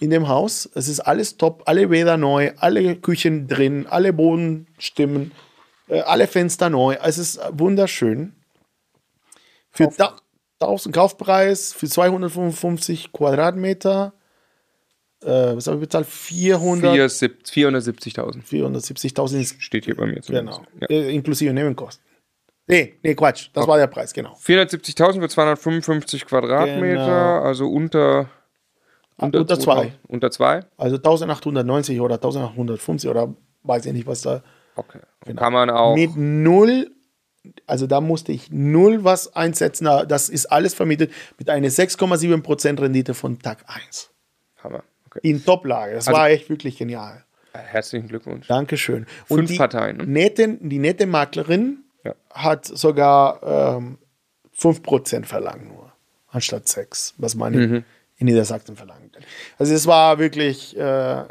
[0.00, 0.68] in dem Haus.
[0.74, 5.32] Es ist alles top, alle Bäder neu, alle Küchen drin, alle Bodenstimmen,
[5.88, 6.96] äh, alle Fenster neu.
[7.02, 8.34] Es ist wunderschön.
[9.70, 10.22] Für Kauf.
[10.60, 14.14] 1000 Kaufpreis für 255 Quadratmeter.
[15.22, 16.06] Äh, was habe ich bezahlt?
[16.06, 18.42] 400, 470.000.
[18.42, 20.20] 470.000 steht hier bei mir.
[20.26, 20.62] Genau.
[20.80, 20.88] Ja.
[20.88, 22.04] Äh, inklusive Nebenkosten.
[22.68, 23.50] Nee, nee, Quatsch.
[23.52, 23.70] Das okay.
[23.70, 24.36] war der Preis, genau.
[24.44, 27.42] 470.000 für 255 Quadratmeter, genau.
[27.42, 28.28] also unter
[29.18, 29.92] unter, unter zwei.
[30.08, 30.60] Unter zwei?
[30.76, 34.42] Also 1890 oder 1850 oder weiß ich nicht, was da.
[34.76, 35.00] Okay.
[35.24, 35.40] Genau.
[35.40, 35.94] Kann man auch.
[35.94, 36.90] Mit null,
[37.66, 39.86] also da musste ich null was einsetzen.
[40.08, 44.10] Das ist alles vermietet mit einer 6,7% Rendite von Tag 1.
[44.62, 44.82] Hammer.
[45.06, 45.20] Okay.
[45.22, 45.94] In Top-Lage.
[45.94, 47.24] Das also, war echt wirklich genial.
[47.52, 48.46] Herzlichen Glückwunsch.
[48.48, 49.06] Dankeschön.
[49.28, 49.96] Und Fünf die Parteien.
[49.96, 50.06] Ne?
[50.06, 52.14] Nette, die nette Maklerin ja.
[52.30, 53.98] hat sogar ähm,
[54.58, 55.92] 5% verlangen nur,
[56.28, 57.84] anstatt 6, was man Mhm.
[58.18, 59.22] In, Niedersachsen verlangen kann.
[59.58, 61.24] Also es war wirklich äh,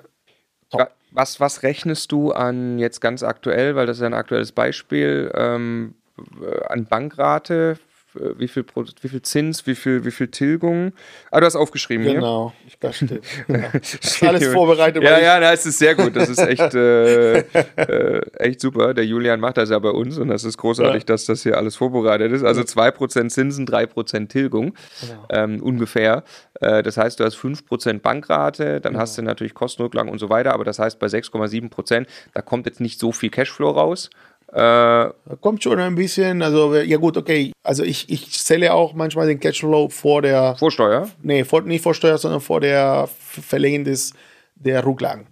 [0.71, 5.31] Wa- Was, was rechnest du an jetzt ganz aktuell, weil das ist ein aktuelles Beispiel,
[5.35, 5.95] ähm,
[6.41, 7.77] äh, an Bankrate?
[8.15, 10.93] F- Wie viel, Pro- wie viel Zins, wie viel, wie viel Tilgung?
[11.31, 13.21] Ah, du hast aufgeschrieben genau, das steht.
[13.47, 13.67] Genau.
[13.71, 14.29] hier.
[14.29, 16.15] Alles vorbereitet, Ja, ja, das ist sehr gut.
[16.15, 18.93] Das ist echt, äh, äh, echt super.
[18.93, 21.05] Der Julian macht das ja bei uns und das ist großartig, Ja.
[21.07, 22.43] dass das hier alles vorbereitet ist.
[22.43, 25.25] Also 2% Zinsen, 3% Tilgung Genau.
[25.29, 26.23] ähm, ungefähr.
[26.61, 29.01] Äh, das heißt, du hast 5% Bankrate, dann Genau.
[29.01, 32.79] hast du natürlich Kostenrücklagen und so weiter, aber das heißt, bei 6,7%, da kommt jetzt
[32.81, 34.09] nicht so viel Cashflow raus.
[34.55, 35.09] Äh,
[35.41, 37.51] Kommt schon ein bisschen, also ja gut, okay.
[37.61, 41.09] Also ich, ich zähle auch manchmal den Cashflow vor der, Vorsteuer?
[41.21, 44.13] nee, vor, nicht vor Steuer, sondern vor der Verlängerung des,
[44.55, 45.27] der Rücklagen.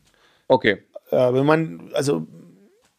[0.49, 0.84] Okay.
[1.09, 2.28] Äh, wenn man, also,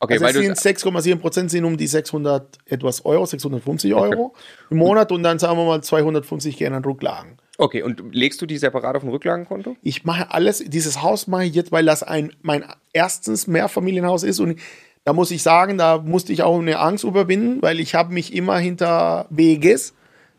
[0.00, 3.94] Okay, also weil es du sind 6,7 Prozent sind um die 600 etwas Euro, 650
[3.94, 4.34] Euro
[4.70, 7.36] im Monat und dann sagen wir mal 250 gerne an Rücklagen.
[7.58, 9.76] Okay, und legst du die separat auf ein Rücklagenkonto?
[9.82, 14.40] Ich mache alles, dieses Haus mache ich jetzt, weil das ein, mein erstens Mehrfamilienhaus ist
[14.40, 14.58] und
[15.04, 18.34] da muss ich sagen, da musste ich auch eine Angst überwinden, weil ich habe mich
[18.34, 19.94] immer hinter WEGs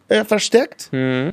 [0.08, 0.90] äh, versteckt.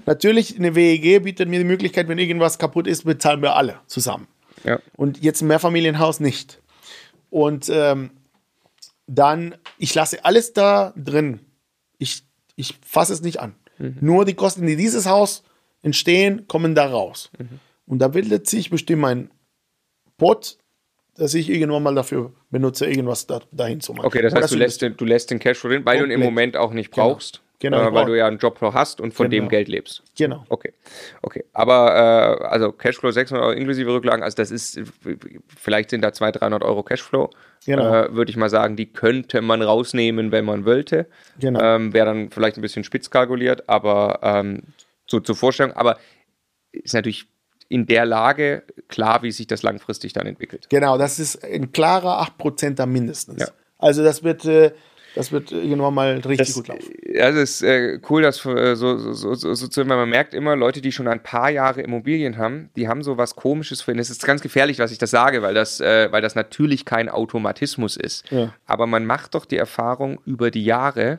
[0.06, 4.28] Natürlich, eine WEG bietet mir die Möglichkeit, wenn irgendwas kaputt ist, bezahlen wir alle zusammen.
[4.64, 4.78] Ja.
[4.96, 6.60] Und jetzt ein Mehrfamilienhaus nicht.
[7.30, 8.10] Und ähm,
[9.06, 11.40] dann, ich lasse alles da drin.
[11.98, 12.24] Ich,
[12.56, 13.54] ich fasse es nicht an.
[14.00, 15.42] Nur die Kosten, die dieses Haus
[15.82, 17.30] entstehen, kommen da raus.
[17.86, 19.30] Und da bildet sich bestimmt ein
[20.18, 20.58] Pot,
[21.16, 24.06] dass ich irgendwann mal dafür benutze, irgendwas da, dahin zu machen.
[24.06, 26.10] Okay, das heißt, du zu lässt, den, du lässt den Cashflow drin, weil du ihn
[26.10, 26.30] im Komplett.
[26.32, 27.42] Moment auch nicht brauchst.
[27.58, 29.44] Genau, äh, ich weil brauch- du ja einen Job hast und von Genau.
[29.44, 30.02] dem Geld lebst.
[30.18, 30.44] Genau.
[30.48, 30.72] Okay,
[31.22, 31.44] okay.
[31.52, 34.80] Aber äh, also Cashflow 600 Euro inklusive Rücklagen, also das ist,
[35.56, 37.30] vielleicht sind da 200, 300 Euro Cashflow,
[37.64, 37.94] Genau.
[37.94, 41.06] äh, würde ich mal sagen, die könnte man rausnehmen, wenn man wollte.
[41.38, 41.60] Genau.
[41.62, 44.62] Ähm, Wäre dann vielleicht ein bisschen spitz kalkuliert, aber ähm,
[45.06, 45.98] so zur Vorstellung, aber
[46.72, 47.26] ist natürlich
[47.72, 50.66] in der Lage klar, wie sich das langfristig dann entwickelt.
[50.68, 53.40] Genau, das ist ein klarer 8% da mindestens.
[53.40, 53.48] Ja.
[53.78, 54.72] Also das wird, äh,
[55.14, 56.92] das wird irgendwann mal richtig gut laufen.
[57.06, 60.82] Ja, das ist äh, cool, dass äh, so, so, so, so, man merkt immer, Leute,
[60.82, 63.92] die schon ein paar Jahre Immobilien haben, die haben so was Komisches für.
[63.92, 67.08] Es ist ganz gefährlich, was ich das sage, weil das, äh, weil das natürlich kein
[67.08, 68.30] Automatismus ist.
[68.30, 68.52] Ja.
[68.66, 71.18] Aber man macht doch die Erfahrung, über die Jahre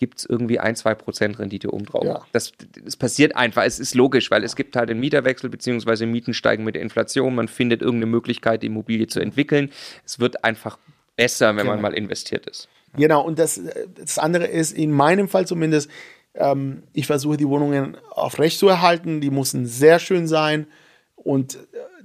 [0.00, 2.04] gibt es irgendwie ein, zwei Prozent Rendite obendrauf.
[2.04, 2.22] Ja.
[2.32, 2.52] Das,
[2.84, 6.64] das passiert einfach, es ist logisch, weil es gibt halt einen Mieterwechsel, beziehungsweise Mieten steigen
[6.64, 9.70] mit der Inflation, man findet irgendeine Möglichkeit, die Immobilie zu entwickeln.
[10.04, 10.78] Es wird einfach
[11.16, 11.90] besser, wenn man Genau.
[11.90, 12.68] mal investiert ist.
[12.96, 13.60] Genau, und das,
[13.94, 15.90] das andere ist, in meinem Fall zumindest,
[16.34, 20.66] ähm, ich versuche die Wohnungen aufrecht zu erhalten, die müssen sehr schön sein
[21.14, 21.58] und äh,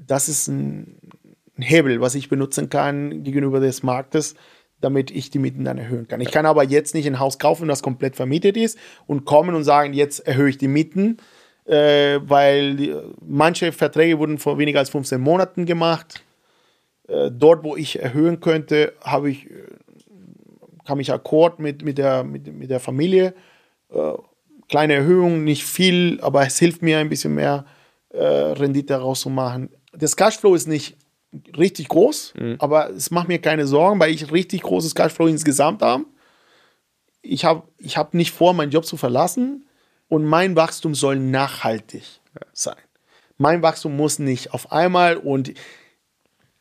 [0.06, 0.98] das ist ein,
[1.58, 4.36] ein Hebel, was ich benutzen kann gegenüber des Marktes,
[4.82, 6.22] damit ich die Mieten dann erhöhen kann.
[6.22, 9.64] Ich kann aber jetzt nicht ein Haus kaufen, das komplett vermietet ist und kommen und
[9.64, 11.18] sagen, jetzt erhöhe ich die Mieten,
[11.66, 12.96] äh, weil die,
[13.26, 16.24] manche Verträge wurden vor weniger als 15 Monaten gemacht.
[17.08, 19.48] Äh, dort, wo ich erhöhen könnte, habe ich
[20.86, 23.34] kam ich akkord mit, mit, der, mit, mit der Familie.
[23.90, 24.14] Äh,
[24.70, 27.66] kleine Erhöhung, nicht viel, aber es hilft mir ein bisschen mehr
[28.10, 29.70] äh, Rendite rauszumachen.
[29.94, 30.98] Das Cashflow ist nicht
[31.58, 36.06] richtig groß, aber es macht mir keine Sorgen, weil ich richtig großes Cashflow insgesamt habe.
[37.22, 39.66] Ich habe ich hab nicht vor, meinen Job zu verlassen
[40.08, 42.04] und mein Wachstum soll nachhaltig
[42.54, 42.76] sein.
[43.38, 45.54] Mein Wachstum muss nicht auf einmal und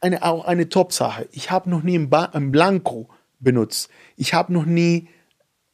[0.01, 1.29] eine, auch eine Top-Sache.
[1.33, 3.09] Ich habe noch nie ein, Blanko
[3.41, 3.91] benutzt.
[4.17, 5.09] Ich habe noch nie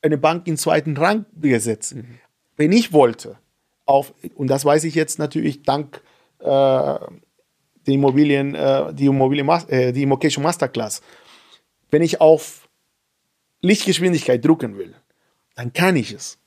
[0.02, 1.94] eine Bank in zweiten Rang gesetzt.
[2.56, 3.38] Wenn ich wollte,
[3.86, 6.02] auf, und das weiß ich jetzt natürlich dank
[6.38, 6.98] äh,
[7.86, 11.02] die Immobilien, äh, die Immobilien, äh, die Immocation Masterclass,
[11.90, 12.68] wenn ich auf
[13.62, 14.94] Lichtgeschwindigkeit drucken will,
[15.54, 16.38] dann kann ich es.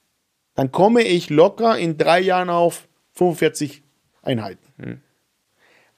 [0.55, 3.83] Dann komme ich locker in drei Jahren auf 45
[4.21, 5.01] Einheiten.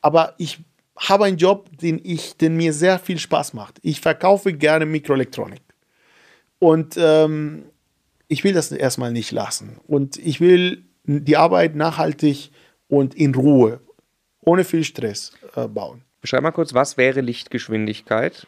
[0.01, 0.59] Aber ich
[0.97, 3.79] habe einen Job, den, ich, den mir sehr viel Spaß macht.
[3.81, 5.61] Ich verkaufe gerne Mikroelektronik.
[6.59, 7.65] Und ähm,
[8.27, 9.79] ich will das erstmal nicht lassen.
[9.87, 12.51] Und ich will die Arbeit nachhaltig
[12.87, 13.81] und in Ruhe,
[14.45, 16.03] ohne viel Stress äh, bauen.
[16.21, 18.47] Beschreib mal kurz, was wäre Lichtgeschwindigkeit?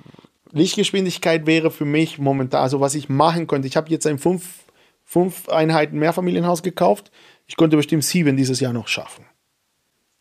[0.52, 3.68] Lichtgeschwindigkeit wäre für mich momentan, also was ich machen könnte.
[3.68, 4.66] Ich habe jetzt ein fünf,
[5.04, 7.12] fünf Einheiten Mehrfamilienhaus gekauft.
[7.46, 9.26] Ich könnte bestimmt sieben dieses Jahr noch schaffen.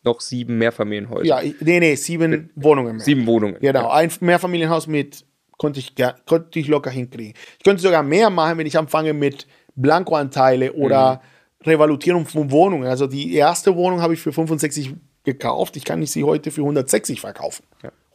[0.03, 1.25] Noch sieben Mehrfamilienhäuser.
[1.25, 3.05] Ja, nee, nee, sieben Wohnungen mehr.
[3.05, 3.57] Sieben Wohnungen.
[3.59, 5.25] Genau, ein Mehrfamilienhaus mit
[5.57, 5.93] konnte ich,
[6.25, 7.33] konnte ich locker hinkriegen.
[7.57, 11.21] Ich könnte sogar mehr machen, wenn ich anfange mit Blankoanteile oder
[11.63, 12.87] Revalutierung von Wohnungen.
[12.87, 14.95] Also die erste Wohnung habe ich für 65
[15.27, 15.75] gekauft.
[15.75, 17.63] Ich kann sie heute für 160 verkaufen.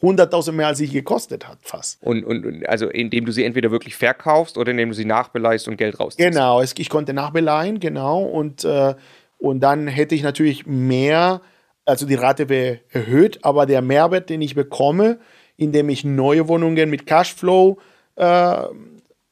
[0.00, 2.02] 100.000 mehr, als sie gekostet hat, fast.
[2.02, 5.68] Und, und, und also indem du sie entweder wirklich verkaufst oder indem du sie nachbeleihst
[5.68, 6.28] und Geld rausziehst.
[6.28, 8.24] Genau, es, ich konnte nachbeleihen, genau.
[8.24, 8.94] Und, äh,
[9.38, 11.42] und dann hätte ich natürlich mehr,
[11.84, 15.20] also die Rate wäre erhöht, aber der Mehrwert, den ich bekomme,
[15.56, 17.78] indem ich neue Wohnungen mit Cashflow
[18.16, 18.56] äh,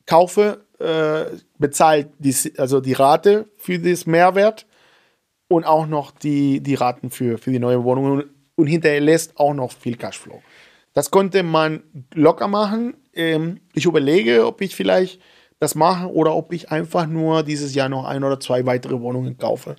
[0.07, 4.67] kaufe, äh, bezahlt die, also die Rate für das Mehrwert
[5.51, 8.25] und auch noch die, die Raten für, für die neue Wohnung und,
[8.55, 10.41] und hinterlässt auch noch viel Cashflow.
[10.95, 11.83] Das konnte man
[12.15, 12.95] locker machen.
[13.13, 15.21] Ähm, ich überlege, ob ich vielleicht
[15.59, 19.39] das mache oder ob ich einfach nur dieses Jahr noch ein oder zwei weitere Wohnungen
[19.39, 19.75] kaufe.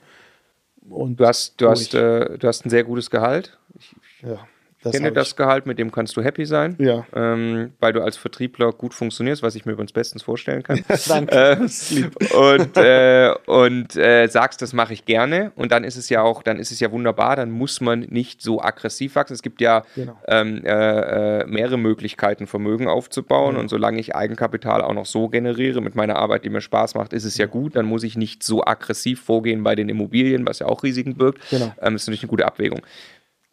[0.90, 3.58] Und du hast, du hast, äh, du hast ein sehr gutes Gehalt.
[3.80, 4.46] Ich, ja.
[4.84, 7.06] Das kenne das Gehalt, mit dem kannst du happy sein, ja.
[7.16, 10.84] ähm, weil du als Vertriebler gut funktionierst, was ich mir übrigens bestens vorstellen kann.
[11.08, 11.36] Danke.
[11.36, 15.52] Äh, und äh, und äh, sagst, das mache ich gerne.
[15.56, 18.42] Und dann ist es ja auch, dann ist es ja wunderbar, dann muss man nicht
[18.42, 19.34] so aggressiv wachsen.
[19.34, 20.18] Es gibt ja genau.
[20.28, 23.56] ähm, äh, äh, mehrere Möglichkeiten, Vermögen aufzubauen.
[23.56, 23.62] Ja.
[23.62, 27.14] Und solange ich Eigenkapital auch noch so generiere mit meiner Arbeit, die mir Spaß macht,
[27.14, 27.76] ist es ja gut.
[27.76, 31.50] Dann muss ich nicht so aggressiv vorgehen bei den Immobilien, was ja auch Risiken birgt.
[31.52, 31.74] Genau.
[31.82, 32.82] Ähm, das ist natürlich eine gute Abwägung.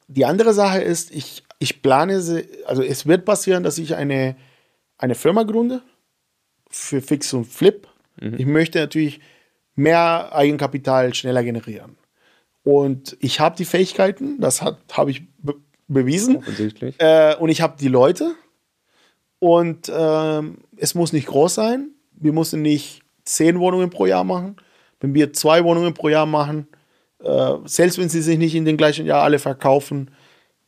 [0.09, 2.15] Die andere Sache ist, ich, ich plane,
[2.67, 4.37] also es wird passieren, dass ich eine,
[4.97, 5.83] eine Firma gründe
[6.71, 7.87] für Fix und Flip.
[8.21, 8.35] Mhm.
[8.39, 9.21] Ich möchte natürlich
[9.75, 11.97] mehr Eigenkapital schneller generieren.
[12.65, 15.55] Und ich habe die Fähigkeiten, das habe ich be
[15.91, 16.37] bewiesen.
[16.37, 16.97] Offensichtlich.
[16.99, 18.35] Äh, und ich habe die Leute.
[19.39, 20.43] Und äh,
[20.77, 21.93] es muss nicht groß sein.
[22.13, 24.57] Wir müssen nicht zehn Wohnungen pro Jahr machen.
[25.01, 26.69] Wenn wir zwei Wohnungen pro Jahr machen,
[27.23, 30.11] äh, selbst wenn sie sich nicht in den gleichen Jahr alle verkaufen,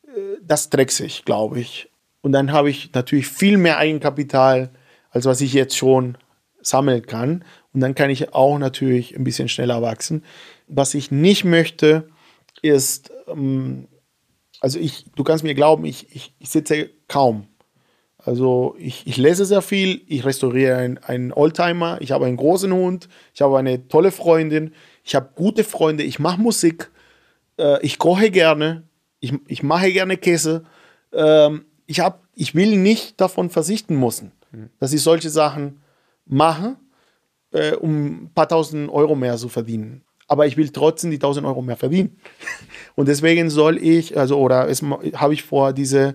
[0.05, 0.11] äh,
[0.43, 1.91] das trägt sich, glaube ich.
[2.23, 4.71] Und dann habe ich natürlich viel mehr Eigenkapital,
[5.11, 6.19] als was ich jetzt schon
[6.63, 7.45] sammeln kann.
[7.73, 10.25] Und dann kann ich auch natürlich ein bisschen schneller wachsen.
[10.67, 12.09] Was ich nicht möchte,
[12.63, 13.89] ist, ähm,
[14.61, 17.47] also ich, du kannst mir glauben, ich, ich, ich sitze kaum.
[18.19, 23.09] Also ich, ich lese sehr viel, ich restauriere einen Oldtimer, ich habe einen großen Hund,
[23.33, 24.75] ich habe eine tolle Freundin,
[25.11, 26.89] ich habe gute Freunde, ich mache Musik,
[27.59, 28.85] äh, ich koche gerne,
[29.19, 30.63] ich, ich mache gerne Käse.
[31.13, 34.71] Ähm, ich, hab, ich will nicht davon versichten müssen, mhm.
[34.79, 35.83] dass ich solche Sachen
[36.27, 36.77] mache,
[37.51, 40.05] äh, um ein paar tausend Euro mehr zu verdienen.
[40.29, 42.17] Aber ich will trotzdem die tausend Euro mehr verdienen.
[42.95, 44.73] Und deswegen soll ich, also, oder
[45.15, 46.15] habe ich vor, diese,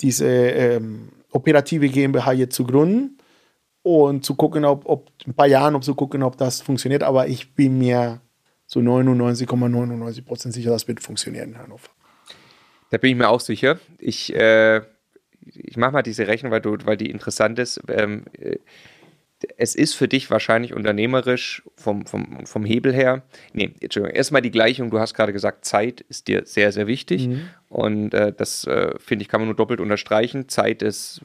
[0.00, 3.19] diese ähm, operative GmbH jetzt zu gründen
[3.82, 7.02] und zu gucken, ob, ob ein paar Jahren, ob zu gucken, ob das funktioniert.
[7.02, 8.20] Aber ich bin mir
[8.66, 11.88] zu 99,99 Prozent sicher, das wird funktionieren in Hannover.
[12.90, 13.78] Da bin ich mir auch sicher.
[13.98, 14.82] Ich, äh,
[15.44, 17.80] ich mache mal diese Rechnung, weil, du, weil die interessant ist.
[17.88, 18.58] Ähm, äh,
[19.56, 23.22] es ist für dich wahrscheinlich unternehmerisch vom, vom, vom Hebel her.
[23.54, 24.14] Nee, Entschuldigung.
[24.14, 24.90] Erstmal die Gleichung.
[24.90, 27.28] Du hast gerade gesagt, Zeit ist dir sehr, sehr wichtig.
[27.28, 27.48] Mhm.
[27.68, 30.48] Und äh, das, äh, finde ich, kann man nur doppelt unterstreichen.
[30.48, 31.22] Zeit ist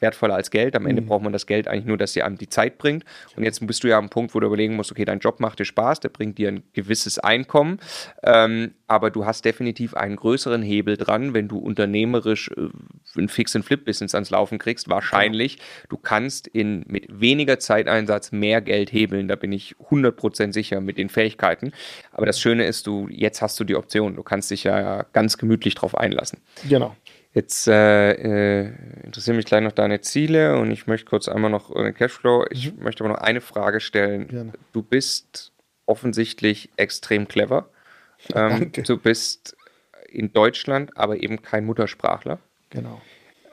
[0.00, 0.76] wertvoller als Geld.
[0.76, 1.06] Am Ende mhm.
[1.06, 3.04] braucht man das Geld eigentlich nur, dass sie einem die Zeit bringt.
[3.36, 5.58] Und jetzt bist du ja am Punkt, wo du überlegen musst, okay, dein Job macht
[5.58, 7.78] dir Spaß, der bringt dir ein gewisses Einkommen,
[8.22, 12.68] ähm, aber du hast definitiv einen größeren Hebel dran, wenn du unternehmerisch äh,
[13.18, 14.88] ein Fix-and-Flip-Business ans Laufen kriegst.
[14.88, 15.62] Wahrscheinlich, ja.
[15.90, 19.28] du kannst in, mit weniger Zeiteinsatz mehr Geld hebeln.
[19.28, 21.72] Da bin ich 100% sicher mit den Fähigkeiten.
[22.12, 24.16] Aber das Schöne ist, du jetzt hast du die Option.
[24.16, 26.40] Du kannst dich ja ganz gemütlich drauf einlassen.
[26.68, 26.96] Genau.
[27.34, 28.72] Jetzt äh, äh,
[29.04, 32.46] interessieren mich gleich noch deine Ziele und ich möchte kurz einmal noch den Cashflow.
[32.50, 32.82] Ich mhm.
[32.82, 34.28] möchte aber noch eine Frage stellen.
[34.28, 34.52] Gerne.
[34.72, 35.52] Du bist
[35.86, 37.68] offensichtlich extrem clever.
[38.34, 39.56] Ähm, du bist
[40.08, 42.40] in Deutschland, aber eben kein Muttersprachler.
[42.70, 43.00] Genau.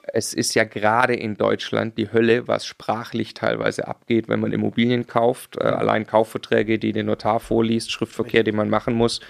[0.08, 5.06] Es ist ja gerade in Deutschland die Hölle, was sprachlich teilweise abgeht, wenn man Immobilien
[5.06, 5.58] kauft.
[5.58, 9.22] Äh, allein Kaufverträge, die den Notar vorliest, Schriftverkehr, den man machen muss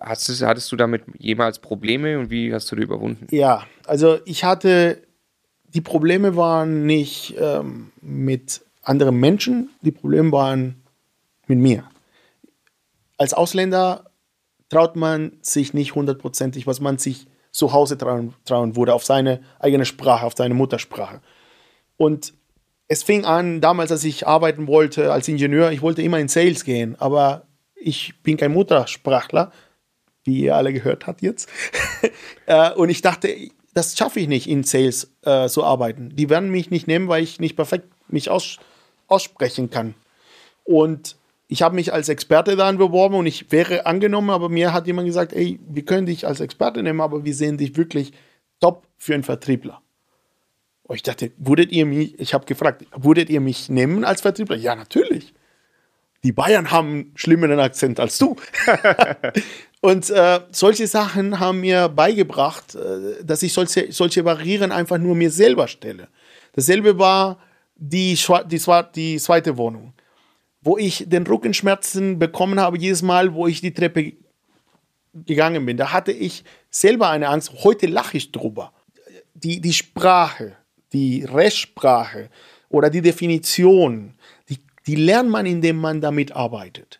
[0.00, 3.26] Hast du, hattest du damit jemals Probleme und wie hast du die überwunden?
[3.30, 5.02] Ja, also ich hatte,
[5.74, 10.82] die Probleme waren nicht ähm, mit anderen Menschen, die Probleme waren
[11.46, 11.84] mit mir.
[13.18, 14.10] Als Ausländer
[14.68, 19.40] traut man sich nicht hundertprozentig, was man sich zu Hause trauen, trauen würde, auf seine
[19.58, 21.20] eigene Sprache, auf seine Muttersprache.
[21.96, 22.32] Und
[22.88, 26.64] es fing an, damals, als ich arbeiten wollte als Ingenieur, ich wollte immer in Sales
[26.64, 29.52] gehen, aber ich bin kein Muttersprachler,
[30.24, 31.48] wie ihr alle gehört habt jetzt.
[32.46, 33.32] Äh, und ich dachte,
[33.74, 36.16] das schaffe ich nicht, in Sales äh, zu arbeiten.
[36.16, 38.58] Die werden mich nicht nehmen, weil ich nicht perfekt mich aus,
[39.06, 39.94] aussprechen kann.
[40.64, 41.16] Und
[41.46, 45.06] ich habe mich als Experte dann beworben und ich wäre angenommen, aber mir hat jemand
[45.06, 48.12] gesagt, ey, wir können dich als Experte nehmen, aber wir sehen dich wirklich
[48.58, 49.80] top für einen Vertriebler.
[50.82, 54.56] Und ich dachte, würdet ihr mich, ich habe gefragt, würdet ihr mich nehmen als Vertriebler?
[54.56, 55.34] Ja, natürlich
[56.22, 58.36] die Bayern haben einen schlimmeren Akzent als du.
[59.80, 65.14] Und äh, solche Sachen haben mir beigebracht, äh, dass ich solche, solche Barrieren einfach nur
[65.14, 66.08] mir selber stelle.
[66.52, 67.38] Dasselbe war
[67.76, 68.60] die, die,
[68.94, 69.94] die zweite Wohnung,
[70.60, 74.12] wo ich den Rückenschmerzen bekommen habe, jedes Mal, wo ich die Treppe
[75.14, 75.78] gegangen bin.
[75.78, 77.50] Da hatte ich selber eine Angst.
[77.64, 78.74] Heute lache ich drüber.
[79.32, 80.56] Die, die Sprache,
[80.92, 82.28] die Rechtssprache
[82.68, 84.14] oder die Definition,
[84.50, 86.99] die, die lernt man, indem man damit arbeitet.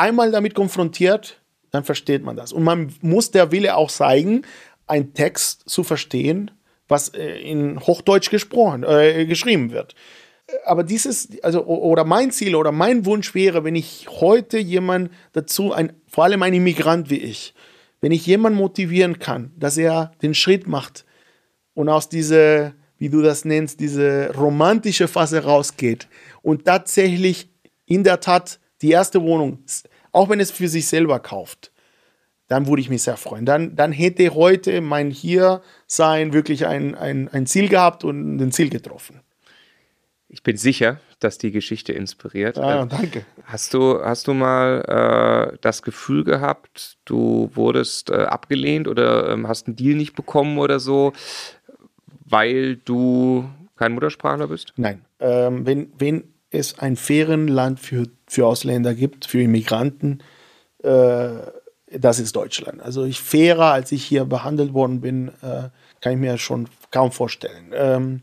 [0.00, 1.40] Einmal damit konfrontiert,
[1.70, 2.52] dann versteht man das.
[2.52, 4.42] Und man muss der Wille auch zeigen,
[4.86, 6.50] einen Text zu verstehen,
[6.88, 9.94] was äh, in Hochdeutsch gesprochen, äh, geschrieben wird
[10.64, 15.72] aber dieses, also, oder mein Ziel oder mein Wunsch wäre, wenn ich heute jemand dazu,
[15.72, 17.54] ein, vor allem ein Immigrant wie ich,
[18.00, 21.04] wenn ich jemanden motivieren kann, dass er den Schritt macht
[21.74, 26.08] und aus dieser, wie du das nennst, diese romantische Phase rausgeht
[26.42, 27.50] und tatsächlich
[27.86, 29.58] in der Tat die erste Wohnung,
[30.12, 31.72] auch wenn es für sich selber kauft,
[32.48, 33.46] dann würde ich mich sehr freuen.
[33.46, 38.70] Dann, dann hätte heute mein Hier-Sein wirklich ein, ein, ein Ziel gehabt und ein Ziel
[38.70, 39.20] getroffen.
[40.28, 42.58] Ich bin sicher, dass die Geschichte inspiriert.
[42.58, 43.24] Ah, Äh, danke.
[43.44, 49.46] Hast du, hast du mal äh, das Gefühl gehabt, du wurdest äh, abgelehnt oder ähm,
[49.46, 51.12] hast einen Deal nicht bekommen oder so,
[52.24, 54.72] weil du kein Muttersprachler bist?
[54.76, 55.04] Nein.
[55.18, 60.22] Ähm, wenn, wenn es ein fairen Land für, für Ausländer gibt, für Immigranten,
[60.82, 61.30] äh,
[61.92, 62.80] das ist Deutschland.
[62.80, 65.70] Also ich fairer, als ich hier behandelt worden bin, äh,
[66.00, 67.72] kann ich mir schon kaum vorstellen.
[67.74, 68.22] Ähm,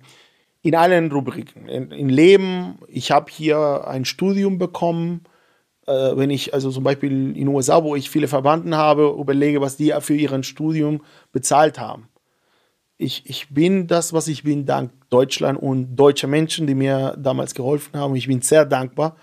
[0.61, 1.67] in allen Rubriken.
[1.67, 5.25] In, in Leben, ich habe hier ein Studium bekommen.
[5.85, 9.59] Äh, wenn ich also zum Beispiel in den USA, wo ich viele Verwandten habe, überlege,
[9.59, 11.01] was die für ihren Studium
[11.33, 12.07] bezahlt haben
[12.97, 17.53] ich, ich bin das, was ich bin, dank Deutschland und deutsche Menschen, die mir damals
[17.53, 18.15] geholfen haben.
[18.15, 19.15] Ich bin sehr dankbar.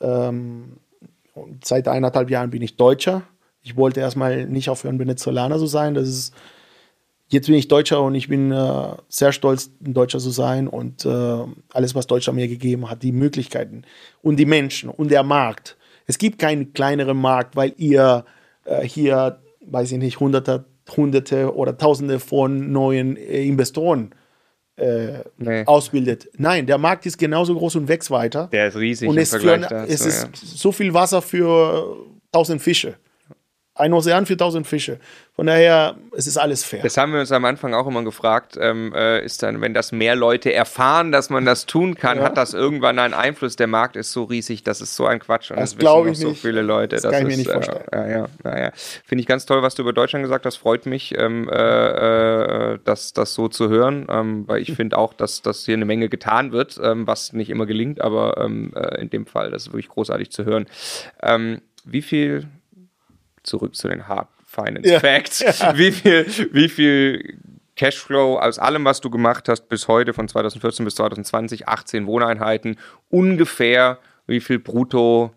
[0.00, 0.78] Ähm,
[1.62, 3.22] seit eineinhalb Jahren bin ich Deutscher.
[3.62, 5.94] Ich wollte erstmal nicht aufhören, Venezolaner zu sein.
[5.94, 6.34] Das ist,
[7.28, 10.68] jetzt bin ich Deutscher und ich bin äh, sehr stolz, ein Deutscher zu sein.
[10.68, 13.82] Und äh, alles, was Deutschland mir gegeben hat, die Möglichkeiten
[14.22, 15.76] und die Menschen und der Markt.
[16.06, 18.24] Es gibt keinen kleineren Markt, weil ihr
[18.64, 20.64] äh, hier, weiß ich nicht, hunderte,
[20.96, 24.14] hunderte oder tausende von neuen äh, Investoren
[24.78, 25.64] äh, Nee.
[25.66, 26.28] ausbildet.
[26.36, 28.48] Nein, der Markt ist genauso groß und wächst weiter.
[28.52, 30.28] Der ist riesig und im es, für, Vergleich dazu, es ist ja.
[30.34, 31.96] so viel Wasser für
[32.32, 32.94] tausend Fische.
[33.78, 34.98] Ein Ozean für tausend Fische.
[35.36, 36.80] Von daher, es ist alles fair.
[36.82, 39.92] Das haben wir uns am Anfang auch immer gefragt, ähm, äh, ist dann, wenn das
[39.92, 42.24] mehr Leute erfahren, dass man das tun kann, Ja.
[42.24, 43.54] hat das irgendwann einen Einfluss?
[43.54, 45.52] Der Markt ist so riesig, das ist so ein Quatsch.
[45.52, 46.42] Und Das wissen glaub noch ich so nicht.
[46.42, 46.96] viele Leute.
[46.96, 47.84] Das kann ich mir ist, nicht vorstellen.
[47.92, 48.70] Äh, ja, ja, ja, ja.
[48.74, 50.56] Finde ich ganz toll, was du über Deutschland gesagt hast.
[50.56, 55.12] Freut mich, ähm, äh, äh, das, das so zu hören, ähm, weil ich finde auch,
[55.14, 59.00] dass, dass hier eine Menge getan wird, ähm, was nicht immer gelingt, aber ähm, äh,
[59.00, 60.66] in dem Fall, das ist wirklich großartig zu hören.
[61.22, 62.48] Ähm, wie viel
[63.48, 65.00] zurück zu den Hard Finance Ja.
[65.00, 65.40] Facts.
[65.74, 67.38] Wie viel, wie viel
[67.76, 72.76] Cashflow aus allem, was du gemacht hast bis heute, von 2014 bis 2020, 18 Wohneinheiten,
[73.08, 75.32] ungefähr wie viel brutto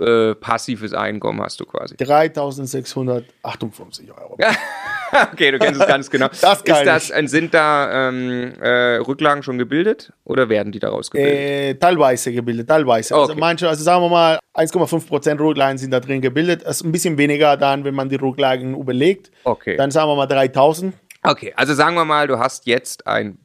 [0.00, 1.96] äh, passives Einkommen hast du quasi?
[1.96, 4.36] 3658 Euro.
[5.32, 6.28] okay, du kennst es ganz genau.
[6.40, 11.10] Das Ist das, äh, sind da ähm, äh, Rücklagen schon gebildet oder werden die daraus
[11.10, 11.38] gebildet?
[11.38, 13.14] Äh, teilweise gebildet, teilweise.
[13.14, 13.40] Also Okay.
[13.40, 16.62] manche, also sagen wir mal, 1,5% Rücklagen sind da drin gebildet.
[16.64, 19.30] Das ist ein bisschen weniger dann, wenn man die Rücklagen überlegt.
[19.44, 19.76] Okay.
[19.76, 20.94] Dann sagen wir mal 3000.
[21.22, 23.38] Okay, also sagen wir mal, du hast jetzt ein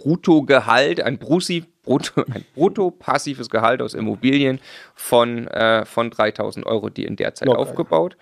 [0.00, 4.60] Bruttogehalt, ein Brussi, Brutto, ein brutto passives Gehalt aus Immobilien
[4.94, 7.58] von, äh, von 3000 Euro, die in der Zeit Locker.
[7.60, 8.16] aufgebaut.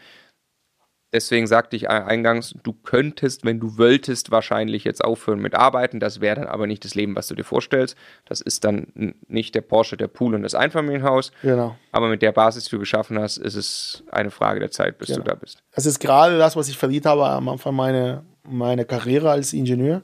[1.14, 6.00] Deswegen sagte ich eingangs, du könntest, wenn du wolltest, wahrscheinlich jetzt aufhören mit Arbeiten.
[6.00, 7.96] Das wäre dann aber nicht das Leben, was du dir vorstellst.
[8.26, 11.32] Das ist dann nicht der Porsche, der Pool und das Einfamilienhaus.
[11.40, 11.76] Genau.
[11.92, 15.08] Aber mit der Basis, die du geschaffen hast, ist es eine Frage der Zeit, bis
[15.08, 15.24] du Genau.
[15.28, 15.62] da bist.
[15.72, 20.02] Es ist gerade das, was ich verdient habe am Anfang meiner meine Karriere als Ingenieur.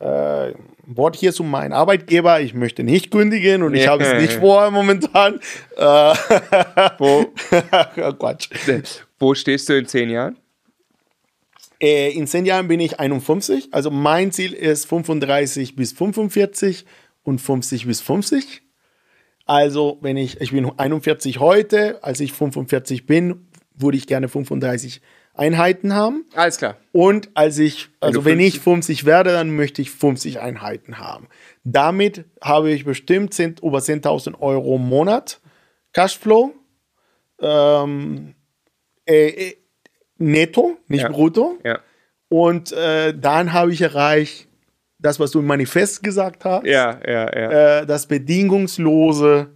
[0.00, 0.54] Äh,
[0.86, 4.70] Wort hier zu meinem Arbeitgeber, ich möchte nicht kündigen und ich habe es nicht vor
[4.70, 5.38] momentan.
[5.76, 5.82] Äh,
[6.98, 7.26] Wo,
[8.18, 8.48] Quatsch.
[9.18, 10.36] wo stehst du in zehn Jahren?
[11.80, 16.86] Äh, in zehn Jahren bin ich 51, also mein Ziel ist 35 bis 45
[17.22, 18.62] und 50 bis 50.
[19.46, 25.00] Also, wenn ich, ich bin 41 heute, als ich 45 bin, würde ich gerne 35
[25.34, 26.26] Einheiten haben.
[26.34, 26.76] Alles klar.
[26.92, 28.62] Und als ich, also du wenn ich 50
[29.00, 31.28] 50 werde, dann möchte ich 50 Einheiten haben.
[31.64, 35.40] Damit habe ich bestimmt 10, über 10.000 Euro im Monat
[35.92, 36.52] Cashflow.
[37.40, 38.34] Ähm,
[39.06, 39.56] äh, äh,
[40.18, 41.08] netto, nicht Ja.
[41.08, 41.58] brutto.
[41.64, 41.78] Ja.
[42.28, 44.46] Und äh, dann habe ich erreicht,
[44.98, 47.78] das, was du im Manifest gesagt hast, Ja, ja, ja.
[47.80, 49.48] äh, das bedingungslose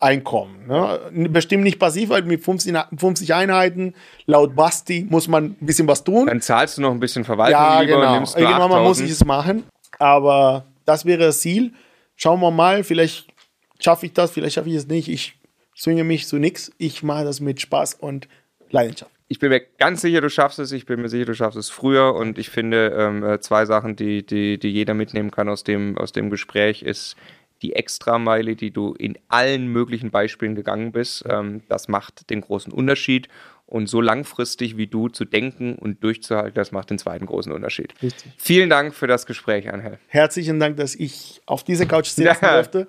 [0.00, 0.68] Einkommen.
[0.68, 1.28] Ne?
[1.28, 3.94] Bestimmt nicht passiv, weil mit 50, 50 Einheiten
[4.26, 6.26] laut Basti muss man ein bisschen was tun.
[6.26, 8.06] Dann zahlst du noch ein bisschen Verwaltung ja, lieber genau.
[8.06, 9.06] und nimmst Irgendwann mal muss 8000.
[9.06, 9.64] ich es machen.
[9.98, 11.72] Aber das wäre das Ziel.
[12.14, 13.26] Schauen wir mal, vielleicht
[13.80, 15.08] schaffe ich das, vielleicht schaffe ich es nicht.
[15.08, 15.34] Ich
[15.76, 16.70] zwinge mich zu nichts.
[16.78, 18.28] Ich mache das mit Spaß und
[18.70, 19.10] Leidenschaft.
[19.30, 20.72] Ich bin mir ganz sicher, du schaffst es.
[20.72, 22.14] Ich bin mir sicher, du schaffst es früher.
[22.14, 25.98] Und ich finde, ähm, äh, zwei Sachen, die, die, die jeder mitnehmen kann aus dem,
[25.98, 27.14] aus dem Gespräch, ist
[27.62, 31.24] die Extrameile, die du in allen möglichen Beispielen gegangen bist.
[31.28, 33.28] Ähm, das macht den großen Unterschied.
[33.66, 37.92] Und so langfristig wie du zu denken und durchzuhalten, das macht den zweiten großen Unterschied.
[38.02, 38.32] Richtig.
[38.38, 39.98] Vielen Dank für das Gespräch, Angel.
[40.06, 42.54] Herzlichen Dank, dass ich auf dieser Couch sitzen Ja.
[42.54, 42.88] durfte.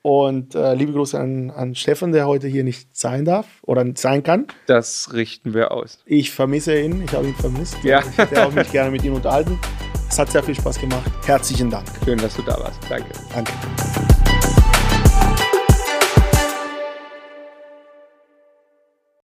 [0.00, 4.22] Und äh, liebe Grüße an, an Stefan, der heute hier nicht sein darf oder sein
[4.22, 4.46] kann.
[4.66, 6.02] Das richten wir aus.
[6.06, 7.76] Ich vermisse ihn, ich habe ihn vermisst.
[7.82, 8.00] Ja.
[8.08, 9.58] Ich hätte auch mich gerne mit ihm unterhalten.
[10.08, 11.10] Es hat sehr viel Spaß gemacht.
[11.26, 11.86] Herzlichen Dank.
[12.04, 12.78] Schön, dass du da warst.
[12.88, 13.10] Danke.
[13.32, 13.52] Danke.